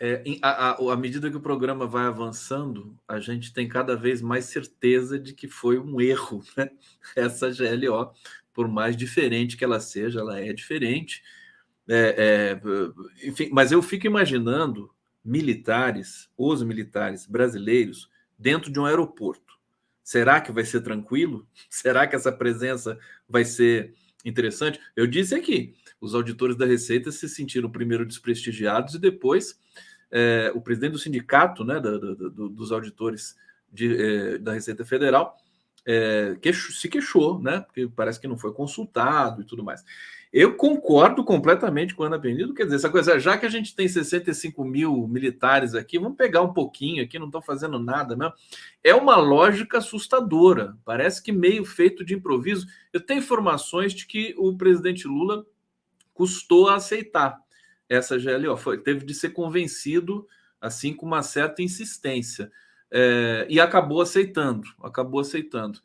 É, 0.00 0.22
a, 0.42 0.70
a, 0.70 0.92
à 0.92 0.96
medida 0.96 1.28
que 1.28 1.36
o 1.36 1.40
programa 1.40 1.86
vai 1.86 2.06
avançando, 2.06 2.96
a 3.06 3.18
gente 3.18 3.52
tem 3.52 3.68
cada 3.68 3.96
vez 3.96 4.22
mais 4.22 4.44
certeza 4.44 5.18
de 5.18 5.34
que 5.34 5.48
foi 5.48 5.78
um 5.78 6.00
erro 6.00 6.42
né? 6.56 6.70
essa 7.16 7.50
GLO, 7.50 8.12
por 8.54 8.68
mais 8.68 8.96
diferente 8.96 9.56
que 9.56 9.64
ela 9.64 9.80
seja, 9.80 10.20
ela 10.20 10.40
é 10.40 10.52
diferente. 10.52 11.22
É, 11.88 12.54
é, 12.56 13.28
enfim, 13.28 13.48
mas 13.52 13.72
eu 13.72 13.82
fico 13.82 14.06
imaginando 14.06 14.90
militares, 15.24 16.28
os 16.36 16.62
militares 16.62 17.26
brasileiros, 17.26 18.08
dentro 18.38 18.70
de 18.70 18.78
um 18.78 18.86
aeroporto. 18.86 19.58
Será 20.04 20.40
que 20.40 20.52
vai 20.52 20.64
ser 20.64 20.80
tranquilo? 20.80 21.46
Será 21.68 22.06
que 22.06 22.14
essa 22.14 22.32
presença 22.32 22.98
vai 23.28 23.44
ser 23.44 23.94
interessante? 24.24 24.80
Eu 24.96 25.06
disse 25.06 25.34
aqui, 25.34 25.74
os 26.00 26.14
auditores 26.14 26.56
da 26.56 26.66
Receita 26.66 27.10
se 27.10 27.28
sentiram 27.28 27.70
primeiro 27.70 28.06
desprestigiados 28.06 28.94
e 28.94 28.98
depois 28.98 29.58
é, 30.10 30.50
o 30.54 30.60
presidente 30.60 30.92
do 30.92 30.98
sindicato 30.98 31.64
né, 31.64 31.80
do, 31.80 32.14
do, 32.14 32.48
dos 32.48 32.72
auditores 32.72 33.36
de, 33.72 33.96
é, 33.96 34.38
da 34.38 34.52
Receita 34.52 34.84
Federal 34.84 35.36
é, 35.88 36.36
queixo, 36.42 36.70
se 36.72 36.86
queixou, 36.86 37.40
né? 37.40 37.60
Porque 37.60 37.88
parece 37.88 38.20
que 38.20 38.28
não 38.28 38.36
foi 38.36 38.52
consultado 38.52 39.40
e 39.40 39.44
tudo 39.44 39.64
mais. 39.64 39.82
Eu 40.32 40.56
concordo 40.56 41.24
completamente 41.24 41.94
com 41.94 42.02
o 42.02 42.06
Ana 42.06 42.18
Penido, 42.18 42.52
quer 42.52 42.64
dizer, 42.64 42.76
essa 42.76 42.90
coisa, 42.90 43.18
já 43.18 43.38
que 43.38 43.46
a 43.46 43.48
gente 43.48 43.74
tem 43.74 43.88
65 43.88 44.62
mil 44.64 45.08
militares 45.08 45.74
aqui, 45.74 45.98
vamos 45.98 46.18
pegar 46.18 46.42
um 46.42 46.52
pouquinho 46.52 47.02
aqui, 47.02 47.18
não 47.18 47.26
estão 47.26 47.40
fazendo 47.40 47.78
nada, 47.78 48.14
né? 48.14 48.30
É 48.84 48.94
uma 48.94 49.16
lógica 49.16 49.78
assustadora, 49.78 50.76
parece 50.84 51.22
que 51.22 51.32
meio 51.32 51.64
feito 51.64 52.04
de 52.04 52.14
improviso. 52.14 52.66
Eu 52.92 53.00
tenho 53.00 53.20
informações 53.20 53.94
de 53.94 54.06
que 54.06 54.34
o 54.36 54.56
presidente 54.56 55.08
Lula 55.08 55.46
custou 56.12 56.68
a 56.68 56.76
aceitar 56.76 57.40
essa 57.88 58.18
GLO, 58.18 58.56
foi, 58.56 58.78
teve 58.78 59.06
de 59.06 59.14
ser 59.14 59.30
convencido 59.30 60.28
assim 60.60 60.92
com 60.92 61.06
uma 61.06 61.22
certa 61.22 61.62
insistência 61.62 62.50
é, 62.90 63.46
e 63.48 63.60
acabou 63.60 64.02
aceitando, 64.02 64.68
acabou 64.82 65.20
aceitando. 65.20 65.80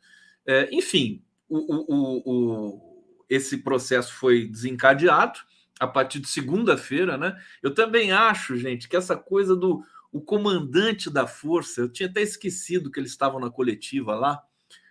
É, 0.46 0.68
enfim, 0.72 1.22
o, 1.48 1.58
o, 1.58 2.22
o, 2.24 2.93
esse 3.28 3.58
processo 3.58 4.14
foi 4.14 4.46
desencadeado 4.46 5.38
a 5.80 5.86
partir 5.86 6.20
de 6.20 6.28
segunda-feira, 6.28 7.16
né? 7.16 7.36
Eu 7.62 7.74
também 7.74 8.12
acho, 8.12 8.56
gente, 8.56 8.88
que 8.88 8.96
essa 8.96 9.16
coisa 9.16 9.56
do 9.56 9.84
o 10.14 10.20
comandante 10.20 11.10
da 11.10 11.26
força, 11.26 11.80
eu 11.80 11.88
tinha 11.88 12.08
até 12.08 12.22
esquecido 12.22 12.88
que 12.88 13.00
eles 13.00 13.10
estavam 13.10 13.40
na 13.40 13.50
coletiva 13.50 14.14
lá, 14.14 14.40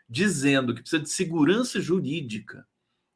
dizendo 0.09 0.75
que 0.75 0.81
precisa 0.81 1.01
de 1.01 1.09
segurança 1.09 1.79
jurídica, 1.79 2.67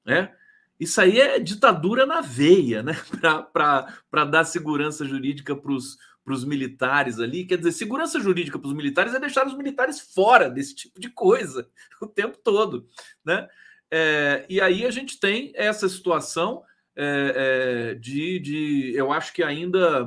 né? 0.05 0.33
Isso 0.79 1.01
aí 1.01 1.19
é 1.19 1.37
ditadura 1.37 2.05
na 2.05 2.21
veia, 2.21 2.81
né? 2.81 2.93
Para 3.51 4.25
dar 4.25 4.45
segurança 4.45 5.03
jurídica 5.03 5.53
para 5.53 5.73
os 5.73 6.45
militares 6.45 7.19
ali. 7.19 7.45
Quer 7.45 7.57
dizer, 7.57 7.73
segurança 7.73 8.21
jurídica 8.21 8.57
para 8.57 8.67
os 8.67 8.73
militares 8.73 9.13
é 9.13 9.19
deixar 9.19 9.45
os 9.45 9.57
militares 9.57 9.99
fora 9.99 10.49
desse 10.49 10.75
tipo 10.75 10.99
de 11.01 11.09
coisa 11.09 11.69
o 11.99 12.07
tempo 12.07 12.37
todo, 12.41 12.87
né? 13.25 13.49
É, 13.91 14.45
e 14.49 14.59
aí 14.59 14.85
a 14.85 14.91
gente 14.91 15.19
tem 15.19 15.51
essa 15.55 15.87
situação 15.87 16.63
é, 16.99 17.91
é, 17.91 17.93
de, 17.93 18.39
de, 18.39 18.93
eu 18.95 19.11
acho 19.11 19.31
que 19.31 19.43
ainda 19.43 20.01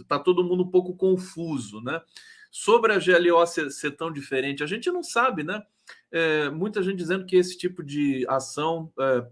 está 0.00 0.16
é, 0.16 0.18
todo 0.18 0.42
mundo 0.42 0.64
um 0.64 0.70
pouco 0.70 0.96
confuso, 0.96 1.80
né? 1.80 2.00
Sobre 2.50 2.92
a 2.92 2.98
GLO 2.98 3.46
ser, 3.46 3.70
ser 3.70 3.92
tão 3.92 4.12
diferente, 4.12 4.62
a 4.62 4.66
gente 4.66 4.90
não 4.90 5.02
sabe, 5.02 5.44
né? 5.44 5.62
É, 6.10 6.50
muita 6.50 6.82
gente 6.82 6.96
dizendo 6.96 7.24
que 7.24 7.36
esse 7.36 7.56
tipo 7.56 7.84
de 7.84 8.26
ação 8.28 8.92
é, 8.98 9.26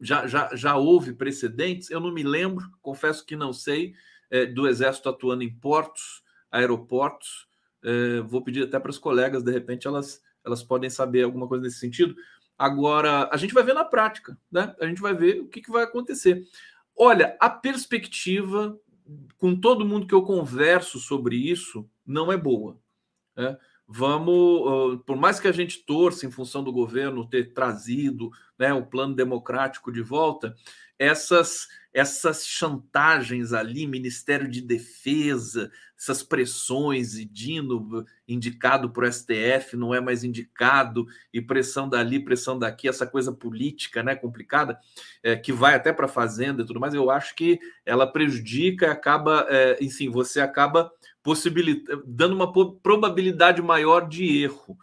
já, 0.00 0.26
já, 0.26 0.54
já 0.56 0.76
houve 0.76 1.12
precedentes, 1.12 1.90
eu 1.90 2.00
não 2.00 2.12
me 2.12 2.24
lembro, 2.24 2.68
confesso 2.82 3.24
que 3.24 3.36
não 3.36 3.52
sei, 3.52 3.94
do 4.54 4.66
Exército 4.66 5.08
atuando 5.08 5.44
em 5.44 5.56
portos 5.56 6.24
aeroportos. 6.50 7.46
Vou 8.26 8.42
pedir 8.42 8.64
até 8.64 8.78
para 8.80 8.90
os 8.90 8.98
colegas, 8.98 9.44
de 9.44 9.52
repente, 9.52 9.86
elas, 9.86 10.20
elas 10.44 10.64
podem 10.64 10.90
saber 10.90 11.22
alguma 11.22 11.46
coisa 11.46 11.62
nesse 11.62 11.78
sentido. 11.78 12.16
Agora, 12.58 13.28
a 13.30 13.36
gente 13.36 13.52
vai 13.52 13.62
ver 13.62 13.74
na 13.74 13.84
prática, 13.84 14.38
né? 14.50 14.74
A 14.80 14.86
gente 14.86 15.00
vai 15.00 15.14
ver 15.14 15.40
o 15.40 15.48
que, 15.48 15.60
que 15.60 15.70
vai 15.70 15.84
acontecer. 15.84 16.42
Olha, 16.96 17.36
a 17.38 17.50
perspectiva, 17.50 18.78
com 19.36 19.54
todo 19.54 19.84
mundo 19.84 20.06
que 20.06 20.14
eu 20.14 20.22
converso 20.22 20.98
sobre 20.98 21.36
isso, 21.36 21.88
não 22.06 22.32
é 22.32 22.36
boa. 22.36 22.78
Né? 23.36 23.56
Vamos, 23.86 25.00
por 25.04 25.16
mais 25.16 25.38
que 25.38 25.46
a 25.46 25.52
gente 25.52 25.84
torça 25.84 26.26
em 26.26 26.30
função 26.30 26.64
do 26.64 26.72
governo 26.72 27.28
ter 27.28 27.52
trazido 27.52 28.30
né, 28.58 28.72
o 28.72 28.86
plano 28.86 29.14
democrático 29.14 29.92
de 29.92 30.00
volta, 30.00 30.56
essas 30.98 31.68
essas 31.96 32.46
chantagens 32.46 33.54
ali, 33.54 33.86
Ministério 33.86 34.46
de 34.46 34.60
Defesa, 34.60 35.72
essas 35.98 36.22
pressões, 36.22 37.16
e 37.16 37.24
Dino 37.24 38.04
indicado 38.28 38.90
por 38.90 39.10
STF, 39.10 39.78
não 39.78 39.94
é 39.94 39.98
mais 39.98 40.22
indicado, 40.22 41.06
e 41.32 41.40
pressão 41.40 41.88
dali, 41.88 42.22
pressão 42.22 42.58
daqui, 42.58 42.86
essa 42.86 43.06
coisa 43.06 43.32
política 43.32 44.02
né, 44.02 44.14
complicada, 44.14 44.78
é, 45.22 45.36
que 45.36 45.54
vai 45.54 45.74
até 45.74 45.90
para 45.90 46.04
a 46.04 46.08
Fazenda 46.08 46.60
e 46.60 46.66
tudo 46.66 46.78
mais, 46.78 46.92
eu 46.92 47.10
acho 47.10 47.34
que 47.34 47.58
ela 47.86 48.06
prejudica 48.06 48.92
acaba, 48.92 49.46
é, 49.48 49.78
enfim, 49.80 50.10
você 50.10 50.38
acaba 50.38 50.92
possibilitando, 51.22 52.04
dando 52.06 52.34
uma 52.34 52.52
probabilidade 52.82 53.62
maior 53.62 54.06
de 54.06 54.42
erro. 54.42 54.76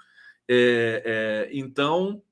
É, 0.49 1.03
é 1.05 1.49
então, 1.55 2.23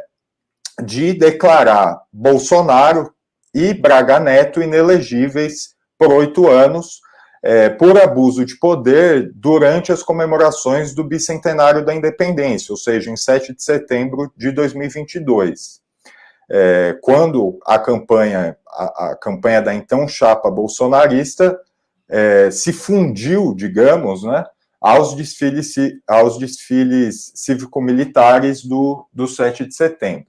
de 0.84 1.14
declarar 1.14 2.00
Bolsonaro 2.14 3.12
e 3.56 3.74
Braga 3.74 4.20
Neto 4.20 4.62
inelegíveis 4.62 5.70
por 5.98 6.14
oito 6.14 6.48
anos 6.48 7.00
é, 7.44 7.68
por 7.68 8.00
abuso 8.00 8.46
de 8.46 8.56
poder 8.60 9.32
durante 9.34 9.92
as 9.92 10.04
comemorações 10.04 10.94
do 10.94 11.04
bicentenário 11.04 11.84
da 11.84 11.96
independência, 11.96 12.72
ou 12.72 12.78
seja, 12.78 13.10
em 13.10 13.18
7 13.18 13.56
de 13.56 13.64
setembro 13.64 14.32
de 14.38 14.52
2022 14.52 15.87
é, 16.50 16.98
quando 17.02 17.60
a 17.66 17.78
campanha, 17.78 18.58
a, 18.68 19.10
a, 19.12 19.16
campanha 19.16 19.62
da 19.62 19.74
então 19.74 20.08
chapa 20.08 20.50
bolsonarista 20.50 21.60
é, 22.10 22.50
se 22.52 22.72
fundiu, 22.72 23.54
digamos, 23.54 24.24
né, 24.24 24.46
aos 24.80 25.14
desfiles, 25.14 25.76
aos 26.08 26.38
desfiles 26.38 27.32
cívico-militares 27.36 28.64
do, 28.64 29.06
do 29.12 29.28
7 29.28 29.66
de 29.66 29.76
setembro. 29.76 30.28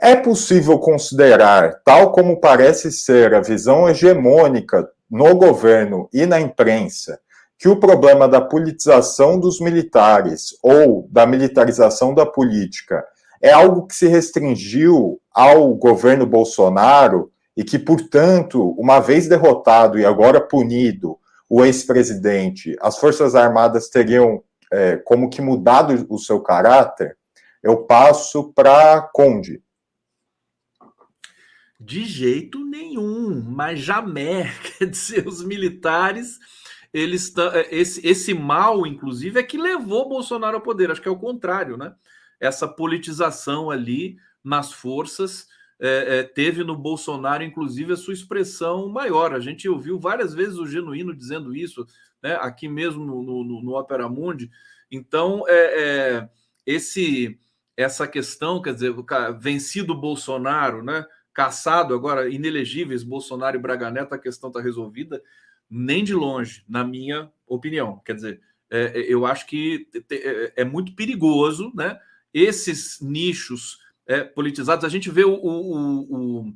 É 0.00 0.16
possível 0.16 0.78
considerar, 0.78 1.80
tal 1.84 2.12
como 2.12 2.40
parece 2.40 2.90
ser 2.90 3.34
a 3.34 3.40
visão 3.40 3.88
hegemônica 3.88 4.88
no 5.10 5.34
governo 5.36 6.08
e 6.12 6.26
na 6.26 6.40
imprensa, 6.40 7.18
que 7.58 7.68
o 7.68 7.78
problema 7.78 8.28
da 8.28 8.40
politização 8.40 9.38
dos 9.38 9.60
militares 9.60 10.58
ou 10.62 11.08
da 11.10 11.24
militarização 11.24 12.12
da 12.12 12.26
política 12.26 13.04
é 13.40 13.50
algo 13.50 13.86
que 13.86 13.94
se 13.94 14.06
restringiu 14.06 15.20
ao 15.32 15.74
governo 15.74 16.26
Bolsonaro 16.26 17.32
e 17.56 17.62
que, 17.62 17.78
portanto, 17.78 18.70
uma 18.78 19.00
vez 19.00 19.28
derrotado 19.28 19.98
e 19.98 20.04
agora 20.04 20.40
punido 20.40 21.18
o 21.48 21.64
ex-presidente, 21.64 22.76
as 22.80 22.98
Forças 22.98 23.34
Armadas 23.34 23.88
teriam 23.88 24.42
é, 24.72 24.96
como 24.96 25.30
que 25.30 25.40
mudado 25.40 26.06
o 26.08 26.18
seu 26.18 26.40
caráter, 26.40 27.16
eu 27.62 27.84
passo 27.84 28.52
para 28.52 29.02
Conde. 29.12 29.62
De 31.78 32.04
jeito 32.04 32.64
nenhum, 32.64 33.42
mas 33.46 33.80
jamais. 33.80 34.50
Quer 34.78 34.86
dizer, 34.86 35.28
os 35.28 35.44
militares, 35.44 36.38
eles 36.92 37.32
é, 37.36 37.74
esse, 37.74 38.06
esse 38.06 38.34
mal, 38.34 38.86
inclusive, 38.86 39.38
é 39.38 39.42
que 39.42 39.58
levou 39.58 40.08
Bolsonaro 40.08 40.56
ao 40.56 40.62
poder. 40.62 40.90
Acho 40.90 41.02
que 41.02 41.08
é 41.08 41.12
o 41.12 41.18
contrário, 41.18 41.76
né? 41.76 41.94
Essa 42.40 42.68
politização 42.68 43.70
ali 43.70 44.16
nas 44.42 44.72
forças 44.72 45.46
é, 45.80 46.18
é, 46.18 46.22
teve 46.22 46.62
no 46.62 46.76
Bolsonaro, 46.76 47.42
inclusive, 47.42 47.92
a 47.92 47.96
sua 47.96 48.14
expressão 48.14 48.88
maior. 48.88 49.34
A 49.34 49.40
gente 49.40 49.68
ouviu 49.68 49.98
várias 49.98 50.32
vezes 50.32 50.56
o 50.56 50.66
Genuíno 50.66 51.14
dizendo 51.14 51.54
isso, 51.54 51.86
né, 52.22 52.36
aqui 52.40 52.68
mesmo 52.68 53.04
no, 53.04 53.22
no, 53.22 53.62
no 53.62 53.78
Opera 53.78 54.08
Mundi. 54.08 54.50
Então, 54.90 55.44
é, 55.48 56.22
é 56.22 56.28
esse 56.66 57.38
essa 57.76 58.06
questão, 58.06 58.62
quer 58.62 58.72
dizer, 58.72 58.94
vencido 59.40 59.94
Bolsonaro, 59.94 60.82
né, 60.82 61.04
caçado 61.32 61.92
agora, 61.92 62.30
inelegíveis 62.30 63.02
Bolsonaro 63.02 63.56
e 63.56 63.60
Braga 63.60 63.90
Neto, 63.90 64.14
a 64.14 64.18
questão 64.18 64.48
está 64.48 64.60
resolvida, 64.60 65.20
nem 65.68 66.04
de 66.04 66.14
longe, 66.14 66.64
na 66.68 66.84
minha 66.84 67.32
opinião. 67.48 68.00
Quer 68.04 68.14
dizer, 68.14 68.40
é, 68.70 69.00
é 69.00 69.12
eu 69.12 69.26
acho 69.26 69.44
que 69.46 69.88
é 70.56 70.64
muito 70.64 70.94
perigoso, 70.94 71.72
né? 71.74 71.98
Esses 72.34 73.00
nichos 73.00 73.78
é, 74.06 74.24
politizados. 74.24 74.84
A 74.84 74.88
gente 74.88 75.08
vê 75.10 75.24
o, 75.24 75.34
o, 75.34 76.00
o, 76.42 76.54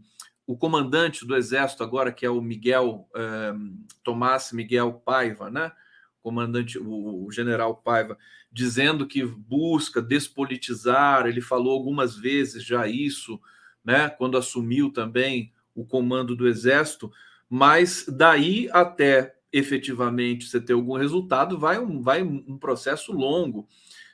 o, 0.49 0.57
comandante 0.57 1.25
do 1.25 1.37
Exército 1.37 1.85
agora, 1.85 2.13
que 2.13 2.27
é 2.27 2.31
o 2.31 2.43
Miguel 2.43 3.09
é, 3.15 3.55
Tomás 4.03 4.53
Miguel 4.53 4.93
Paiva, 5.05 5.49
né? 5.49 5.73
comandante, 6.21 6.79
o, 6.79 7.31
general 7.31 7.77
Paiva, 7.77 8.19
dizendo 8.53 9.07
que 9.07 9.25
busca 9.25 10.03
despolitizar. 10.03 11.27
Ele 11.27 11.41
falou 11.41 11.73
algumas 11.73 12.17
vezes 12.17 12.65
já 12.65 12.87
isso, 12.87 13.41
né? 13.85 14.11
quando 14.11 14.37
assumiu 14.37 14.93
também 14.93 15.53
o 15.75 15.87
comando 15.87 16.35
do 16.35 16.49
Exército, 16.49 17.11
mas 17.49 18.05
daí 18.09 18.69
até 18.73 19.37
efetivamente 19.53 20.47
você 20.47 20.61
ter 20.61 20.75
algum 20.75 20.99
resultado, 20.99 21.59
vai 21.59 21.79
um, 21.79 22.03
vai 22.03 22.23
um 22.23 22.59
processo 22.59 23.13
longo. 23.13 23.67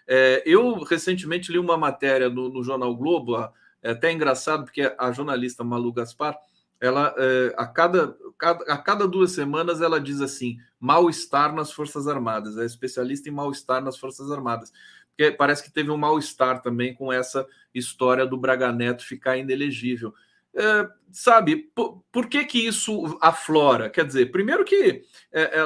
É, 0.07 0.43
eu 0.45 0.83
recentemente 0.83 1.51
li 1.51 1.59
uma 1.59 1.77
matéria 1.77 2.29
no, 2.29 2.49
no 2.49 2.63
Jornal 2.63 2.95
Globo, 2.95 3.37
é 3.83 3.91
até 3.91 4.13
engraçado, 4.13 4.65
porque 4.65 4.95
a 4.99 5.13
jornalista 5.13 5.65
Malu 5.65 5.93
Gaspar 5.93 6.37
ela 6.81 7.15
é, 7.17 7.55
a, 7.57 7.67
cada, 7.67 8.17
a 8.69 8.77
cada 8.77 9.09
duas 9.09 9.33
semanas 9.33 9.81
ela 9.81 10.01
diz 10.01 10.21
assim: 10.21 10.59
mal-estar 10.79 11.55
nas 11.55 11.73
Forças 11.73 12.07
Armadas, 12.07 12.59
é 12.59 12.65
especialista 12.65 13.29
em 13.29 13.33
mal-estar 13.33 13.83
nas 13.83 13.97
Forças 13.97 14.31
Armadas. 14.31 14.73
Porque 15.17 15.31
parece 15.31 15.63
que 15.63 15.73
teve 15.73 15.91
um 15.91 15.97
mal-estar 15.97 16.61
também 16.61 16.93
com 16.93 17.13
essa 17.13 17.47
história 17.73 18.27
do 18.27 18.37
Braga 18.37 18.73
Neto 18.73 19.05
ficar 19.05 19.37
inelegível. 19.37 20.13
É, 20.57 20.89
sabe, 21.11 21.57
por, 21.75 22.05
por, 22.13 22.29
que 22.29 22.45
que 22.45 22.67
isso 22.67 23.19
aflora? 23.21 23.91
Quer 23.91 24.07
dizer, 24.07 24.31
primeiro 24.31 24.65
que 24.65 25.03
é, 25.33 25.59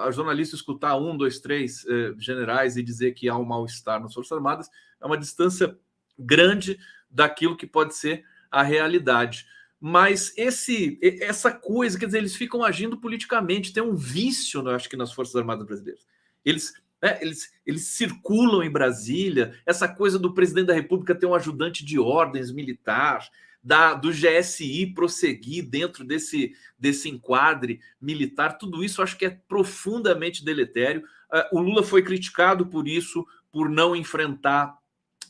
a 0.00 0.10
jornalista 0.10 0.56
escutar 0.56 0.96
um, 0.96 1.16
dois, 1.16 1.38
três 1.38 1.86
é, 1.86 2.12
generais 2.18 2.76
e 2.76 2.82
dizer 2.82 3.12
que 3.12 3.28
há 3.28 3.36
um 3.36 3.44
mal-estar 3.44 4.00
nas 4.00 4.12
Forças 4.12 4.32
Armadas 4.32 4.68
é 5.00 5.06
uma 5.06 5.18
distância 5.18 5.78
grande 6.18 6.78
daquilo 7.08 7.56
que 7.56 7.66
pode 7.66 7.94
ser 7.94 8.24
a 8.50 8.62
realidade. 8.62 9.46
Mas 9.80 10.32
esse, 10.36 10.98
essa 11.20 11.50
coisa, 11.50 11.98
quer 11.98 12.06
dizer, 12.06 12.18
eles 12.18 12.36
ficam 12.36 12.62
agindo 12.64 12.96
politicamente, 12.96 13.72
tem 13.72 13.82
um 13.82 13.96
vício, 13.96 14.60
eu 14.60 14.74
acho 14.74 14.88
que, 14.88 14.96
nas 14.96 15.12
Forças 15.12 15.34
Armadas 15.34 15.66
brasileiras. 15.66 16.06
Eles, 16.44 16.72
né, 17.02 17.18
eles, 17.20 17.52
eles 17.66 17.88
circulam 17.88 18.62
em 18.62 18.70
Brasília, 18.70 19.58
essa 19.66 19.88
coisa 19.88 20.18
do 20.18 20.32
presidente 20.32 20.66
da 20.66 20.74
República 20.74 21.14
ter 21.14 21.26
um 21.26 21.34
ajudante 21.34 21.84
de 21.84 21.98
ordens 21.98 22.52
militar, 22.52 23.28
da, 23.62 23.94
do 23.94 24.10
GSI 24.10 24.86
prosseguir 24.94 25.68
dentro 25.68 26.04
desse, 26.04 26.54
desse 26.78 27.08
enquadre 27.08 27.80
militar, 28.00 28.58
tudo 28.58 28.82
isso 28.82 29.00
acho 29.00 29.16
que 29.16 29.24
é 29.24 29.30
profundamente 29.30 30.44
deletério. 30.44 31.02
Uh, 31.32 31.58
o 31.58 31.60
Lula 31.60 31.82
foi 31.82 32.02
criticado 32.02 32.66
por 32.66 32.88
isso, 32.88 33.24
por 33.52 33.68
não 33.68 33.94
enfrentar 33.94 34.76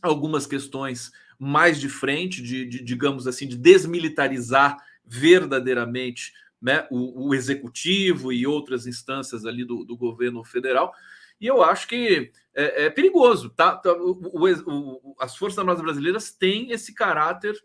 algumas 0.00 0.46
questões 0.46 1.12
mais 1.38 1.78
de 1.78 1.88
frente, 1.88 2.40
de, 2.40 2.64
de 2.64 2.82
digamos 2.82 3.26
assim, 3.26 3.46
de 3.46 3.56
desmilitarizar 3.56 4.76
verdadeiramente 5.04 6.32
né, 6.60 6.86
o, 6.90 7.28
o, 7.28 7.34
executivo 7.34 8.32
e 8.32 8.46
outras 8.46 8.86
instâncias 8.86 9.44
ali 9.44 9.64
do, 9.64 9.84
do 9.84 9.96
governo 9.96 10.44
federal. 10.44 10.94
E 11.40 11.46
eu 11.46 11.60
acho 11.62 11.88
que 11.88 12.30
é, 12.54 12.84
é 12.84 12.90
perigoso. 12.90 13.50
Tá? 13.50 13.76
tá 13.76 13.92
o, 13.92 14.56
o, 14.66 15.16
as 15.18 15.36
Forças 15.36 15.58
Armadas 15.58 15.82
Brasileiras 15.82 16.30
têm 16.30 16.70
esse 16.70 16.94
caráter 16.94 17.60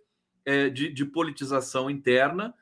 é, 0.47 0.69
de, 0.69 0.89
de, 0.89 1.03
politização 1.03 1.89
interna. 1.89 2.55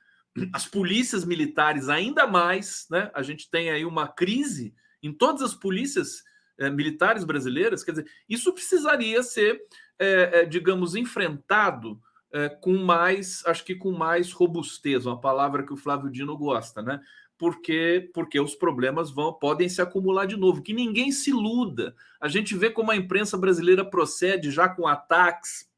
As 0.52 0.66
polícias 0.66 1.24
militares, 1.24 1.88
ainda 1.88 2.26
mais, 2.26 2.88
né? 2.90 3.12
A 3.14 3.22
gente 3.22 3.50
tem 3.50 3.70
aí 3.70 3.86
uma 3.86 4.08
crise 4.08 4.74
em 5.04 5.14
todas 5.14 5.44
as 5.44 5.54
polícias 5.54 6.24
é, 6.58 6.68
militares 6.68 7.24
brasileiras. 7.24 7.84
Quer 7.84 7.92
dizer, 7.92 8.08
isso 8.28 8.52
precisaria 8.52 9.22
ser, 9.22 9.62
é, 10.00 10.42
é 10.42 10.46
digamos, 10.46 10.96
enfrentado 10.96 12.02
é, 12.34 12.50
com 12.50 12.76
mais, 12.76 13.46
acho 13.46 13.64
que 13.64 13.76
com 13.76 13.92
mais 13.92 14.32
robustez, 14.32 15.06
uma 15.06 15.22
palavra 15.22 15.64
que 15.64 15.72
o 15.72 15.78
Flávio 15.78 16.10
Dino 16.10 16.36
gosta, 16.36 16.82
né? 16.82 17.00
Porque, 17.38 18.10
porque 18.16 18.40
os 18.40 18.56
problemas 18.56 19.12
vão 19.12 19.32
podem 19.32 19.70
se 19.70 19.80
acumular 19.80 20.26
de 20.26 20.36
novo. 20.36 20.64
Que 20.64 20.74
ninguém 20.74 21.12
se 21.12 21.30
iluda. 21.30 21.96
A 22.20 22.28
gente 22.28 22.56
vê 22.56 22.72
como 22.72 22.90
a 22.90 22.96
imprensa 22.96 23.38
brasileira 23.38 23.86
procede 23.86 24.50
já 24.50 24.68
com 24.68 24.88
ataques 24.88 25.70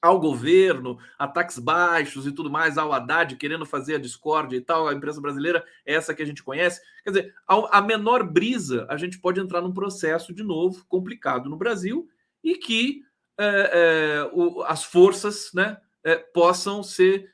ao 0.00 0.20
governo, 0.20 0.98
ataques 1.18 1.58
baixos 1.58 2.26
e 2.26 2.32
tudo 2.32 2.50
mais, 2.50 2.78
ao 2.78 2.92
Haddad 2.92 3.36
querendo 3.36 3.66
fazer 3.66 3.96
a 3.96 4.00
discórdia 4.00 4.56
e 4.56 4.60
tal, 4.60 4.86
a 4.86 4.94
imprensa 4.94 5.20
brasileira 5.20 5.64
é 5.84 5.94
essa 5.94 6.14
que 6.14 6.22
a 6.22 6.26
gente 6.26 6.42
conhece. 6.42 6.80
Quer 7.02 7.10
dizer, 7.10 7.34
a 7.46 7.82
menor 7.82 8.22
brisa, 8.22 8.86
a 8.88 8.96
gente 8.96 9.18
pode 9.18 9.40
entrar 9.40 9.60
num 9.60 9.72
processo 9.72 10.32
de 10.32 10.42
novo 10.42 10.84
complicado 10.86 11.50
no 11.50 11.56
Brasil 11.56 12.08
e 12.42 12.56
que 12.56 13.02
é, 13.38 13.70
é, 13.72 14.30
o, 14.32 14.62
as 14.62 14.84
forças 14.84 15.50
né, 15.52 15.78
é, 16.04 16.16
possam 16.16 16.82
ser 16.82 17.30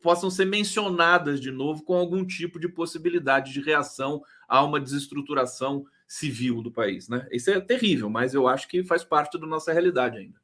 possam 0.00 0.30
ser 0.30 0.44
mencionadas 0.44 1.40
de 1.40 1.50
novo 1.50 1.82
com 1.82 1.96
algum 1.96 2.24
tipo 2.24 2.60
de 2.60 2.68
possibilidade 2.68 3.52
de 3.52 3.60
reação 3.60 4.22
a 4.48 4.62
uma 4.62 4.80
desestruturação 4.80 5.84
civil 6.06 6.62
do 6.62 6.70
país, 6.70 7.08
né? 7.08 7.26
Isso 7.32 7.50
é 7.50 7.60
terrível, 7.60 8.08
mas 8.08 8.32
eu 8.32 8.46
acho 8.46 8.68
que 8.68 8.84
faz 8.84 9.02
parte 9.02 9.36
da 9.40 9.48
nossa 9.48 9.72
realidade 9.72 10.18
ainda. 10.18 10.40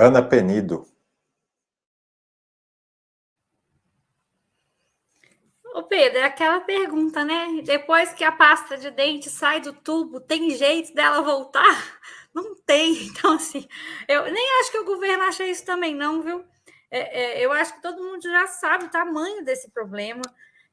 Ana 0.00 0.22
Penido. 0.22 0.86
Ô 5.74 5.82
Pedro, 5.82 6.18
é 6.18 6.24
aquela 6.24 6.60
pergunta, 6.62 7.22
né? 7.22 7.60
Depois 7.62 8.14
que 8.14 8.24
a 8.24 8.32
pasta 8.32 8.78
de 8.78 8.90
dente 8.90 9.28
sai 9.28 9.60
do 9.60 9.74
tubo, 9.74 10.18
tem 10.18 10.50
jeito 10.56 10.94
dela 10.94 11.20
voltar? 11.20 12.00
Não 12.34 12.54
tem. 12.64 12.94
Então, 13.12 13.34
assim, 13.34 13.68
eu 14.08 14.24
nem 14.32 14.60
acho 14.60 14.72
que 14.72 14.78
o 14.78 14.86
governo 14.86 15.24
acha 15.24 15.44
isso 15.44 15.66
também, 15.66 15.94
não, 15.94 16.22
viu? 16.22 16.44
É, 16.90 17.40
é, 17.40 17.44
eu 17.44 17.52
acho 17.52 17.74
que 17.74 17.82
todo 17.82 18.02
mundo 18.02 18.22
já 18.22 18.46
sabe 18.46 18.86
o 18.86 18.90
tamanho 18.90 19.44
desse 19.44 19.70
problema. 19.70 20.22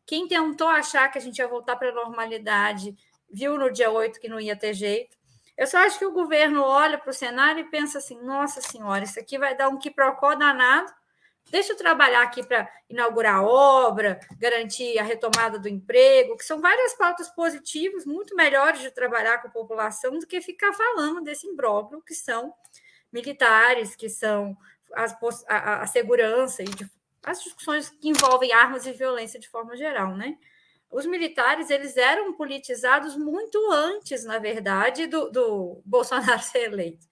Quem 0.05 0.27
tentou 0.27 0.67
achar 0.67 1.11
que 1.11 1.17
a 1.17 1.21
gente 1.21 1.39
ia 1.39 1.47
voltar 1.47 1.75
para 1.75 1.89
a 1.89 1.93
normalidade 1.93 2.95
viu 3.29 3.57
no 3.57 3.69
dia 3.71 3.91
8 3.91 4.19
que 4.19 4.29
não 4.29 4.39
ia 4.39 4.55
ter 4.55 4.73
jeito. 4.73 5.16
Eu 5.57 5.65
só 5.65 5.79
acho 5.79 5.97
que 5.97 6.05
o 6.05 6.11
governo 6.11 6.61
olha 6.61 6.97
para 6.97 7.09
o 7.09 7.13
cenário 7.13 7.61
e 7.61 7.69
pensa 7.69 7.97
assim: 7.97 8.21
nossa 8.21 8.61
senhora, 8.61 9.03
isso 9.03 9.19
aqui 9.19 9.37
vai 9.37 9.55
dar 9.55 9.69
um 9.69 9.79
quiprocó 9.79 10.35
danado. 10.35 10.93
Deixa 11.49 11.71
eu 11.71 11.77
trabalhar 11.77 12.21
aqui 12.23 12.45
para 12.45 12.69
inaugurar 12.89 13.35
a 13.35 13.41
obra, 13.41 14.19
garantir 14.37 14.99
a 14.99 15.03
retomada 15.03 15.57
do 15.57 15.69
emprego, 15.69 16.35
que 16.35 16.43
são 16.43 16.59
várias 16.59 16.93
pautas 16.93 17.29
positivas, 17.29 18.05
muito 18.05 18.35
melhores 18.35 18.81
de 18.81 18.91
trabalhar 18.91 19.41
com 19.41 19.47
a 19.47 19.51
população 19.51 20.19
do 20.19 20.27
que 20.27 20.41
ficar 20.41 20.73
falando 20.73 21.21
desse 21.21 21.47
imbróglio 21.47 22.01
que 22.01 22.13
são 22.13 22.53
militares, 23.13 23.95
que 23.95 24.09
são 24.09 24.57
as, 24.93 25.15
a, 25.47 25.83
a 25.83 25.87
segurança 25.87 26.63
e 26.63 26.65
de, 26.65 26.89
as 27.25 27.41
discussões 27.41 27.89
que 27.89 28.09
envolvem 28.09 28.51
armas 28.51 28.85
e 28.85 28.91
violência 28.91 29.39
de 29.39 29.47
forma 29.47 29.75
geral, 29.77 30.15
né? 30.17 30.37
Os 30.89 31.05
militares 31.05 31.69
eles 31.69 31.97
eram 31.97 32.33
politizados 32.33 33.15
muito 33.17 33.57
antes, 33.71 34.23
na 34.23 34.39
verdade, 34.39 35.05
do, 35.07 35.29
do 35.29 35.81
Bolsonaro 35.85 36.41
ser 36.41 36.71
eleito. 36.71 37.05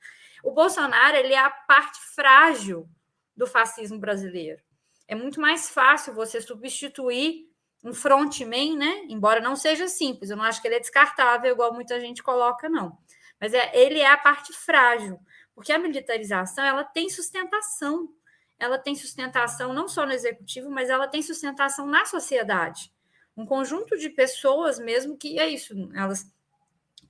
O 0.44 0.52
Bolsonaro 0.52 1.18
ele 1.18 1.34
é 1.34 1.40
a 1.40 1.50
parte 1.50 2.00
frágil 2.14 2.88
do 3.36 3.46
fascismo 3.46 4.00
brasileiro. 4.00 4.62
É 5.08 5.16
muito 5.16 5.42
mais 5.42 5.70
fácil 5.70 6.14
você 6.14 6.42
substituir 6.42 7.50
um 7.84 7.94
frontman, 7.94 8.78
né? 8.78 9.04
Embora 9.10 9.40
não 9.40 9.56
seja 9.56 9.88
simples, 9.88 10.30
eu 10.30 10.38
não 10.38 10.44
acho 10.44 10.62
que 10.62 10.68
ele 10.68 10.76
é 10.76 10.80
descartável, 10.80 11.52
igual 11.52 11.74
muita 11.74 12.00
gente 12.00 12.24
coloca, 12.24 12.70
não. 12.70 12.98
Mas 13.40 13.54
é, 13.54 13.72
ele 13.74 14.00
é 14.00 14.10
a 14.10 14.18
parte 14.18 14.54
frágil, 14.54 15.20
porque 15.54 15.72
a 15.72 15.78
militarização 15.78 16.64
ela 16.64 16.84
tem 16.84 17.10
sustentação. 17.10 18.10
Ela 18.58 18.80
tem 18.80 18.96
sustentação 18.96 19.74
não 19.74 19.88
só 19.88 20.06
no 20.06 20.14
executivo, 20.14 20.72
mas 20.72 20.90
ela 20.90 21.08
tem 21.08 21.22
sustentação 21.22 21.86
na 21.86 22.06
sociedade 22.06 22.95
um 23.36 23.46
conjunto 23.46 23.98
de 23.98 24.10
pessoas 24.10 24.80
mesmo 24.80 25.18
que 25.18 25.40
é 25.40 25.48
isso, 25.48 25.74
elas 25.94 26.26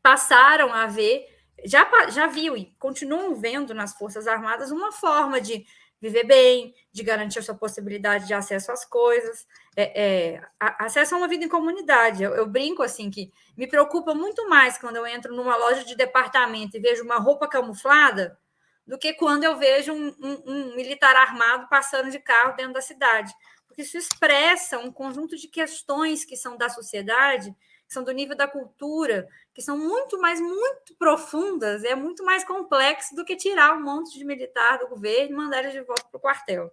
passaram 0.02 0.74
a 0.74 0.88
ver, 0.88 1.26
já, 1.64 1.88
já 2.10 2.28
viu 2.28 2.56
e 2.56 2.76
continuam 2.78 3.36
vendo 3.36 3.74
nas 3.74 3.98
Forças 3.98 4.28
Armadas 4.28 4.72
uma 4.72 4.92
forma 4.92 5.40
de 5.40 5.66
viver 6.02 6.26
bem, 6.26 6.76
de 6.92 7.04
garantir 7.04 7.40
a 7.40 7.42
sua 7.42 7.56
possibilidade 7.56 8.28
de 8.28 8.34
acesso 8.34 8.72
às 8.72 8.86
coisas, 8.86 9.48
é, 9.76 10.04
é, 10.36 10.42
acesso 10.60 11.16
a 11.16 11.18
uma 11.18 11.28
vida 11.28 11.46
em 11.46 11.50
comunidade. 11.50 12.24
Eu, 12.24 12.36
eu, 12.36 12.46
brinco 12.46 12.84
assim 12.84 13.10
que 13.10 13.32
me 13.58 13.68
preocupa 13.68 14.14
muito 14.14 14.48
mais 14.48 14.78
quando 14.78 14.98
eu 14.98 15.08
entro 15.08 15.36
numa 15.36 15.56
loja 15.56 15.84
de 15.84 15.96
departamento 15.96 16.78
e 16.78 16.80
vejo 16.80 17.04
uma 17.04 17.18
roupa 17.18 17.48
camuflada 17.48 18.38
do 18.86 19.00
que 19.00 19.14
quando 19.14 19.44
eu 19.44 19.58
vejo 19.58 19.94
um, 19.94 20.16
um, 20.22 20.44
um 20.46 20.76
militar 20.76 21.16
armado 21.16 21.68
passando 21.68 22.12
de 22.12 22.20
carro 22.20 22.56
dentro 22.56 22.74
da 22.74 22.82
cidade 22.82 23.34
porque 23.76 23.82
isso 23.82 23.98
expressa 23.98 24.80
um 24.80 24.90
conjunto 24.90 25.36
de 25.36 25.50
questões 25.50 26.24
que 26.24 26.38
são 26.38 26.56
da 26.56 26.70
sociedade, 26.70 27.54
que 27.86 27.94
são 27.94 28.06
do 28.06 28.12
nível 28.14 28.36
da 28.36 28.48
cultura, 28.48 29.28
que 29.54 29.62
são 29.62 29.78
muito 29.78 30.18
mais, 30.18 30.40
muito 30.40 30.96
profundas, 30.98 31.84
é 31.84 31.94
muito 31.94 32.24
mais 32.24 32.46
complexo 32.46 33.14
do 33.14 33.26
que 33.26 33.36
tirar 33.36 33.76
um 33.76 33.84
monte 33.84 34.18
de 34.18 34.24
militar 34.24 34.80
do 34.80 34.88
governo 34.88 35.30
e 35.30 35.36
mandar 35.36 35.60
eles 35.60 35.74
de 35.74 35.82
volta 35.82 36.06
para 36.10 36.18
o 36.18 36.22
quartel. 36.22 36.72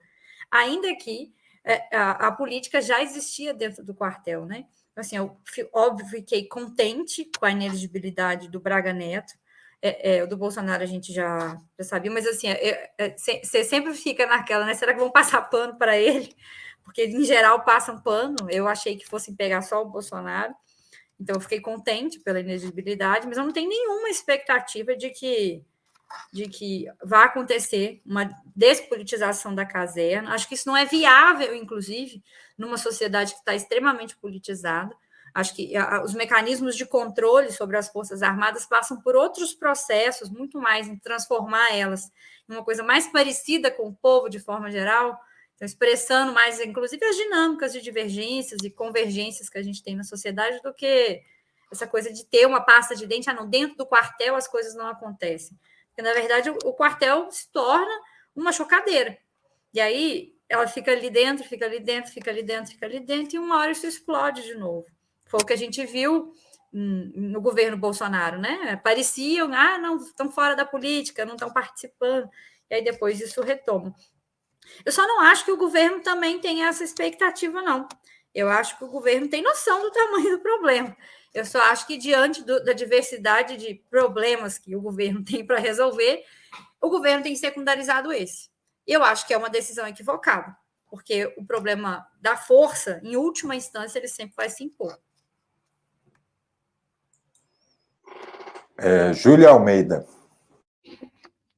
Ainda 0.48 0.94
que 0.94 1.34
é, 1.64 1.96
a, 1.96 2.28
a, 2.28 2.32
política 2.32 2.80
já 2.80 3.02
existia 3.02 3.52
dentro 3.52 3.84
do 3.84 3.94
quartel, 3.94 4.46
né? 4.46 4.66
Assim, 4.94 5.16
eu, 5.16 5.36
óbvio, 5.72 6.06
fiquei 6.06 6.46
contente 6.46 7.28
com 7.36 7.46
a 7.46 7.50
ineligibilidade 7.50 8.48
do 8.48 8.60
Braga 8.60 8.92
Neto, 8.92 9.32
é, 9.80 10.18
é, 10.18 10.26
do 10.26 10.36
Bolsonaro 10.36 10.84
a 10.84 10.86
gente 10.86 11.12
já, 11.12 11.58
já 11.76 11.84
sabia, 11.84 12.12
mas 12.12 12.28
assim, 12.28 12.46
é, 12.48 12.92
é, 12.96 13.16
você 13.16 13.64
sempre 13.64 13.92
fica 13.94 14.24
naquela, 14.24 14.64
né? 14.64 14.74
Será 14.74 14.94
que 14.94 15.00
vão 15.00 15.10
passar 15.10 15.42
pano 15.42 15.76
para 15.76 15.98
ele? 15.98 16.32
Porque 16.84 17.04
em 17.04 17.24
geral 17.24 17.64
passam 17.64 18.00
pano. 18.00 18.36
Eu 18.50 18.68
achei 18.68 18.96
que 18.96 19.06
fossem 19.06 19.34
pegar 19.34 19.62
só 19.62 19.82
o 19.82 19.88
Bolsonaro, 19.88 20.54
então 21.20 21.36
eu 21.36 21.40
fiquei 21.40 21.60
contente 21.60 22.18
pela 22.20 22.40
inexigibilidade, 22.40 23.26
mas 23.26 23.36
eu 23.36 23.44
não 23.44 23.52
tenho 23.52 23.68
nenhuma 23.68 24.08
expectativa 24.08 24.96
de 24.96 25.10
que 25.10 25.64
de 26.30 26.46
que 26.46 26.84
vá 27.02 27.24
acontecer 27.24 28.02
uma 28.04 28.30
despolitização 28.54 29.54
da 29.54 29.64
caserna. 29.64 30.34
Acho 30.34 30.46
que 30.46 30.54
isso 30.54 30.68
não 30.68 30.76
é 30.76 30.84
viável, 30.84 31.54
inclusive, 31.54 32.22
numa 32.58 32.76
sociedade 32.76 33.32
que 33.32 33.38
está 33.38 33.54
extremamente 33.54 34.14
politizada. 34.18 34.94
Acho 35.32 35.56
que 35.56 35.72
os 36.04 36.12
mecanismos 36.12 36.76
de 36.76 36.84
controle 36.84 37.50
sobre 37.50 37.78
as 37.78 37.88
Forças 37.88 38.22
Armadas 38.22 38.66
passam 38.66 39.00
por 39.00 39.16
outros 39.16 39.54
processos, 39.54 40.28
muito 40.28 40.60
mais 40.60 40.86
em 40.86 40.98
transformar 40.98 41.74
elas 41.74 42.12
em 42.46 42.52
uma 42.52 42.62
coisa 42.62 42.82
mais 42.82 43.06
parecida 43.06 43.70
com 43.70 43.88
o 43.88 43.94
povo 43.94 44.28
de 44.28 44.38
forma 44.38 44.70
geral, 44.70 45.18
Então, 45.62 45.66
expressando 45.68 46.32
mais, 46.32 46.58
inclusive, 46.58 47.04
as 47.04 47.14
dinâmicas 47.14 47.72
de 47.72 47.80
divergências 47.80 48.58
e 48.64 48.70
convergências 48.70 49.48
que 49.48 49.56
a 49.56 49.62
gente 49.62 49.80
tem 49.80 49.94
na 49.94 50.02
sociedade 50.02 50.60
do 50.60 50.74
que 50.74 51.22
essa 51.70 51.86
coisa 51.86 52.12
de 52.12 52.24
ter 52.24 52.46
uma 52.46 52.60
pasta 52.60 52.96
de 52.96 53.06
dente, 53.06 53.30
ah, 53.30 53.32
não, 53.32 53.48
dentro 53.48 53.76
do 53.76 53.86
quartel 53.86 54.34
as 54.34 54.48
coisas 54.48 54.74
não 54.74 54.88
acontecem. 54.88 55.56
Porque, 55.86 56.02
na 56.02 56.12
verdade, 56.14 56.50
o, 56.50 56.72
quartel 56.72 57.30
se 57.30 57.48
torna 57.52 57.92
uma 58.34 58.50
chocadeira. 58.50 59.16
E 59.72 59.80
aí 59.80 60.34
ela 60.48 60.66
fica 60.66 60.90
ali 60.90 61.08
dentro, 61.08 61.44
fica 61.44 61.64
ali 61.64 61.78
dentro, 61.78 62.10
fica 62.10 62.32
ali 62.32 62.42
dentro, 62.42 62.72
fica 62.72 62.86
ali 62.86 62.98
dentro, 62.98 63.36
e 63.36 63.38
uma 63.38 63.58
hora 63.58 63.70
isso 63.70 63.86
explode 63.86 64.42
de 64.42 64.56
novo. 64.56 64.84
Foi 65.26 65.38
o 65.40 65.46
que 65.46 65.52
a 65.52 65.56
gente 65.56 65.86
viu 65.86 66.34
no 66.72 67.40
governo 67.40 67.76
Bolsonaro, 67.76 68.36
né? 68.36 68.80
Pareciam, 68.82 69.54
ah, 69.54 69.78
não, 69.78 69.98
estão 69.98 70.28
fora 70.28 70.56
da 70.56 70.64
política, 70.64 71.24
não 71.24 71.34
estão 71.34 71.52
participando, 71.52 72.28
e 72.68 72.74
aí 72.74 72.82
depois 72.82 73.20
isso 73.20 73.40
retoma. 73.42 73.94
Eu 74.84 74.92
só 74.92 75.06
não 75.06 75.20
acho 75.20 75.44
que 75.44 75.52
o 75.52 75.56
governo 75.56 76.00
também 76.00 76.38
tem 76.40 76.64
essa 76.64 76.84
expectativa, 76.84 77.62
não. 77.62 77.88
Eu 78.34 78.48
acho 78.48 78.78
que 78.78 78.84
o 78.84 78.88
governo 78.88 79.28
tem 79.28 79.42
noção 79.42 79.82
do 79.82 79.90
tamanho 79.90 80.36
do 80.36 80.42
problema. 80.42 80.96
Eu 81.34 81.44
só 81.44 81.60
acho 81.62 81.86
que, 81.86 81.96
diante 81.96 82.42
do, 82.42 82.62
da 82.64 82.72
diversidade 82.72 83.56
de 83.56 83.74
problemas 83.90 84.58
que 84.58 84.74
o 84.76 84.80
governo 84.80 85.22
tem 85.24 85.44
para 85.44 85.58
resolver, 85.58 86.24
o 86.80 86.88
governo 86.88 87.22
tem 87.22 87.36
secundarizado 87.36 88.12
esse. 88.12 88.50
Eu 88.86 89.02
acho 89.02 89.26
que 89.26 89.32
é 89.32 89.36
uma 89.36 89.50
decisão 89.50 89.86
equivocada, 89.86 90.56
porque 90.90 91.32
o 91.36 91.44
problema 91.44 92.06
da 92.20 92.36
força, 92.36 93.00
em 93.04 93.16
última 93.16 93.54
instância, 93.54 93.98
ele 93.98 94.08
sempre 94.08 94.34
vai 94.36 94.50
se 94.50 94.64
impor. 94.64 94.98
É, 98.76 99.12
Júlia 99.12 99.50
Almeida. 99.50 100.04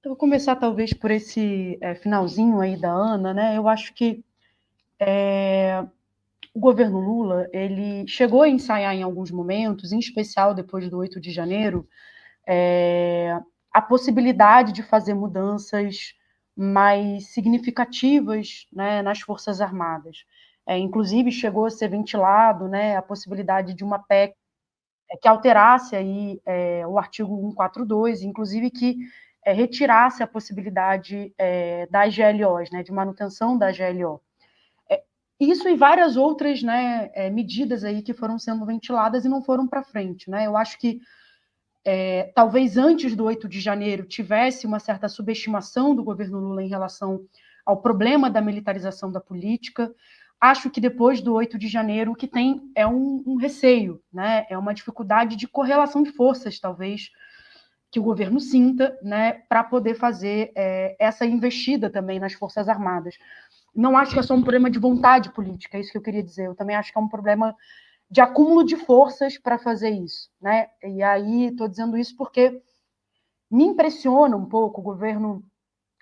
Eu 0.05 0.11
vou 0.11 0.17
começar 0.19 0.55
talvez 0.57 0.93
por 0.93 1.11
esse 1.11 1.79
é, 1.81 1.95
finalzinho 1.95 2.61
aí 2.61 2.79
da 2.79 2.91
Ana, 2.91 3.33
né? 3.33 3.57
Eu 3.57 3.67
acho 3.67 3.95
que 3.95 4.23
é, 5.01 5.83
o 6.53 6.61
governo 6.61 7.01
Lula 7.01 7.49
ele 7.55 8.07
chegou 8.07 8.43
a 8.43 8.49
ensaiar 8.49 8.95
em 8.95 9.03
alguns 9.03 9.31
momentos, 9.31 9.93
em 9.93 9.99
especial 9.99 10.53
depois 10.53 10.91
do 10.91 10.99
8 10.99 11.19
de 11.19 11.31
janeiro, 11.31 11.89
é, 12.47 13.41
a 13.73 13.81
possibilidade 13.81 14.73
de 14.73 14.83
fazer 14.83 15.15
mudanças 15.15 16.13
mais 16.55 17.29
significativas 17.33 18.67
né, 18.71 19.01
nas 19.01 19.21
Forças 19.21 19.59
Armadas. 19.59 20.27
É, 20.67 20.77
inclusive, 20.77 21.33
chegou 21.33 21.65
a 21.65 21.71
ser 21.71 21.89
ventilado 21.89 22.69
né, 22.69 22.95
a 22.95 23.01
possibilidade 23.01 23.73
de 23.73 23.83
uma 23.83 23.99
PEC 23.99 24.37
é, 25.11 25.17
que 25.17 25.29
alterasse 25.29 25.97
aí, 25.97 26.39
o 26.87 26.99
artigo 26.99 27.35
142, 27.35 28.21
inclusive 28.23 28.71
que 28.71 28.99
é, 29.45 29.53
retirasse 29.53 30.23
a 30.23 30.27
possibilidade 30.27 31.33
é, 31.37 31.87
das 31.87 32.15
GLOs, 32.17 32.71
né, 32.71 32.83
de 32.83 32.93
manutenção 32.93 33.59
da 33.59 33.71
GLO. 33.71 34.21
É, 34.91 35.03
isso 35.39 35.69
e 35.69 35.77
várias 35.77 36.17
outras 36.17 36.63
né, 36.63 37.11
medidas 37.31 37.85
aí 37.85 38.03
que 38.03 38.15
foram 38.15 38.39
sendo 38.39 38.65
ventiladas 38.65 39.25
e 39.25 39.29
não 39.29 39.43
foram 39.43 39.69
para 39.69 39.83
frente. 39.83 40.31
Né? 40.31 40.47
Eu 40.47 40.57
acho 40.57 40.79
que 40.79 41.01
é, 41.85 42.33
talvez 42.35 42.79
antes 42.79 43.15
do 43.15 43.25
8 43.25 43.47
de 43.47 43.61
janeiro 43.61 44.07
tivesse 44.07 44.67
uma 44.67 44.79
certa 44.79 45.09
subestimação 45.09 45.95
do 45.95 46.03
governo 46.03 46.39
Lula 46.39 46.63
em 46.63 46.69
relação 46.69 47.21
ao 47.67 47.83
problema 47.83 48.31
da 48.31 48.41
militarização 48.41 49.13
da 49.13 49.21
política. 49.21 49.95
Acho 50.41 50.71
que 50.71 50.81
depois 50.81 51.21
do 51.21 51.35
8 51.35 51.59
de 51.59 51.69
janeiro 51.69 52.13
o 52.13 52.17
que 52.17 52.27
tem 52.27 52.61
é 52.75 52.87
um, 52.87 53.23
um 53.27 53.37
receio, 53.37 54.01
né? 54.13 54.47
é 54.49 54.57
uma 54.57 54.73
dificuldade 54.73 55.37
de 55.37 55.47
correlação 55.47 56.03
de 56.03 56.13
forças, 56.13 56.59
talvez, 56.59 57.11
que 57.95 58.01
o 58.01 58.03
governo 58.03 58.41
sinta 58.41 58.99
né, 59.01 59.45
para 59.49 59.63
poder 59.63 59.95
fazer 59.95 60.51
é, 60.57 60.97
essa 60.99 61.25
investida 61.25 61.89
também 61.89 62.19
nas 62.19 62.33
Forças 62.33 62.69
Armadas. 62.69 63.17
Não 63.73 63.97
acho 63.97 64.15
que 64.15 64.19
é 64.19 64.23
só 64.25 64.35
um 64.35 64.43
problema 64.43 64.69
de 64.69 64.81
vontade 64.81 65.33
política, 65.33 65.79
é 65.79 65.81
isso 65.81 65.93
que 65.93 65.99
eu 65.99 66.03
queria 66.03 66.21
dizer. 66.21 66.47
Eu 66.47 66.57
também 66.57 66.75
acho 66.75 66.91
que 66.91 66.99
é 66.99 67.01
um 67.01 67.07
problema 67.07 67.55
de 68.11 68.21
acúmulo 68.21 68.65
de 68.65 68.77
forças 68.77 69.39
para 69.39 69.61
fazer 69.61 69.91
isso, 69.91 70.29
né? 70.43 70.71
E 70.83 71.05
aí 71.05 71.47
estou 71.47 71.69
dizendo 71.69 71.97
isso 71.97 72.17
porque 72.17 72.61
me 73.49 73.63
impressiona 73.63 74.37
um 74.37 74.47
pouco 74.47 74.81
o 74.81 74.85
governo, 74.85 75.45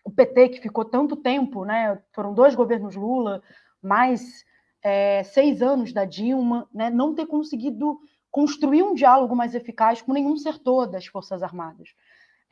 o 0.02 0.10
PT 0.10 0.48
que 0.48 0.62
ficou 0.62 0.86
tanto 0.86 1.14
tempo, 1.14 1.66
né? 1.66 2.00
Foram 2.14 2.32
dois 2.32 2.54
governos 2.54 2.96
Lula, 2.96 3.42
mais 3.82 4.46
é, 4.82 5.22
seis 5.24 5.60
anos 5.60 5.92
da 5.92 6.06
Dilma, 6.06 6.66
né? 6.72 6.88
Não 6.88 7.14
ter 7.14 7.26
conseguido 7.26 8.00
construir 8.32 8.82
um 8.82 8.94
diálogo 8.94 9.36
mais 9.36 9.54
eficaz 9.54 10.00
com 10.00 10.12
nenhum 10.12 10.36
setor 10.38 10.86
das 10.86 11.06
Forças 11.06 11.42
Armadas. 11.42 11.90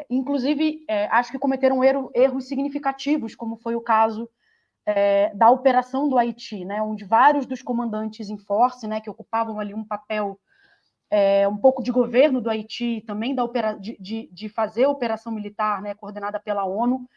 Inclusive, 0.08 0.84
é, 0.86 1.06
acho 1.06 1.32
que 1.32 1.38
cometeram 1.38 1.82
erro, 1.82 2.10
erros 2.14 2.46
significativos, 2.46 3.34
como 3.34 3.56
foi 3.56 3.74
o 3.74 3.80
caso 3.80 4.28
é, 4.86 5.34
da 5.34 5.50
operação 5.50 6.08
do 6.08 6.18
Haiti, 6.18 6.64
né, 6.64 6.82
onde 6.82 7.04
vários 7.04 7.46
dos 7.46 7.62
comandantes 7.62 8.28
em 8.28 8.38
force, 8.38 8.86
né, 8.86 9.00
que 9.00 9.10
ocupavam 9.10 9.58
ali 9.58 9.74
um 9.74 9.84
papel 9.84 10.38
é, 11.10 11.48
um 11.48 11.56
pouco 11.56 11.82
de 11.82 11.90
governo 11.90 12.40
do 12.40 12.48
Haiti, 12.48 13.02
também 13.06 13.34
da 13.34 13.42
opera, 13.42 13.72
de, 13.74 13.96
de, 13.98 14.28
de 14.32 14.48
fazer 14.48 14.86
operação 14.86 15.32
militar, 15.32 15.82
né, 15.82 15.94
coordenada 15.94 16.38
pela 16.38 16.64
ONU, 16.64 17.08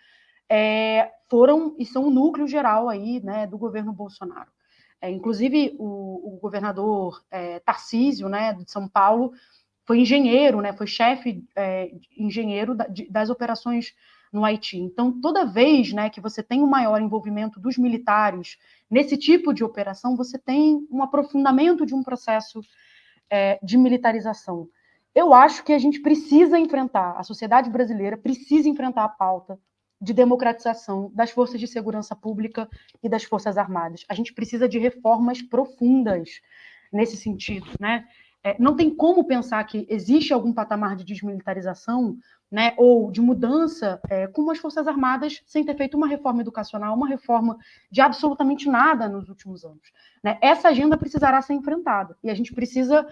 é, 0.50 1.12
foram 1.30 1.76
e 1.78 1.86
são 1.86 2.08
o 2.08 2.12
núcleo 2.12 2.48
geral 2.48 2.90
aí, 2.90 3.22
né, 3.22 3.46
do 3.46 3.58
governo 3.58 3.94
Bolsonaro. 3.94 4.52
É, 5.04 5.10
inclusive 5.10 5.76
o, 5.78 6.36
o 6.36 6.40
governador 6.42 7.22
é, 7.30 7.60
Tarcísio, 7.60 8.30
né, 8.30 8.54
de 8.54 8.72
São 8.72 8.88
Paulo, 8.88 9.34
foi 9.86 10.00
engenheiro, 10.00 10.62
né, 10.62 10.72
foi 10.72 10.88
chefe 10.88 11.44
é, 11.58 11.92
engenheiro 12.18 12.74
da, 12.74 12.88
de, 12.88 13.12
das 13.12 13.30
operações 13.30 13.94
no 14.32 14.46
Haiti. 14.46 14.78
Então, 14.78 15.12
toda 15.20 15.46
vez 15.46 15.92
né, 15.92 16.10
que 16.10 16.22
você 16.22 16.42
tem 16.42 16.64
um 16.64 16.68
maior 16.68 17.02
envolvimento 17.02 17.60
dos 17.60 17.78
militares 17.78 18.58
nesse 18.90 19.18
tipo 19.18 19.54
de 19.54 19.62
operação, 19.62 20.16
você 20.16 20.40
tem 20.40 20.88
um 20.90 21.04
aprofundamento 21.04 21.86
de 21.86 21.94
um 21.94 22.02
processo 22.02 22.62
é, 23.30 23.60
de 23.62 23.78
militarização. 23.78 24.70
Eu 25.14 25.34
acho 25.34 25.66
que 25.66 25.74
a 25.74 25.80
gente 25.80 26.00
precisa 26.00 26.58
enfrentar, 26.58 27.18
a 27.18 27.24
sociedade 27.24 27.70
brasileira 27.70 28.16
precisa 28.16 28.70
enfrentar 28.70 29.04
a 29.04 29.10
pauta 29.10 29.60
de 30.04 30.14
democratização 30.14 31.10
das 31.16 31.32
forças 31.32 31.60
de 31.60 31.68
segurança 31.68 32.14
pública 32.14 32.70
e 33.02 33.08
das 33.08 33.24
forças 33.24 33.58
armadas. 33.58 34.04
A 34.10 34.14
gente 34.14 34.34
precisa 34.34 34.68
de 34.68 34.78
reformas 34.78 35.42
profundas 35.42 36.42
nesse 36.92 37.16
sentido, 37.16 37.68
né? 37.80 38.06
É, 38.46 38.58
não 38.60 38.76
tem 38.76 38.94
como 38.94 39.24
pensar 39.24 39.64
que 39.64 39.88
existe 39.90 40.34
algum 40.34 40.52
patamar 40.52 40.98
de 40.98 41.06
desmilitarização 41.06 42.18
né, 42.52 42.74
ou 42.78 43.10
de 43.10 43.22
mudança 43.22 44.02
é, 44.10 44.28
com 44.28 44.52
as 44.52 44.58
Forças 44.58 44.86
Armadas 44.86 45.42
sem 45.46 45.64
ter 45.64 45.78
feito 45.78 45.96
uma 45.96 46.08
reforma 46.08 46.42
educacional, 46.42 46.94
uma 46.94 47.08
reforma 47.08 47.58
de 47.90 48.02
absolutamente 48.02 48.68
nada 48.68 49.08
nos 49.08 49.30
últimos 49.30 49.64
anos. 49.64 49.94
Né? 50.22 50.38
Essa 50.42 50.68
agenda 50.68 50.98
precisará 50.98 51.42
ser 51.42 51.54
enfrentada 51.54 52.18
e 52.22 52.30
a 52.30 52.36
gente 52.36 52.54
precisa 52.54 53.08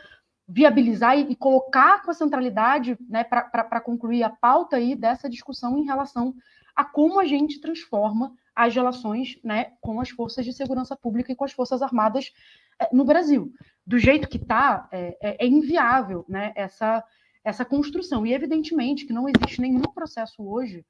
viabilizar 0.45 1.17
e, 1.17 1.31
e 1.31 1.35
colocar 1.35 2.01
com 2.03 2.11
a 2.11 2.13
centralidade 2.13 2.97
né, 3.09 3.23
para 3.23 3.79
concluir 3.79 4.23
a 4.23 4.29
pauta 4.29 4.75
aí 4.75 4.95
dessa 4.95 5.29
discussão 5.29 5.77
em 5.77 5.85
relação 5.85 6.35
a 6.81 6.85
como 6.85 7.19
a 7.19 7.25
gente 7.25 7.61
transforma 7.61 8.33
as 8.55 8.73
relações 8.73 9.39
né, 9.43 9.73
com 9.79 10.01
as 10.01 10.09
forças 10.09 10.43
de 10.43 10.51
segurança 10.51 10.95
pública 10.95 11.31
e 11.31 11.35
com 11.35 11.45
as 11.45 11.53
Forças 11.53 11.81
Armadas 11.81 12.31
é, 12.79 12.89
no 12.91 13.05
Brasil. 13.05 13.53
Do 13.85 13.97
jeito 13.97 14.27
que 14.27 14.37
está, 14.37 14.89
é, 14.91 15.17
é, 15.21 15.45
é 15.45 15.47
inviável 15.47 16.25
né, 16.27 16.51
essa 16.55 17.03
essa 17.43 17.65
construção. 17.65 18.23
E, 18.25 18.33
evidentemente, 18.33 19.05
que 19.05 19.13
não 19.13 19.27
existe 19.27 19.59
nenhum 19.59 19.81
processo 19.81 20.43
hoje 20.43 20.85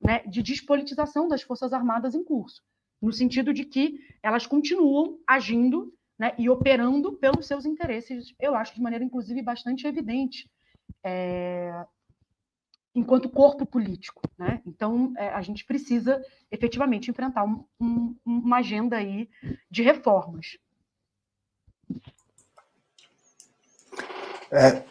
né, 0.00 0.22
de 0.26 0.40
despolitização 0.42 1.28
das 1.28 1.42
Forças 1.42 1.72
Armadas 1.72 2.14
em 2.14 2.22
curso, 2.22 2.62
no 3.02 3.12
sentido 3.12 3.52
de 3.52 3.64
que 3.64 3.98
elas 4.22 4.46
continuam 4.46 5.18
agindo 5.26 5.92
né, 6.16 6.32
e 6.38 6.48
operando 6.48 7.12
pelos 7.14 7.46
seus 7.46 7.64
interesses, 7.66 8.32
eu 8.40 8.54
acho 8.54 8.74
de 8.74 8.80
maneira, 8.80 9.04
inclusive, 9.04 9.42
bastante 9.42 9.84
evidente, 9.84 10.48
é, 11.02 11.84
enquanto 12.96 13.28
corpo 13.28 13.66
político. 13.66 14.22
Né? 14.38 14.60
Então, 14.66 15.12
é, 15.18 15.28
a 15.28 15.42
gente 15.42 15.64
precisa 15.64 16.20
efetivamente 16.50 17.10
enfrentar 17.10 17.44
um, 17.44 17.62
um, 17.78 18.16
uma 18.24 18.56
agenda 18.56 18.96
aí 18.96 19.28
de 19.70 19.82
reformas. 19.82 20.58
É, 24.50 24.82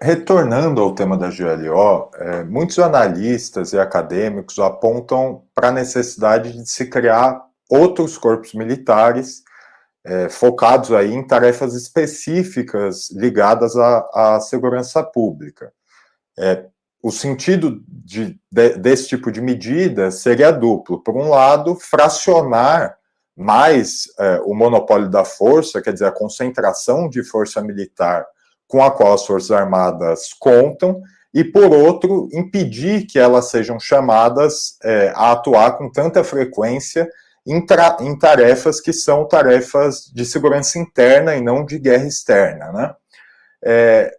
retornando 0.00 0.80
ao 0.80 0.94
tema 0.94 1.16
da 1.18 1.28
GLO, 1.28 2.10
é, 2.14 2.44
muitos 2.44 2.78
analistas 2.78 3.72
e 3.72 3.78
acadêmicos 3.78 4.58
apontam 4.58 5.44
para 5.54 5.68
a 5.68 5.72
necessidade 5.72 6.52
de 6.52 6.68
se 6.68 6.88
criar 6.88 7.44
outros 7.68 8.16
corpos 8.16 8.54
militares 8.54 9.42
é, 10.04 10.28
focados 10.28 10.92
aí 10.92 11.12
em 11.12 11.26
tarefas 11.26 11.74
específicas 11.74 13.10
ligadas 13.10 13.76
à, 13.76 14.08
à 14.14 14.40
segurança 14.40 15.02
pública. 15.02 15.72
É, 16.38 16.66
o 17.04 17.12
sentido 17.12 17.84
de, 17.86 18.40
de, 18.50 18.78
desse 18.78 19.08
tipo 19.08 19.30
de 19.30 19.38
medida 19.38 20.10
seria 20.10 20.50
duplo. 20.50 21.02
Por 21.02 21.14
um 21.14 21.28
lado, 21.28 21.74
fracionar 21.74 22.96
mais 23.36 24.04
é, 24.18 24.40
o 24.46 24.54
monopólio 24.54 25.10
da 25.10 25.22
força, 25.22 25.82
quer 25.82 25.92
dizer, 25.92 26.06
a 26.06 26.12
concentração 26.12 27.06
de 27.06 27.22
força 27.22 27.60
militar 27.60 28.24
com 28.66 28.82
a 28.82 28.90
qual 28.90 29.12
as 29.12 29.26
Forças 29.26 29.50
Armadas 29.50 30.32
contam, 30.40 31.02
e, 31.34 31.44
por 31.44 31.74
outro, 31.74 32.26
impedir 32.32 33.04
que 33.04 33.18
elas 33.18 33.50
sejam 33.50 33.78
chamadas 33.78 34.78
é, 34.82 35.12
a 35.14 35.32
atuar 35.32 35.76
com 35.76 35.92
tanta 35.92 36.24
frequência 36.24 37.06
em, 37.46 37.66
em, 38.00 38.18
tarefas 38.18 38.80
que 38.80 38.94
são 38.94 39.28
tarefas 39.28 40.10
de 40.10 40.24
segurança 40.24 40.78
interna 40.78 41.36
e 41.36 41.42
não 41.42 41.66
de 41.66 41.78
guerra 41.78 42.06
externa. 42.06 42.72
Né? 42.72 42.94
É, 43.62 44.16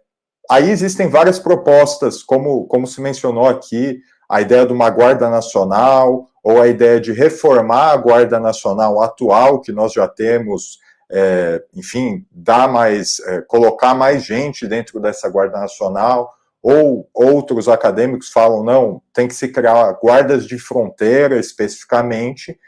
aí 0.50 0.70
existem 0.70 1.08
várias 1.08 1.38
propostas, 1.38 2.22
como, 2.22 2.66
como 2.66 2.86
se 2.86 3.00
mencionou 3.00 3.48
aqui, 3.48 4.00
a 4.28 4.40
ideia 4.40 4.66
de 4.66 4.72
uma 4.72 4.90
Guarda 4.90 5.30
Nacional, 5.30 6.30
ou 6.42 6.60
a 6.60 6.68
ideia 6.68 7.00
de 7.00 7.12
reformar 7.12 7.92
a 7.92 7.96
Guarda 7.96 8.38
Nacional 8.38 9.00
atual, 9.00 9.60
que 9.60 9.72
nós 9.72 9.92
já 9.92 10.06
temos, 10.06 10.78
é, 11.10 11.62
enfim, 11.74 12.24
dar 12.30 12.68
mais, 12.68 13.20
é, 13.26 13.40
colocar 13.42 13.94
mais 13.94 14.24
gente 14.24 14.66
dentro 14.66 15.00
dessa 15.00 15.28
Guarda 15.28 15.58
Nacional, 15.58 16.32
ou 16.62 17.08
outros 17.14 17.68
acadêmicos 17.68 18.28
falam, 18.28 18.64
não, 18.64 19.00
tem 19.12 19.28
que 19.28 19.34
se 19.34 19.48
criar 19.48 19.92
guardas 20.02 20.46
de 20.46 20.58
fronteira 20.58 21.38
especificamente. 21.38 22.58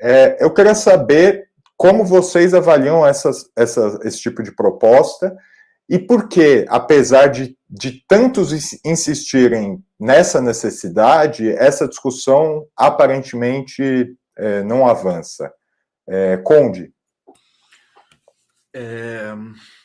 É, 0.00 0.36
eu 0.40 0.52
queria 0.52 0.74
saber 0.74 1.48
como 1.76 2.04
vocês 2.04 2.54
avaliam 2.54 3.04
essas, 3.04 3.50
essas, 3.56 4.04
esse 4.04 4.20
tipo 4.20 4.42
de 4.44 4.52
proposta 4.52 5.36
e 5.92 5.98
por 5.98 6.26
que, 6.26 6.64
apesar 6.70 7.26
de, 7.26 7.54
de 7.68 8.02
tantos 8.08 8.50
insistirem 8.82 9.84
nessa 10.00 10.40
necessidade, 10.40 11.50
essa 11.50 11.86
discussão 11.86 12.66
aparentemente 12.74 14.16
é, 14.34 14.62
não 14.62 14.88
avança. 14.88 15.52
É, 16.08 16.38
Conde. 16.38 16.90
É, 18.72 19.34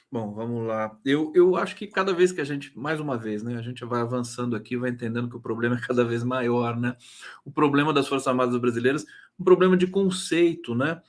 bom, 0.09 0.33
vamos 0.33 0.65
lá. 0.65 0.97
Eu, 1.03 1.33
eu 1.35 1.57
acho 1.57 1.75
que 1.75 1.85
cada 1.85 2.13
vez 2.13 2.31
que 2.31 2.39
a 2.39 2.45
gente, 2.45 2.71
mais 2.79 3.01
uma 3.01 3.17
vez, 3.17 3.43
né, 3.43 3.57
a 3.57 3.61
gente 3.61 3.83
vai 3.83 3.99
avançando 3.99 4.55
aqui, 4.55 4.77
vai 4.77 4.91
entendendo 4.91 5.29
que 5.29 5.35
o 5.35 5.41
problema 5.41 5.75
é 5.75 5.85
cada 5.85 6.05
vez 6.05 6.23
maior, 6.23 6.79
né? 6.79 6.95
O 7.43 7.51
problema 7.51 7.91
das 7.91 8.07
Forças 8.07 8.29
Armadas 8.29 8.57
Brasileiras, 8.57 9.05
um 9.37 9.43
problema 9.43 9.75
de 9.75 9.87
conceito, 9.87 10.73
né? 10.73 11.01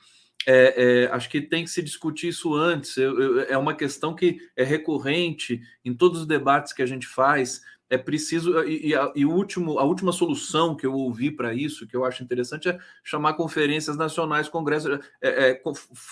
É, 0.45 1.03
é, 1.03 1.11
acho 1.11 1.29
que 1.29 1.41
tem 1.41 1.63
que 1.63 1.69
se 1.69 1.81
discutir 1.81 2.29
isso 2.29 2.53
antes. 2.53 2.97
Eu, 2.97 3.19
eu, 3.19 3.39
é 3.41 3.57
uma 3.57 3.73
questão 3.73 4.15
que 4.15 4.39
é 4.55 4.63
recorrente 4.63 5.61
em 5.83 5.93
todos 5.93 6.21
os 6.21 6.27
debates 6.27 6.73
que 6.73 6.81
a 6.81 6.85
gente 6.85 7.07
faz. 7.07 7.61
É 7.89 7.97
preciso 7.97 8.63
e, 8.63 8.89
e, 8.89 8.95
a, 8.95 9.11
e 9.15 9.25
último, 9.25 9.79
a 9.79 9.83
última 9.83 10.11
solução 10.11 10.75
que 10.75 10.85
eu 10.85 10.93
ouvi 10.93 11.31
para 11.31 11.53
isso, 11.53 11.87
que 11.87 11.95
eu 11.95 12.05
acho 12.05 12.23
interessante, 12.23 12.69
é 12.69 12.79
chamar 13.03 13.33
conferências 13.33 13.97
nacionais, 13.97 14.47
congressos, 14.47 14.99
é, 15.21 15.51
é, 15.51 15.61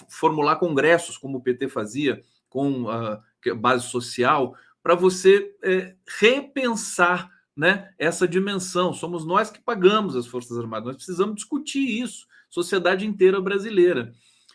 formular 0.10 0.56
congressos, 0.58 1.18
como 1.18 1.38
o 1.38 1.42
PT 1.42 1.70
fazia, 1.70 2.22
com 2.50 2.90
a 2.90 3.22
base 3.56 3.88
social, 3.88 4.56
para 4.82 4.96
você 4.96 5.56
é, 5.64 5.96
repensar 6.20 7.30
né, 7.56 7.92
essa 8.00 8.28
dimensão. 8.28 8.94
Somos 8.94 9.26
nós 9.26 9.52
que 9.52 9.62
pagamos 9.62 10.16
as 10.16 10.26
Forças 10.26 10.58
Armadas, 10.58 10.88
nós 10.88 10.96
precisamos 10.96 11.36
discutir 11.36 12.02
isso 12.02 12.26
sociedade 12.64 13.06
inteira 13.06 13.40
brasileira, 13.40 14.14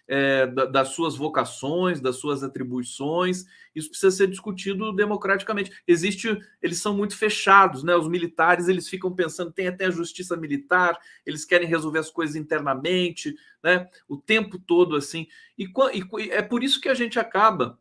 é, 0.08 0.46
das 0.46 0.88
suas 0.88 1.16
vocações, 1.16 2.00
das 2.00 2.16
suas 2.16 2.42
atribuições. 2.42 3.44
Isso 3.74 3.88
precisa 3.88 4.10
ser 4.10 4.26
discutido 4.26 4.92
democraticamente. 4.92 5.70
Existe, 5.86 6.36
eles 6.60 6.78
são 6.78 6.96
muito 6.96 7.16
fechados, 7.16 7.82
né? 7.84 7.94
Os 7.96 8.08
militares 8.08 8.68
eles 8.68 8.88
ficam 8.88 9.14
pensando, 9.14 9.52
tem 9.52 9.68
até 9.68 9.86
a 9.86 9.90
justiça 9.90 10.36
militar, 10.36 10.98
eles 11.24 11.44
querem 11.44 11.68
resolver 11.68 12.00
as 12.00 12.10
coisas 12.10 12.34
internamente, 12.34 13.34
né? 13.62 13.88
O 14.08 14.16
tempo 14.16 14.58
todo 14.58 14.96
assim. 14.96 15.26
E, 15.56 15.70
e 15.94 16.30
é 16.30 16.42
por 16.42 16.64
isso 16.64 16.80
que 16.80 16.88
a 16.88 16.94
gente 16.94 17.18
acaba 17.18 17.78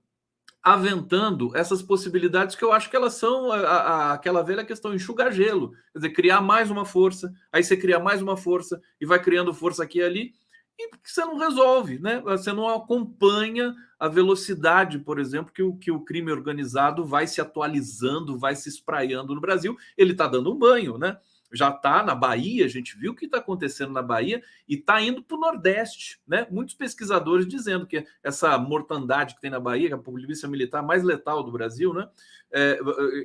aventando 0.64 1.56
essas 1.56 1.82
possibilidades 1.82 2.56
que 2.56 2.64
eu 2.64 2.72
acho 2.72 2.90
que 2.90 2.96
elas 2.96 3.14
são 3.16 3.52
a, 3.52 3.58
a, 3.58 4.14
aquela 4.14 4.44
velha 4.44 4.64
questão, 4.64 4.94
enxugar 4.94 5.32
gelo, 5.32 5.72
quer 5.72 6.00
dizer, 6.00 6.10
criar 6.12 6.42
mais 6.42 6.70
uma 6.70 6.86
força, 6.86 7.34
aí 7.52 7.64
você 7.64 7.76
cria 7.76 8.00
mais 8.00 8.22
uma 8.22 8.38
força 8.38 8.80
e 9.00 9.06
vai 9.06 9.20
criando 9.22 9.54
força 9.54 9.84
aqui 9.84 10.00
e 10.00 10.04
ali, 10.04 10.34
e 10.78 10.90
você 11.04 11.22
não 11.22 11.38
resolve, 11.38 12.00
né? 12.00 12.22
Você 12.22 12.52
não 12.52 12.68
acompanha 12.68 13.76
a 14.00 14.08
velocidade, 14.08 14.98
por 15.00 15.20
exemplo, 15.20 15.54
que 15.54 15.62
o, 15.62 15.76
que 15.76 15.92
o 15.92 16.02
crime 16.02 16.32
organizado 16.32 17.06
vai 17.06 17.28
se 17.28 17.40
atualizando, 17.40 18.38
vai 18.38 18.56
se 18.56 18.68
espraiando 18.68 19.36
no 19.36 19.42
Brasil. 19.42 19.78
Ele 19.96 20.14
está 20.14 20.28
dando 20.28 20.52
um 20.52 20.58
banho, 20.58 20.98
né? 20.98 21.18
Já 21.52 21.70
está 21.70 22.04
na 22.04 22.16
Bahia, 22.16 22.66
a 22.66 22.70
gente 22.70 22.98
viu 22.98 23.12
o 23.12 23.16
que 23.16 23.26
está 23.26 23.38
acontecendo 23.38 23.92
na 23.92 24.02
Bahia 24.02 24.42
e 24.68 24.76
está 24.76 25.02
indo 25.02 25.22
para 25.22 25.38
o 25.38 25.40
Nordeste, 25.40 26.20
né? 26.28 26.48
Muitos 26.50 26.76
pesquisadores 26.76 27.48
dizendo 27.48 27.86
que 27.86 28.06
essa 28.24 28.58
mortandade 28.58 29.36
que 29.36 29.42
tem 29.42 29.52
na 29.52 29.60
Bahia, 29.60 29.88
que 29.88 29.94
é 29.94 29.98
a 29.98 30.00
polícia 30.00 30.48
militar 30.48 30.82
mais 30.82 31.04
letal 31.04 31.44
do 31.44 31.52
Brasil, 31.52 31.94
né? 31.94 32.10
É, 32.52 32.80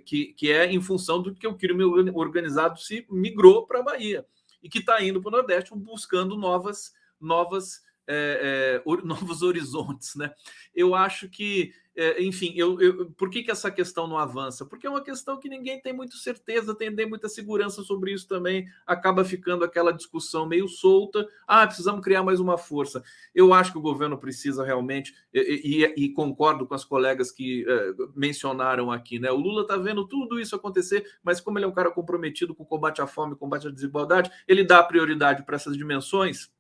que, 0.05 0.35
que 0.35 0.51
é 0.51 0.71
em 0.71 0.81
função 0.81 1.21
do 1.21 1.35
que 1.35 1.47
o 1.47 1.57
crime 1.57 1.85
organizado 2.15 2.79
se 2.81 3.07
migrou 3.11 3.67
para 3.67 3.81
a 3.81 3.83
Bahia 3.83 4.25
e 4.63 4.69
que 4.69 4.79
está 4.79 5.03
indo 5.03 5.21
para 5.21 5.29
o 5.29 5.33
Nordeste 5.33 5.73
buscando 5.75 6.37
novas, 6.37 6.93
novas, 7.21 7.83
é, 8.07 8.83
é, 8.87 8.91
novos 9.05 9.43
horizontes, 9.43 10.15
né? 10.17 10.33
Eu 10.75 10.95
acho 10.95 11.29
que 11.29 11.73
é, 11.97 12.23
enfim, 12.23 12.53
eu, 12.55 12.79
eu, 12.79 13.11
por 13.13 13.31
que, 13.31 13.43
que 13.43 13.51
essa 13.51 13.71
questão 13.71 14.07
não 14.07 14.19
avança? 14.19 14.67
Porque 14.67 14.87
é 14.87 14.91
uma 14.91 15.03
questão 15.03 15.41
que 15.41 15.49
ninguém 15.49 15.81
tem 15.81 15.95
muita 15.95 16.15
certeza, 16.17 16.75
tem 16.75 16.91
nem 16.91 17.09
muita 17.09 17.27
segurança 17.27 17.83
sobre 17.83 18.13
isso 18.13 18.29
também. 18.29 18.69
Acaba 18.87 19.25
ficando 19.25 19.65
aquela 19.65 19.93
discussão 19.93 20.47
meio 20.47 20.69
solta. 20.69 21.27
Ah, 21.47 21.67
precisamos 21.67 22.03
criar 22.03 22.23
mais 22.23 22.39
uma 22.39 22.59
força. 22.59 23.03
Eu 23.35 23.55
acho 23.55 23.73
que 23.73 23.79
o 23.79 23.83
governo 23.83 24.19
precisa 24.19 24.63
realmente, 24.63 25.15
e, 25.33 25.85
e, 25.97 26.05
e 26.05 26.09
concordo 26.13 26.67
com 26.67 26.75
as 26.75 26.85
colegas 26.85 27.33
que 27.33 27.65
é, 27.67 27.95
mencionaram 28.15 28.93
aqui, 28.93 29.19
né? 29.19 29.31
O 29.31 29.37
Lula 29.37 29.63
está 29.63 29.79
vendo 29.79 30.07
tudo 30.07 30.39
isso 30.39 30.55
acontecer, 30.55 31.03
mas 31.25 31.41
como 31.41 31.59
ele 31.59 31.65
é 31.65 31.69
um 31.69 31.75
cara 31.75 31.91
comprometido 31.91 32.55
com 32.55 32.63
o 32.63 32.67
combate 32.67 33.01
à 33.01 33.07
fome, 33.07 33.35
combate 33.35 33.69
à 33.69 33.71
desigualdade, 33.71 34.31
ele 34.47 34.63
dá 34.63 34.83
prioridade 34.83 35.45
para 35.45 35.57
essas 35.57 35.75
dimensões. 35.75 36.51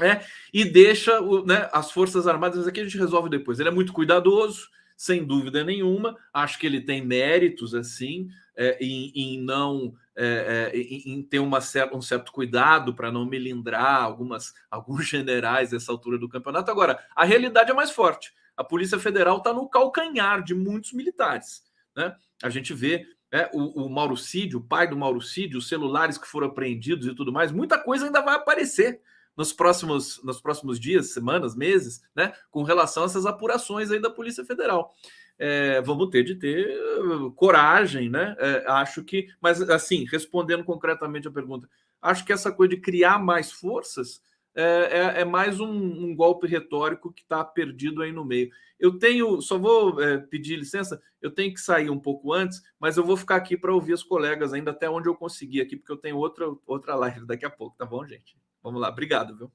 É, 0.00 0.22
e 0.52 0.64
deixa 0.64 1.20
o, 1.20 1.44
né, 1.44 1.68
as 1.72 1.90
Forças 1.90 2.26
Armadas, 2.26 2.58
mas 2.58 2.68
aqui 2.68 2.80
a 2.80 2.84
gente 2.84 2.98
resolve 2.98 3.28
depois. 3.28 3.60
Ele 3.60 3.68
é 3.68 3.72
muito 3.72 3.92
cuidadoso, 3.92 4.68
sem 4.96 5.24
dúvida 5.24 5.62
nenhuma. 5.62 6.16
Acho 6.32 6.58
que 6.58 6.66
ele 6.66 6.80
tem 6.80 7.04
méritos 7.04 7.74
assim 7.74 8.28
é, 8.56 8.78
em, 8.80 9.12
em, 9.14 9.40
não 9.42 9.94
é, 10.16 10.70
é, 10.72 10.78
em, 10.78 11.14
em, 11.14 11.22
ter 11.22 11.38
uma 11.38 11.58
um 11.92 12.02
certo 12.02 12.32
cuidado 12.32 12.94
para 12.94 13.10
não 13.10 13.26
melindrar 13.26 14.02
algumas 14.02 14.54
alguns 14.70 15.06
generais 15.08 15.72
nessa 15.72 15.92
altura 15.92 16.18
do 16.18 16.28
campeonato. 16.28 16.70
Agora, 16.70 16.98
a 17.14 17.24
realidade 17.24 17.70
é 17.70 17.74
mais 17.74 17.90
forte. 17.90 18.32
A 18.56 18.62
Polícia 18.64 18.98
Federal 18.98 19.38
está 19.38 19.52
no 19.52 19.68
calcanhar 19.68 20.42
de 20.42 20.54
muitos 20.54 20.92
militares. 20.92 21.62
Né? 21.96 22.14
A 22.42 22.50
gente 22.50 22.74
vê 22.74 23.06
é, 23.30 23.50
o, 23.52 23.86
o 23.86 23.90
Mauro 23.90 24.16
Cid, 24.16 24.56
o 24.56 24.60
pai 24.60 24.86
do 24.86 24.96
Mauro 24.96 25.20
Cid, 25.20 25.56
os 25.56 25.68
celulares 25.68 26.18
que 26.18 26.28
foram 26.28 26.48
apreendidos 26.48 27.06
e 27.06 27.14
tudo 27.14 27.32
mais, 27.32 27.50
muita 27.50 27.78
coisa 27.78 28.06
ainda 28.06 28.20
vai 28.20 28.36
aparecer 28.36 29.00
nos 29.36 29.52
próximos, 29.52 30.22
nos 30.22 30.40
próximos 30.40 30.78
dias, 30.78 31.12
semanas, 31.12 31.54
meses, 31.54 32.02
né, 32.14 32.32
com 32.50 32.62
relação 32.62 33.02
a 33.02 33.06
essas 33.06 33.26
apurações 33.26 33.90
aí 33.90 34.00
da 34.00 34.10
Polícia 34.10 34.44
Federal. 34.44 34.94
É, 35.38 35.80
vamos 35.80 36.10
ter 36.10 36.22
de 36.22 36.36
ter 36.36 36.78
uh, 37.00 37.32
coragem, 37.32 38.08
né? 38.08 38.36
É, 38.38 38.64
acho 38.68 39.02
que, 39.02 39.26
mas 39.40 39.60
assim, 39.62 40.04
respondendo 40.04 40.62
concretamente 40.62 41.26
a 41.26 41.32
pergunta, 41.32 41.68
acho 42.00 42.24
que 42.24 42.32
essa 42.32 42.52
coisa 42.52 42.76
de 42.76 42.80
criar 42.80 43.18
mais 43.18 43.50
forças 43.50 44.22
é, 44.54 44.62
é, 44.64 45.20
é 45.22 45.24
mais 45.24 45.58
um, 45.60 45.70
um, 45.70 46.14
golpe 46.14 46.46
retórico 46.46 47.12
que 47.12 47.22
está 47.22 47.42
perdido 47.42 48.02
aí 48.02 48.12
no 48.12 48.24
meio. 48.24 48.50
Eu 48.78 48.98
tenho, 48.98 49.40
só 49.40 49.56
vou 49.56 50.02
é, 50.02 50.18
pedir 50.18 50.56
licença, 50.56 51.00
eu 51.20 51.30
tenho 51.30 51.54
que 51.54 51.60
sair 51.60 51.88
um 51.88 51.98
pouco 51.98 52.32
antes, 52.32 52.60
mas 52.78 52.96
eu 52.96 53.04
vou 53.04 53.16
ficar 53.16 53.36
aqui 53.36 53.56
para 53.56 53.72
ouvir 53.72 53.94
os 53.94 54.02
colegas 54.02 54.52
ainda 54.52 54.70
até 54.70 54.90
onde 54.90 55.08
eu 55.08 55.14
conseguir 55.14 55.60
aqui, 55.60 55.76
porque 55.76 55.92
eu 55.92 55.96
tenho 55.96 56.16
outra, 56.18 56.46
outra 56.66 56.94
live 56.94 57.26
daqui 57.26 57.46
a 57.46 57.50
pouco, 57.50 57.76
tá 57.76 57.86
bom, 57.86 58.06
gente? 58.06 58.36
Vamos 58.62 58.80
lá, 58.80 58.88
obrigado, 58.88 59.36
viu? 59.36 59.52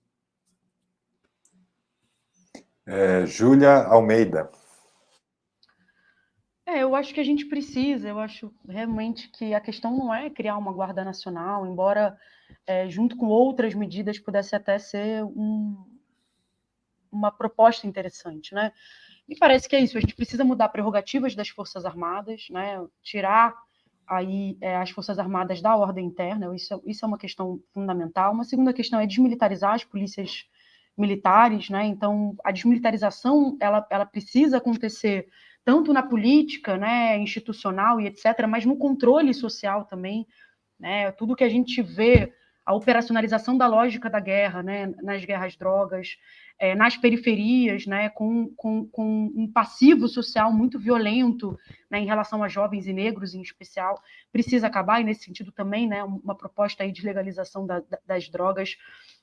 É, 2.85 3.25
Júlia 3.25 3.83
Almeida. 3.83 4.49
É, 6.65 6.83
eu 6.83 6.95
acho 6.95 7.13
que 7.13 7.19
a 7.19 7.23
gente 7.23 7.45
precisa, 7.45 8.09
eu 8.09 8.19
acho 8.19 8.53
realmente 8.67 9.29
que 9.29 9.53
a 9.53 9.61
questão 9.61 9.95
não 9.95 10.13
é 10.13 10.29
criar 10.29 10.57
uma 10.57 10.73
guarda 10.73 11.03
nacional, 11.03 11.65
embora 11.65 12.17
é, 12.65 12.89
junto 12.89 13.15
com 13.15 13.27
outras 13.27 13.73
medidas 13.73 14.19
pudesse 14.19 14.55
até 14.55 14.77
ser 14.77 15.23
um, 15.23 15.77
uma 17.11 17.31
proposta 17.31 17.87
interessante, 17.87 18.53
né? 18.53 18.73
Me 19.27 19.37
parece 19.37 19.67
que 19.67 19.75
é 19.75 19.79
isso, 19.79 19.97
a 19.97 20.01
gente 20.01 20.15
precisa 20.15 20.43
mudar 20.43 20.69
prerrogativas 20.69 21.35
das 21.35 21.49
Forças 21.49 21.85
Armadas, 21.85 22.47
né? 22.49 22.85
Tirar 23.01 23.55
aí 24.07 24.57
é, 24.61 24.77
as 24.77 24.89
Forças 24.89 25.19
Armadas 25.19 25.61
da 25.61 25.75
ordem 25.75 26.05
interna, 26.05 26.55
isso, 26.55 26.81
isso 26.85 27.03
é 27.03 27.07
uma 27.07 27.17
questão 27.17 27.59
fundamental. 27.73 28.33
Uma 28.33 28.43
segunda 28.43 28.73
questão 28.73 28.99
é 28.99 29.05
desmilitarizar 29.05 29.73
as 29.73 29.83
polícias 29.83 30.45
militares, 30.97 31.69
né? 31.69 31.85
Então, 31.85 32.35
a 32.43 32.51
desmilitarização 32.51 33.57
ela, 33.59 33.85
ela 33.89 34.05
precisa 34.05 34.57
acontecer 34.57 35.27
tanto 35.63 35.91
na 35.91 36.01
política, 36.01 36.77
né, 36.77 37.17
institucional 37.19 37.99
e 37.99 38.07
etc., 38.07 38.47
mas 38.47 38.65
no 38.65 38.77
controle 38.77 39.33
social 39.33 39.83
também, 39.85 40.25
né? 40.79 41.11
Tudo 41.11 41.35
que 41.35 41.43
a 41.43 41.49
gente 41.49 41.81
vê 41.81 42.33
a 42.67 42.73
operacionalização 42.73 43.57
da 43.57 43.65
lógica 43.65 44.09
da 44.09 44.19
guerra, 44.19 44.61
né, 44.61 44.93
nas 45.01 45.23
guerras 45.23 45.55
drogas, 45.55 46.17
é, 46.59 46.75
nas 46.75 46.97
periferias, 46.97 47.85
né, 47.85 48.09
com, 48.09 48.49
com, 48.57 48.85
com, 48.87 49.31
um 49.33 49.49
passivo 49.49 50.05
social 50.09 50.51
muito 50.51 50.77
violento 50.77 51.57
né, 51.89 52.01
em 52.01 52.05
relação 52.05 52.43
a 52.43 52.49
jovens 52.49 52.85
e 52.85 52.91
negros 52.91 53.33
em 53.33 53.41
especial, 53.41 53.97
precisa 54.33 54.67
acabar, 54.67 54.99
e 54.99 55.05
nesse 55.05 55.23
sentido 55.23 55.49
também, 55.49 55.87
né, 55.87 56.03
uma 56.03 56.35
proposta 56.35 56.83
aí 56.83 56.91
de 56.91 57.05
legalização 57.05 57.65
da, 57.65 57.81
das 58.05 58.27
drogas 58.27 58.75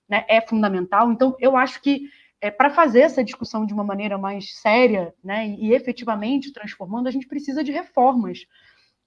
né, 0.08 0.24
é 0.26 0.40
fundamental. 0.40 1.12
Então, 1.12 1.36
eu 1.38 1.54
acho 1.54 1.82
que 1.82 2.08
é, 2.40 2.50
para 2.50 2.70
fazer 2.70 3.00
essa 3.00 3.22
discussão 3.22 3.66
de 3.66 3.74
uma 3.74 3.84
maneira 3.84 4.16
mais 4.16 4.54
séria 4.54 5.14
né, 5.22 5.46
e, 5.48 5.66
e 5.66 5.74
efetivamente 5.74 6.50
transformando, 6.50 7.08
a 7.08 7.10
gente 7.10 7.28
precisa 7.28 7.62
de 7.62 7.72
reformas 7.72 8.46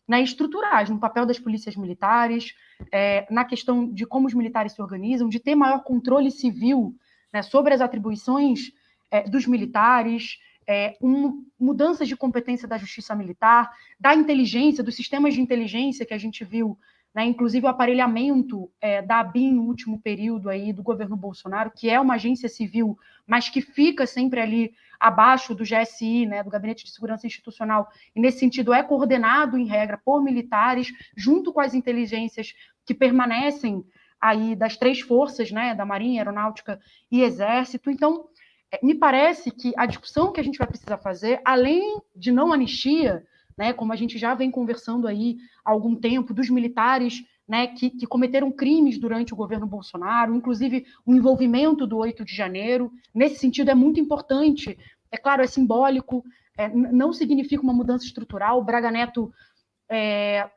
né, 0.08 0.22
estruturais 0.22 0.90
no 0.90 1.00
papel 1.00 1.26
das 1.26 1.38
polícias 1.38 1.76
militares, 1.76 2.54
é, 2.92 3.28
na 3.30 3.44
questão 3.44 3.92
de 3.92 4.06
como 4.06 4.28
os 4.28 4.34
militares 4.34 4.72
se 4.72 4.82
organizam, 4.82 5.28
de 5.28 5.40
ter 5.40 5.56
maior 5.56 5.84
controle 5.84 6.32
civil 6.32 6.96
né, 7.34 7.42
sobre 7.42 7.74
as 7.74 7.82
atribuições 7.82 8.72
é, 9.12 9.28
dos 9.30 9.46
militares, 9.46 10.40
é, 10.68 10.98
um, 11.02 11.46
mudanças 11.60 12.08
de 12.08 12.16
competência 12.16 12.68
da 12.68 12.78
justiça 12.78 13.16
militar, 13.16 13.72
da 14.00 14.14
inteligência, 14.14 14.84
dos 14.84 14.96
sistemas 14.96 15.34
de 15.34 15.42
inteligência 15.42 16.06
que 16.06 16.14
a 16.14 16.18
gente 16.18 16.44
viu, 16.44 16.78
né, 17.18 17.26
inclusive 17.26 17.66
o 17.66 17.70
aparelhamento 17.70 18.72
é, 18.80 19.02
da 19.02 19.22
ABIN 19.22 19.54
no 19.54 19.64
último 19.64 20.00
período 20.00 20.52
aí 20.52 20.72
do 20.72 20.84
governo 20.84 21.18
Bolsonaro, 21.18 21.72
que 21.76 21.90
é 21.90 22.00
uma 22.00 22.14
agência 22.14 22.48
civil, 22.48 22.96
mas 23.26 23.50
que 23.50 23.60
fica 23.60 24.06
sempre 24.06 24.40
ali 24.40 24.72
abaixo 25.00 25.56
do 25.56 25.64
GSI, 25.64 26.28
né, 26.28 26.44
do 26.44 26.52
Gabinete 26.52 26.86
de 26.86 26.92
Segurança 26.92 27.26
Institucional, 27.26 27.90
e 28.16 28.22
nesse 28.22 28.38
sentido 28.38 28.72
é 28.72 28.84
coordenado, 28.84 29.58
em 29.58 29.66
regra, 29.66 30.00
por 30.06 30.24
militares, 30.24 30.90
junto 31.16 31.52
com 31.52 31.60
as 31.60 31.74
inteligências 31.74 32.54
que 32.86 32.94
permanecem 32.94 33.84
aí 34.22 34.56
das 34.56 34.78
três 34.78 35.00
forças, 35.00 35.50
né, 35.50 35.74
da 35.74 35.88
Marinha, 35.88 36.22
Aeronáutica 36.22 36.80
e 37.12 37.24
Exército. 37.24 37.90
Então, 37.90 38.28
é, 38.72 38.78
me 38.86 38.94
parece 38.94 39.50
que 39.50 39.74
a 39.76 39.88
discussão 39.88 40.32
que 40.32 40.40
a 40.40 40.44
gente 40.44 40.60
vai 40.60 40.68
precisar 40.68 41.00
fazer, 41.00 41.42
além 41.44 42.00
de 42.16 42.32
não 42.32 42.54
anistia, 42.54 43.26
né, 43.58 43.74
como 43.74 43.92
a 43.92 43.96
gente 43.96 44.18
já 44.18 44.36
vem 44.36 44.52
conversando 44.52 45.08
aí 45.08 45.38
há 45.66 45.72
algum 45.72 45.96
tempo, 45.96 46.34
dos 46.34 46.50
militares 46.50 47.24
né, 47.48 47.68
que, 47.68 47.90
que, 47.90 48.06
cometeram 48.06 48.52
crimes 48.52 49.00
durante 49.00 49.34
o 49.34 49.38
governo 49.38 49.66
Bolsonaro, 49.66 50.36
inclusive 50.36 50.86
o 51.06 51.16
envolvimento 51.16 51.88
do 51.88 51.98
8 51.98 52.24
de 52.24 52.36
janeiro. 52.36 52.92
Nesse 53.16 53.40
sentido, 53.40 53.72
é 53.72 53.76
muito 53.76 54.00
importante. 54.00 54.78
É 55.12 55.18
claro, 55.18 55.42
é 55.42 55.48
simbólico, 55.48 56.24
é, 56.58 56.70
não 56.70 57.14
significa 57.14 57.64
uma 57.64 57.74
mudança 57.74 58.06
estrutural. 58.06 58.60
O 58.60 58.64
Braga 58.64 58.92
Neto 58.92 59.34
é, 59.90 60.50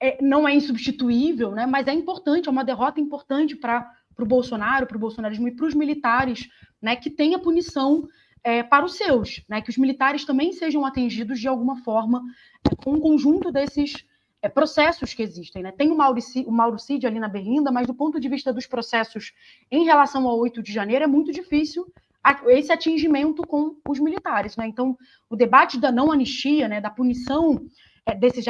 é, 0.00 0.22
não 0.22 0.46
é 0.46 0.54
insubstituível, 0.54 1.52
né, 1.52 1.64
mas 1.64 1.86
é 1.86 1.92
importante, 1.92 2.48
é 2.48 2.52
uma 2.52 2.64
derrota 2.64 3.00
importante 3.00 3.56
para 3.56 3.88
o 4.18 4.26
Bolsonaro, 4.26 4.86
para 4.86 4.96
o 4.96 5.00
bolsonarismo 5.00 5.48
e 5.48 5.52
para 5.52 5.66
os 5.66 5.74
militares, 5.74 6.48
né, 6.82 6.96
que 6.96 7.08
tenha 7.08 7.38
punição 7.38 8.06
é, 8.46 8.62
para 8.62 8.84
os 8.84 8.94
seus, 8.94 9.42
né, 9.48 9.60
que 9.60 9.70
os 9.70 9.76
militares 9.76 10.24
também 10.24 10.52
sejam 10.52 10.86
atingidos 10.86 11.40
de 11.40 11.48
alguma 11.48 11.78
forma 11.82 12.22
é, 12.64 12.76
com 12.76 12.92
um 12.92 13.00
conjunto 13.00 13.50
desses 13.50 14.06
é, 14.40 14.48
processos 14.48 15.12
que 15.12 15.20
existem. 15.20 15.64
Né? 15.64 15.72
Tem 15.72 15.90
o 15.90 15.96
Mauricídio, 15.96 16.48
o 16.48 16.52
Mauricídio 16.52 17.08
ali 17.08 17.18
na 17.18 17.26
Berlinda, 17.26 17.72
mas 17.72 17.88
do 17.88 17.94
ponto 17.94 18.20
de 18.20 18.28
vista 18.28 18.52
dos 18.52 18.64
processos 18.64 19.32
em 19.68 19.84
relação 19.84 20.28
ao 20.28 20.38
8 20.38 20.62
de 20.62 20.72
janeiro, 20.72 21.02
é 21.02 21.08
muito 21.08 21.32
difícil 21.32 21.92
esse 22.46 22.70
atingimento 22.70 23.44
com 23.44 23.74
os 23.88 23.98
militares. 23.98 24.56
Né? 24.56 24.68
Então, 24.68 24.96
o 25.28 25.34
debate 25.34 25.80
da 25.80 25.90
não 25.90 26.12
anistia, 26.12 26.68
né, 26.68 26.80
da 26.80 26.90
punição 26.90 27.66
é, 28.04 28.14
desses, 28.14 28.44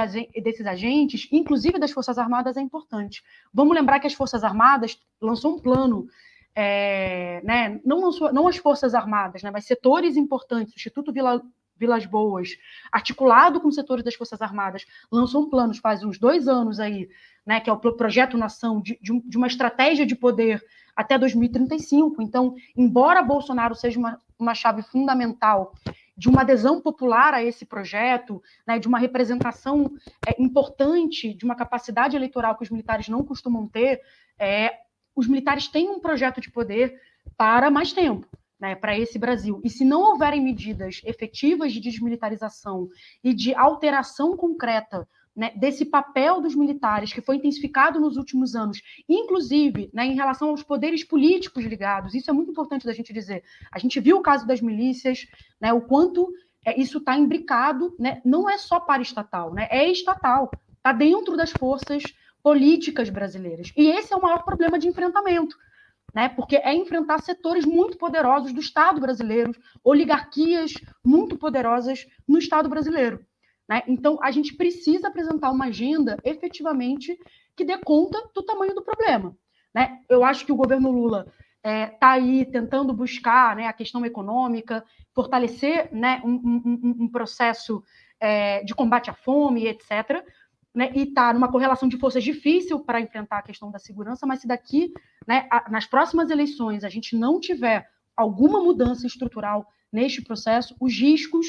desses 0.44 0.66
agentes, 0.66 1.26
inclusive 1.32 1.78
das 1.78 1.90
Forças 1.90 2.18
Armadas, 2.18 2.58
é 2.58 2.60
importante. 2.60 3.24
Vamos 3.50 3.74
lembrar 3.74 3.98
que 3.98 4.06
as 4.06 4.12
Forças 4.12 4.44
Armadas 4.44 4.98
lançou 5.22 5.56
um 5.56 5.58
plano, 5.58 6.06
é, 6.58 7.42
né, 7.44 7.78
não, 7.84 8.10
não 8.32 8.48
as 8.48 8.56
Forças 8.56 8.94
Armadas, 8.94 9.42
né, 9.42 9.50
mas 9.50 9.66
setores 9.66 10.16
importantes, 10.16 10.72
o 10.72 10.76
Instituto 10.76 11.12
Vila, 11.12 11.42
Vilas 11.76 12.06
Boas, 12.06 12.56
articulado 12.90 13.60
com 13.60 13.70
setores 13.70 14.02
das 14.02 14.14
Forças 14.14 14.40
Armadas, 14.40 14.86
lançou 15.12 15.42
um 15.42 15.50
plano 15.50 15.74
faz 15.74 16.02
uns 16.02 16.18
dois 16.18 16.48
anos 16.48 16.80
aí, 16.80 17.10
né, 17.44 17.60
que 17.60 17.68
é 17.68 17.72
o 17.72 17.76
Projeto 17.76 18.38
Nação, 18.38 18.80
de, 18.80 18.98
de 19.02 19.36
uma 19.36 19.46
estratégia 19.46 20.06
de 20.06 20.16
poder 20.16 20.64
até 20.96 21.18
2035. 21.18 22.22
Então, 22.22 22.54
embora 22.74 23.22
Bolsonaro 23.22 23.74
seja 23.74 23.98
uma, 23.98 24.18
uma 24.38 24.54
chave 24.54 24.80
fundamental 24.80 25.74
de 26.16 26.30
uma 26.30 26.40
adesão 26.40 26.80
popular 26.80 27.34
a 27.34 27.44
esse 27.44 27.66
projeto, 27.66 28.42
né, 28.66 28.78
de 28.78 28.88
uma 28.88 28.98
representação 28.98 29.92
é, 30.26 30.42
importante, 30.42 31.34
de 31.34 31.44
uma 31.44 31.54
capacidade 31.54 32.16
eleitoral 32.16 32.56
que 32.56 32.62
os 32.62 32.70
militares 32.70 33.08
não 33.08 33.22
costumam 33.22 33.68
ter, 33.68 34.00
é, 34.38 34.72
os 35.16 35.26
militares 35.26 35.66
têm 35.66 35.88
um 35.88 35.98
projeto 35.98 36.40
de 36.40 36.50
poder 36.50 37.00
para 37.36 37.70
mais 37.70 37.92
tempo. 37.92 38.26
Né, 38.58 38.74
para 38.74 38.98
esse 38.98 39.18
Brasil. 39.18 39.60
E 39.62 39.68
se 39.68 39.84
não 39.84 40.00
houverem 40.00 40.42
medidas 40.42 41.02
efetivas 41.04 41.74
de 41.74 41.78
desmilitarização 41.78 42.88
e 43.22 43.34
de 43.34 43.54
alteração 43.54 44.34
concreta 44.34 45.06
né, 45.36 45.52
desse 45.54 45.84
papel 45.84 46.40
dos 46.40 46.54
militares, 46.54 47.12
que 47.12 47.20
foi 47.20 47.36
intensificado 47.36 48.00
nos 48.00 48.16
últimos 48.16 48.56
anos, 48.56 48.80
inclusive 49.06 49.90
né, 49.92 50.06
em 50.06 50.14
relação 50.14 50.48
aos 50.48 50.62
poderes 50.62 51.04
políticos 51.04 51.64
ligados, 51.64 52.14
isso 52.14 52.30
é 52.30 52.32
muito 52.32 52.50
importante 52.50 52.86
da 52.86 52.94
gente 52.94 53.12
dizer. 53.12 53.44
A 53.70 53.78
gente 53.78 54.00
viu 54.00 54.16
o 54.16 54.22
caso 54.22 54.46
das 54.46 54.62
milícias, 54.62 55.26
né, 55.60 55.74
o 55.74 55.82
quanto 55.82 56.32
é, 56.64 56.80
isso 56.80 56.96
está 56.96 57.14
imbricado, 57.18 57.94
né, 57.98 58.22
não 58.24 58.48
é 58.48 58.56
só 58.56 58.80
para 58.80 59.02
estatal, 59.02 59.52
né, 59.52 59.68
é 59.70 59.86
estatal, 59.90 60.50
está 60.78 60.92
dentro 60.92 61.36
das 61.36 61.50
forças 61.50 62.02
políticas 62.46 63.10
brasileiras. 63.10 63.72
E 63.76 63.88
esse 63.90 64.12
é 64.12 64.16
o 64.16 64.22
maior 64.22 64.44
problema 64.44 64.78
de 64.78 64.86
enfrentamento. 64.86 65.56
Né, 66.14 66.28
porque 66.28 66.56
é 66.56 66.72
enfrentar 66.72 67.18
setores 67.18 67.64
muito 67.66 67.98
poderosos 67.98 68.52
do 68.52 68.60
Estado 68.60 69.00
brasileiro, 69.00 69.52
oligarquias 69.82 70.72
muito 71.04 71.36
poderosas 71.36 72.06
no 72.26 72.38
Estado 72.38 72.68
brasileiro. 72.68 73.20
Né? 73.68 73.82
Então, 73.88 74.16
a 74.22 74.30
gente 74.30 74.54
precisa 74.54 75.08
apresentar 75.08 75.50
uma 75.50 75.66
agenda 75.66 76.16
efetivamente 76.24 77.18
que 77.56 77.64
dê 77.64 77.76
conta 77.78 78.30
do 78.32 78.42
tamanho 78.44 78.74
do 78.74 78.84
problema. 78.84 79.36
Né? 79.74 79.98
Eu 80.08 80.24
acho 80.24 80.46
que 80.46 80.52
o 80.52 80.56
governo 80.56 80.92
Lula 80.92 81.26
está 81.56 81.68
é, 81.68 81.86
tá 81.86 82.10
aí 82.12 82.44
tentando 82.44 82.94
buscar 82.94 83.56
né, 83.56 83.66
a 83.66 83.72
questão 83.72 84.06
econômica, 84.06 84.84
fortalecer 85.12 85.92
né, 85.92 86.22
um, 86.24 86.34
um, 86.34 86.96
um 87.00 87.08
processo 87.08 87.82
é, 88.20 88.62
de 88.62 88.72
combate 88.72 89.10
à 89.10 89.14
fome, 89.14 89.66
etc. 89.66 90.24
Né, 90.76 90.92
e 90.94 91.04
está 91.04 91.32
numa 91.32 91.50
correlação 91.50 91.88
de 91.88 91.96
forças 91.96 92.22
difícil 92.22 92.78
para 92.80 93.00
enfrentar 93.00 93.38
a 93.38 93.42
questão 93.42 93.70
da 93.70 93.78
segurança, 93.78 94.26
mas 94.26 94.40
se 94.40 94.46
daqui, 94.46 94.92
né, 95.26 95.48
a, 95.50 95.70
nas 95.70 95.86
próximas 95.86 96.28
eleições, 96.28 96.84
a 96.84 96.90
gente 96.90 97.16
não 97.16 97.40
tiver 97.40 97.88
alguma 98.14 98.62
mudança 98.62 99.06
estrutural 99.06 99.66
neste 99.90 100.20
processo, 100.20 100.76
os 100.78 100.92
riscos 100.92 101.46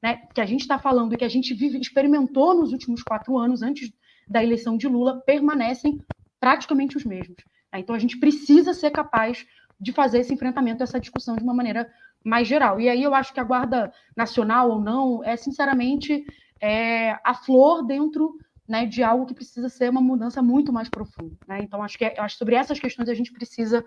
né, 0.00 0.22
que 0.32 0.40
a 0.40 0.46
gente 0.46 0.60
está 0.60 0.78
falando 0.78 1.12
e 1.12 1.16
que 1.16 1.24
a 1.24 1.28
gente 1.28 1.54
vive, 1.54 1.78
experimentou 1.78 2.54
nos 2.54 2.72
últimos 2.72 3.02
quatro 3.02 3.36
anos, 3.36 3.62
antes 3.62 3.92
da 4.28 4.44
eleição 4.44 4.76
de 4.76 4.86
Lula, 4.86 5.20
permanecem 5.26 6.00
praticamente 6.38 6.96
os 6.96 7.04
mesmos. 7.04 7.38
Né? 7.72 7.80
Então, 7.80 7.96
a 7.96 7.98
gente 7.98 8.18
precisa 8.18 8.72
ser 8.72 8.92
capaz 8.92 9.44
de 9.80 9.92
fazer 9.92 10.20
esse 10.20 10.32
enfrentamento, 10.32 10.82
essa 10.82 11.00
discussão 11.00 11.36
de 11.36 11.42
uma 11.42 11.54
maneira 11.54 11.90
mais 12.24 12.46
geral. 12.46 12.80
E 12.80 12.88
aí 12.88 13.02
eu 13.02 13.14
acho 13.14 13.32
que 13.32 13.40
a 13.40 13.44
Guarda 13.44 13.92
Nacional 14.16 14.70
ou 14.70 14.80
não 14.80 15.24
é, 15.24 15.36
sinceramente, 15.36 16.24
é, 16.60 17.18
a 17.24 17.34
flor 17.34 17.86
dentro 17.86 18.36
né, 18.68 18.84
de 18.84 19.02
algo 19.02 19.26
que 19.26 19.34
precisa 19.34 19.68
ser 19.68 19.88
uma 19.90 20.00
mudança 20.00 20.42
muito 20.42 20.72
mais 20.72 20.88
profunda. 20.88 21.36
Né? 21.46 21.60
Então, 21.62 21.82
acho 21.82 21.96
que 21.96 22.04
é, 22.04 22.20
acho 22.20 22.34
que 22.34 22.38
sobre 22.38 22.54
essas 22.54 22.78
questões 22.78 23.08
a 23.08 23.14
gente 23.14 23.32
precisa 23.32 23.84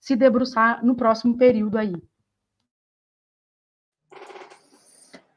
se 0.00 0.16
debruçar 0.16 0.84
no 0.84 0.96
próximo 0.96 1.36
período 1.36 1.78
aí. 1.78 1.94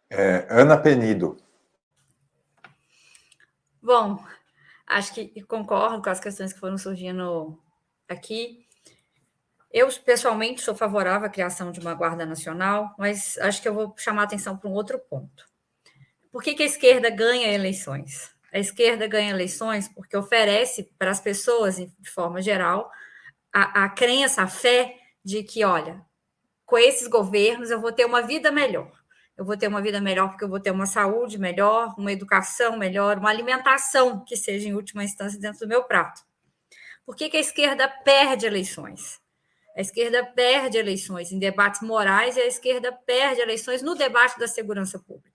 É, 0.10 0.48
Ana 0.50 0.76
Penido. 0.76 1.38
Bom, 3.82 4.24
acho 4.88 5.14
que 5.14 5.42
concordo 5.44 6.02
com 6.02 6.10
as 6.10 6.20
questões 6.20 6.52
que 6.52 6.60
foram 6.60 6.78
surgindo 6.78 7.58
aqui. 8.08 8.66
Eu, 9.72 9.88
pessoalmente, 10.04 10.62
sou 10.62 10.76
favorável 10.76 11.28
à 11.28 11.30
criação 11.30 11.72
de 11.72 11.80
uma 11.80 11.94
Guarda 11.94 12.26
Nacional, 12.26 12.96
mas 12.98 13.38
acho 13.38 13.62
que 13.62 13.68
eu 13.68 13.74
vou 13.74 13.94
chamar 13.96 14.24
a 14.24 14.26
atenção 14.26 14.58
para 14.58 14.68
um 14.68 14.74
outro 14.74 14.98
ponto. 14.98 15.48
Por 16.32 16.42
que, 16.42 16.56
que 16.56 16.64
a 16.64 16.66
esquerda 16.66 17.10
ganha 17.12 17.54
eleições? 17.54 18.34
A 18.54 18.60
esquerda 18.60 19.08
ganha 19.08 19.32
eleições 19.32 19.88
porque 19.88 20.18
oferece 20.18 20.92
para 20.98 21.12
as 21.12 21.20
pessoas, 21.20 21.78
de 21.78 22.10
forma 22.10 22.42
geral, 22.42 22.90
a, 23.54 23.86
a 23.86 23.90
crença, 23.90 24.42
a 24.42 24.48
fé 24.48 24.96
de 25.24 25.44
que, 25.44 25.64
olha, 25.64 26.02
com 26.66 26.78
esses 26.78 27.08
governos 27.08 27.70
eu 27.72 27.82
vou 27.82 27.92
ter 27.92 28.06
uma 28.06 28.22
vida 28.22 28.52
melhor 28.52 29.00
eu 29.40 29.46
vou 29.46 29.56
ter 29.56 29.70
uma 29.70 29.82
vida 29.82 30.02
melhor 30.02 30.28
porque 30.28 30.44
eu 30.44 30.50
vou 30.50 30.60
ter 30.60 30.70
uma 30.70 30.86
saúde 30.86 31.38
melhor, 31.38 31.96
uma 31.98 32.12
educação 32.12 32.78
melhor, 32.78 33.18
uma 33.18 33.30
alimentação 33.30 34.22
que 34.26 34.36
seja 34.36 34.68
em 34.68 34.74
última 34.74 35.02
instância 35.02 35.40
dentro 35.40 35.62
do 35.62 35.68
meu 35.68 35.86
prato. 35.86 36.22
Por 37.06 37.16
que, 37.16 37.30
que 37.30 37.38
a 37.38 37.40
esquerda 37.40 37.88
perde 37.88 38.46
eleições? 38.46 39.18
A 39.78 39.80
esquerda 39.80 40.26
perde 40.26 40.78
eleições 40.78 41.32
em 41.32 41.40
debates 41.40 41.80
morais 41.80 42.36
e 42.36 42.42
a 42.42 42.48
esquerda 42.48 42.92
perde 42.92 43.40
eleições 43.40 43.82
no 43.82 43.96
debate 43.96 44.38
da 44.38 44.46
segurança 44.46 45.00
pública. 45.00 45.29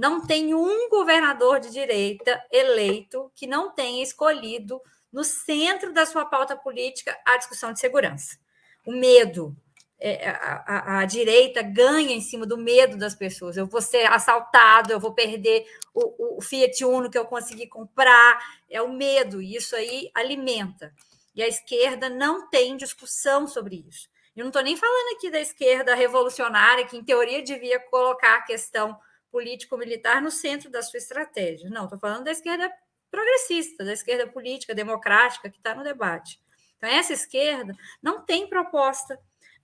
Não 0.00 0.26
tem 0.26 0.54
um 0.54 0.88
governador 0.88 1.60
de 1.60 1.70
direita 1.70 2.42
eleito 2.50 3.30
que 3.34 3.46
não 3.46 3.70
tenha 3.70 4.02
escolhido 4.02 4.80
no 5.12 5.22
centro 5.22 5.92
da 5.92 6.06
sua 6.06 6.24
pauta 6.24 6.56
política 6.56 7.14
a 7.22 7.36
discussão 7.36 7.70
de 7.70 7.80
segurança. 7.80 8.38
O 8.86 8.92
medo, 8.92 9.54
é, 9.98 10.30
a, 10.30 10.64
a, 10.66 11.00
a, 11.00 11.04
direita 11.04 11.60
ganha 11.60 12.14
em 12.14 12.20
cima 12.22 12.46
do 12.46 12.56
medo 12.56 12.96
das 12.96 13.14
pessoas. 13.14 13.58
Eu 13.58 13.66
vou 13.66 13.82
ser 13.82 14.06
assaltado, 14.06 14.90
eu 14.90 14.98
vou 14.98 15.12
perder 15.12 15.66
o, 15.92 16.38
o 16.38 16.40
Fiat 16.40 16.82
Uno 16.82 17.10
que 17.10 17.18
eu 17.18 17.26
consegui 17.26 17.66
comprar. 17.66 18.42
É 18.70 18.80
o 18.80 18.90
medo, 18.90 19.42
e 19.42 19.54
isso 19.54 19.76
aí 19.76 20.10
alimenta. 20.14 20.94
E 21.34 21.42
a 21.42 21.46
esquerda 21.46 22.08
não 22.08 22.48
tem 22.48 22.74
discussão 22.74 23.46
sobre 23.46 23.84
isso. 23.86 24.08
Eu 24.34 24.44
não 24.44 24.48
estou 24.48 24.62
nem 24.62 24.78
falando 24.78 25.14
aqui 25.18 25.30
da 25.30 25.42
esquerda 25.42 25.94
revolucionária, 25.94 26.86
que 26.86 26.96
em 26.96 27.04
teoria 27.04 27.42
devia 27.42 27.78
colocar 27.78 28.36
a 28.36 28.42
questão 28.42 28.98
político-militar 29.30 30.20
no 30.20 30.30
centro 30.30 30.70
da 30.70 30.82
sua 30.82 30.98
estratégia. 30.98 31.70
Não, 31.70 31.84
estou 31.84 31.98
falando 31.98 32.24
da 32.24 32.30
esquerda 32.30 32.70
progressista, 33.10 33.84
da 33.84 33.92
esquerda 33.92 34.26
política, 34.26 34.74
democrática, 34.74 35.50
que 35.50 35.58
está 35.58 35.74
no 35.74 35.82
debate. 35.82 36.40
Então, 36.76 36.88
essa 36.88 37.12
esquerda 37.12 37.76
não 38.02 38.22
tem 38.22 38.48
proposta, 38.48 39.18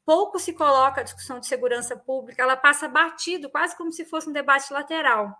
pouco 0.04 0.38
se 0.38 0.52
coloca 0.52 1.00
a 1.00 1.04
discussão 1.04 1.40
de 1.40 1.46
segurança 1.46 1.96
pública, 1.96 2.42
ela 2.42 2.56
passa 2.56 2.88
batido, 2.88 3.48
quase 3.48 3.76
como 3.76 3.92
se 3.92 4.04
fosse 4.04 4.28
um 4.28 4.32
debate 4.32 4.72
lateral. 4.72 5.36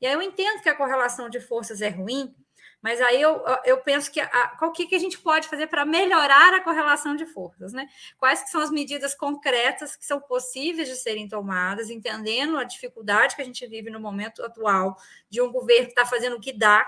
E 0.00 0.06
aí 0.06 0.12
eu 0.12 0.22
entendo 0.22 0.60
que 0.60 0.68
a 0.68 0.74
correlação 0.74 1.28
de 1.28 1.40
forças 1.40 1.80
é 1.80 1.88
ruim, 1.88 2.34
mas 2.82 3.00
aí 3.00 3.22
eu, 3.22 3.40
eu 3.64 3.78
penso 3.78 4.10
que 4.10 4.20
o 4.20 4.72
que, 4.72 4.86
que 4.86 4.96
a 4.96 4.98
gente 4.98 5.16
pode 5.16 5.46
fazer 5.46 5.68
para 5.68 5.86
melhorar 5.86 6.52
a 6.52 6.60
correlação 6.60 7.14
de 7.14 7.24
forças, 7.24 7.72
né? 7.72 7.86
Quais 8.18 8.42
que 8.42 8.50
são 8.50 8.60
as 8.60 8.72
medidas 8.72 9.14
concretas 9.14 9.94
que 9.94 10.04
são 10.04 10.20
possíveis 10.20 10.88
de 10.88 10.96
serem 10.96 11.28
tomadas, 11.28 11.90
entendendo 11.90 12.58
a 12.58 12.64
dificuldade 12.64 13.36
que 13.36 13.42
a 13.42 13.44
gente 13.44 13.64
vive 13.68 13.88
no 13.88 14.00
momento 14.00 14.42
atual 14.44 14.96
de 15.30 15.40
um 15.40 15.52
governo 15.52 15.84
que 15.84 15.92
está 15.92 16.04
fazendo 16.04 16.36
o 16.36 16.40
que 16.40 16.52
dá 16.52 16.84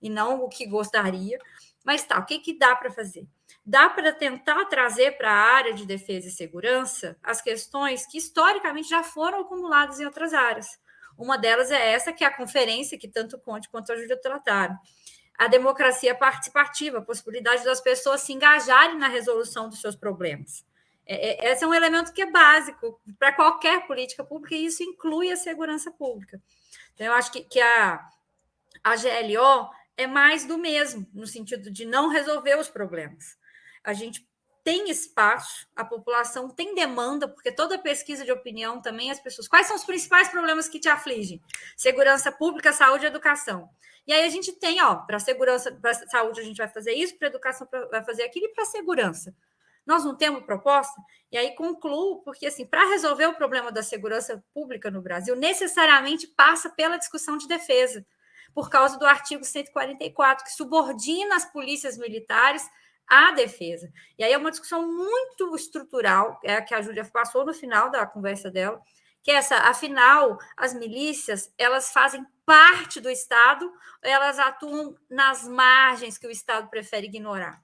e 0.00 0.08
não 0.08 0.40
o 0.44 0.48
que 0.48 0.64
gostaria. 0.64 1.40
Mas 1.84 2.04
tá, 2.04 2.20
o 2.20 2.24
que, 2.24 2.38
que 2.38 2.56
dá 2.56 2.76
para 2.76 2.92
fazer? 2.92 3.26
Dá 3.66 3.90
para 3.90 4.12
tentar 4.12 4.64
trazer 4.66 5.16
para 5.16 5.32
a 5.32 5.54
área 5.56 5.74
de 5.74 5.84
defesa 5.84 6.28
e 6.28 6.30
segurança 6.30 7.18
as 7.20 7.42
questões 7.42 8.06
que 8.06 8.16
historicamente 8.16 8.88
já 8.88 9.02
foram 9.02 9.40
acumuladas 9.40 9.98
em 9.98 10.04
outras 10.04 10.32
áreas. 10.32 10.80
Uma 11.18 11.36
delas 11.36 11.72
é 11.72 11.92
essa, 11.92 12.12
que 12.12 12.22
é 12.22 12.28
a 12.28 12.36
conferência 12.36 12.96
que 12.96 13.08
tanto 13.08 13.38
Conte 13.40 13.68
quanto 13.68 13.92
a 13.92 13.96
Júlia 13.96 14.20
trataram 14.20 14.78
a 15.42 15.48
democracia 15.48 16.14
participativa, 16.14 16.98
a 16.98 17.02
possibilidade 17.02 17.64
das 17.64 17.80
pessoas 17.80 18.20
se 18.20 18.32
engajarem 18.32 18.96
na 18.96 19.08
resolução 19.08 19.68
dos 19.68 19.80
seus 19.80 19.96
problemas. 19.96 20.64
É, 21.04 21.48
é, 21.48 21.52
esse 21.52 21.64
é 21.64 21.66
um 21.66 21.74
elemento 21.74 22.12
que 22.12 22.22
é 22.22 22.30
básico 22.30 23.00
para 23.18 23.32
qualquer 23.32 23.84
política 23.88 24.22
pública 24.22 24.54
e 24.54 24.66
isso 24.66 24.84
inclui 24.84 25.32
a 25.32 25.36
segurança 25.36 25.90
pública. 25.90 26.40
Então, 26.94 27.08
eu 27.08 27.12
acho 27.12 27.32
que, 27.32 27.40
que 27.42 27.60
a, 27.60 28.08
a 28.84 28.94
GLO 28.94 29.68
é 29.96 30.06
mais 30.06 30.44
do 30.44 30.56
mesmo, 30.56 31.08
no 31.12 31.26
sentido 31.26 31.72
de 31.72 31.84
não 31.84 32.08
resolver 32.08 32.56
os 32.56 32.68
problemas. 32.68 33.36
A 33.82 33.92
gente 33.92 34.24
tem 34.64 34.90
espaço, 34.90 35.66
a 35.74 35.84
população 35.84 36.48
tem 36.48 36.74
demanda, 36.74 37.28
porque 37.28 37.50
toda 37.50 37.78
pesquisa 37.78 38.24
de 38.24 38.32
opinião 38.32 38.80
também 38.80 39.10
as 39.10 39.20
pessoas. 39.20 39.48
Quais 39.48 39.66
são 39.66 39.76
os 39.76 39.84
principais 39.84 40.28
problemas 40.28 40.68
que 40.68 40.78
te 40.78 40.88
afligem? 40.88 41.40
Segurança 41.76 42.30
pública, 42.30 42.72
saúde 42.72 43.04
e 43.04 43.08
educação. 43.08 43.68
E 44.06 44.12
aí 44.12 44.24
a 44.24 44.28
gente 44.28 44.52
tem, 44.52 44.82
ó, 44.82 44.96
para 44.96 45.18
segurança, 45.18 45.72
para 45.72 45.94
saúde 45.94 46.40
a 46.40 46.44
gente 46.44 46.56
vai 46.56 46.68
fazer 46.68 46.92
isso, 46.92 47.16
para 47.16 47.28
educação 47.28 47.68
vai 47.90 48.04
fazer 48.04 48.22
aquilo 48.24 48.46
e 48.46 48.52
para 48.52 48.64
segurança. 48.64 49.34
Nós 49.84 50.04
não 50.04 50.16
temos 50.16 50.44
proposta? 50.44 51.00
E 51.30 51.36
aí 51.36 51.54
concluo, 51.56 52.22
porque 52.22 52.46
assim, 52.46 52.64
para 52.64 52.88
resolver 52.88 53.26
o 53.26 53.34
problema 53.34 53.72
da 53.72 53.82
segurança 53.82 54.44
pública 54.54 54.90
no 54.90 55.02
Brasil, 55.02 55.34
necessariamente 55.34 56.26
passa 56.26 56.70
pela 56.70 56.96
discussão 56.96 57.36
de 57.36 57.48
defesa, 57.48 58.04
por 58.54 58.70
causa 58.70 58.98
do 58.98 59.06
artigo 59.06 59.44
144, 59.44 60.44
que 60.44 60.52
subordina 60.52 61.34
as 61.34 61.44
polícias 61.44 61.96
militares 61.96 62.68
à 63.08 63.32
defesa. 63.32 63.92
E 64.18 64.24
aí 64.24 64.32
é 64.32 64.38
uma 64.38 64.50
discussão 64.50 64.86
muito 64.86 65.54
estrutural, 65.54 66.40
é 66.42 66.56
a 66.56 66.62
que 66.62 66.74
a 66.74 66.82
Júlia 66.82 67.04
passou 67.04 67.44
no 67.44 67.54
final 67.54 67.90
da 67.90 68.06
conversa 68.06 68.50
dela, 68.50 68.80
que 69.22 69.30
é 69.30 69.34
essa, 69.34 69.56
afinal, 69.56 70.38
as 70.56 70.74
milícias, 70.74 71.52
elas 71.56 71.92
fazem 71.92 72.26
parte 72.44 73.00
do 73.00 73.08
Estado, 73.08 73.72
elas 74.02 74.38
atuam 74.38 74.96
nas 75.08 75.46
margens 75.46 76.18
que 76.18 76.26
o 76.26 76.30
Estado 76.30 76.68
prefere 76.68 77.06
ignorar. 77.06 77.62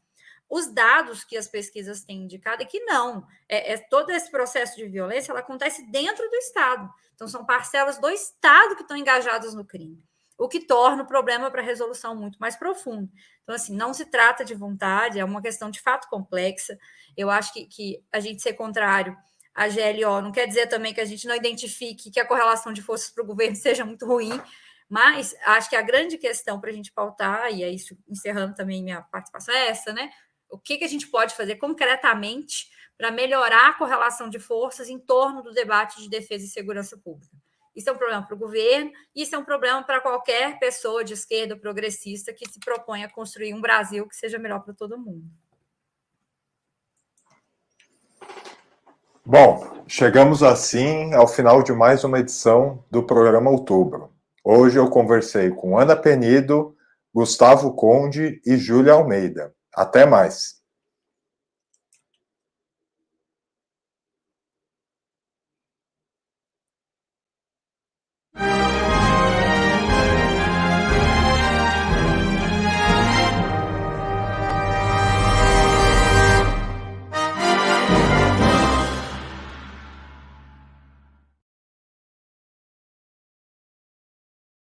Os 0.49 0.72
dados 0.72 1.24
que 1.24 1.36
as 1.36 1.47
pesquisas 1.47 2.05
têm 2.05 2.22
indicado 2.22 2.62
é 2.62 2.66
que 2.66 2.80
não. 2.80 3.26
É, 3.49 3.74
é, 3.74 3.78
todo 3.78 4.11
esse 4.11 4.30
processo 4.30 4.76
de 4.76 4.86
violência 4.86 5.30
ela 5.30 5.41
acontece 5.41 5.82
dentro 5.91 6.28
do 6.28 6.36
Estado. 6.36 6.89
Então, 7.14 7.28
são 7.28 7.45
parcelas 7.45 7.99
do 7.99 8.09
Estado 8.09 8.74
que 8.74 8.82
estão 8.82 8.97
engajadas 8.97 9.53
no 9.53 9.64
crime, 9.64 10.03
o 10.39 10.49
que 10.49 10.61
torna 10.61 11.03
o 11.03 11.07
problema 11.07 11.51
para 11.51 11.61
resolução 11.61 12.14
muito 12.14 12.39
mais 12.39 12.57
profundo. 12.57 13.11
Então, 13.49 13.57
assim, 13.57 13.74
não 13.74 13.94
se 13.94 14.05
trata 14.05 14.44
de 14.44 14.55
vontade, 14.55 15.18
é 15.18 15.24
uma 15.24 15.40
questão 15.40 15.70
de 15.70 15.80
fato 15.80 16.07
complexa. 16.11 16.78
Eu 17.16 17.30
acho 17.30 17.51
que, 17.51 17.64
que 17.64 18.05
a 18.12 18.20
gente 18.20 18.42
ser 18.42 18.53
contrário 18.53 19.16
a 19.55 19.66
GLO. 19.68 20.20
Não 20.20 20.30
quer 20.30 20.46
dizer 20.46 20.66
também 20.66 20.92
que 20.92 21.01
a 21.01 21.05
gente 21.07 21.26
não 21.26 21.34
identifique 21.34 22.11
que 22.11 22.20
a 22.20 22.26
correlação 22.26 22.74
de 22.74 22.82
forças 22.82 23.09
para 23.09 23.24
o 23.24 23.26
governo 23.26 23.57
seja 23.57 23.86
muito 23.86 24.05
ruim, 24.05 24.38
mas 24.86 25.34
acho 25.46 25.70
que 25.70 25.76
a 25.76 25.80
grande 25.80 26.18
questão 26.18 26.61
para 26.61 26.68
a 26.68 26.74
gente 26.74 26.92
pautar, 26.92 27.51
e 27.51 27.62
é 27.62 27.70
isso, 27.70 27.96
encerrando 28.07 28.55
também 28.55 28.82
minha 28.82 29.01
participação, 29.01 29.55
é 29.55 29.68
essa, 29.68 29.94
né? 29.94 30.11
O 30.51 30.59
que, 30.59 30.76
que 30.76 30.84
a 30.84 30.88
gente 30.88 31.07
pode 31.07 31.34
fazer 31.34 31.57
concretamente 31.57 32.68
para 32.99 33.11
melhorar 33.11 33.70
a 33.70 33.74
correlação 33.78 34.28
de 34.28 34.38
forças 34.38 34.90
em 34.90 34.99
torno 34.99 35.42
do 35.42 35.55
debate 35.55 36.03
de 36.03 36.11
defesa 36.11 36.44
e 36.44 36.49
segurança 36.49 36.99
pública? 36.99 37.34
Isso 37.79 37.89
é 37.89 37.93
um 37.93 37.97
problema 37.97 38.26
para 38.26 38.35
o 38.35 38.39
governo, 38.39 38.91
isso 39.14 39.37
é 39.37 39.39
um 39.39 39.45
problema 39.45 39.81
para 39.85 40.01
qualquer 40.01 40.59
pessoa 40.59 41.05
de 41.05 41.12
esquerda 41.12 41.57
progressista 41.57 42.33
que 42.33 42.45
se 42.51 42.59
propõe 42.59 43.05
a 43.05 43.09
construir 43.09 43.55
um 43.55 43.61
Brasil 43.61 44.05
que 44.09 44.16
seja 44.16 44.37
melhor 44.37 44.64
para 44.64 44.74
todo 44.74 44.99
mundo. 44.99 45.22
Bom, 49.24 49.85
chegamos 49.87 50.43
assim 50.43 51.14
ao 51.14 51.29
final 51.29 51.62
de 51.62 51.72
mais 51.72 52.03
uma 52.03 52.18
edição 52.18 52.85
do 52.91 53.01
programa 53.05 53.49
Outubro. 53.49 54.12
Hoje 54.43 54.76
eu 54.76 54.91
conversei 54.91 55.51
com 55.51 55.79
Ana 55.79 55.95
Penido, 55.95 56.76
Gustavo 57.14 57.72
Conde 57.74 58.43
e 58.45 58.57
Júlia 58.57 58.95
Almeida. 58.95 59.55
Até 59.72 60.05
mais. 60.05 60.57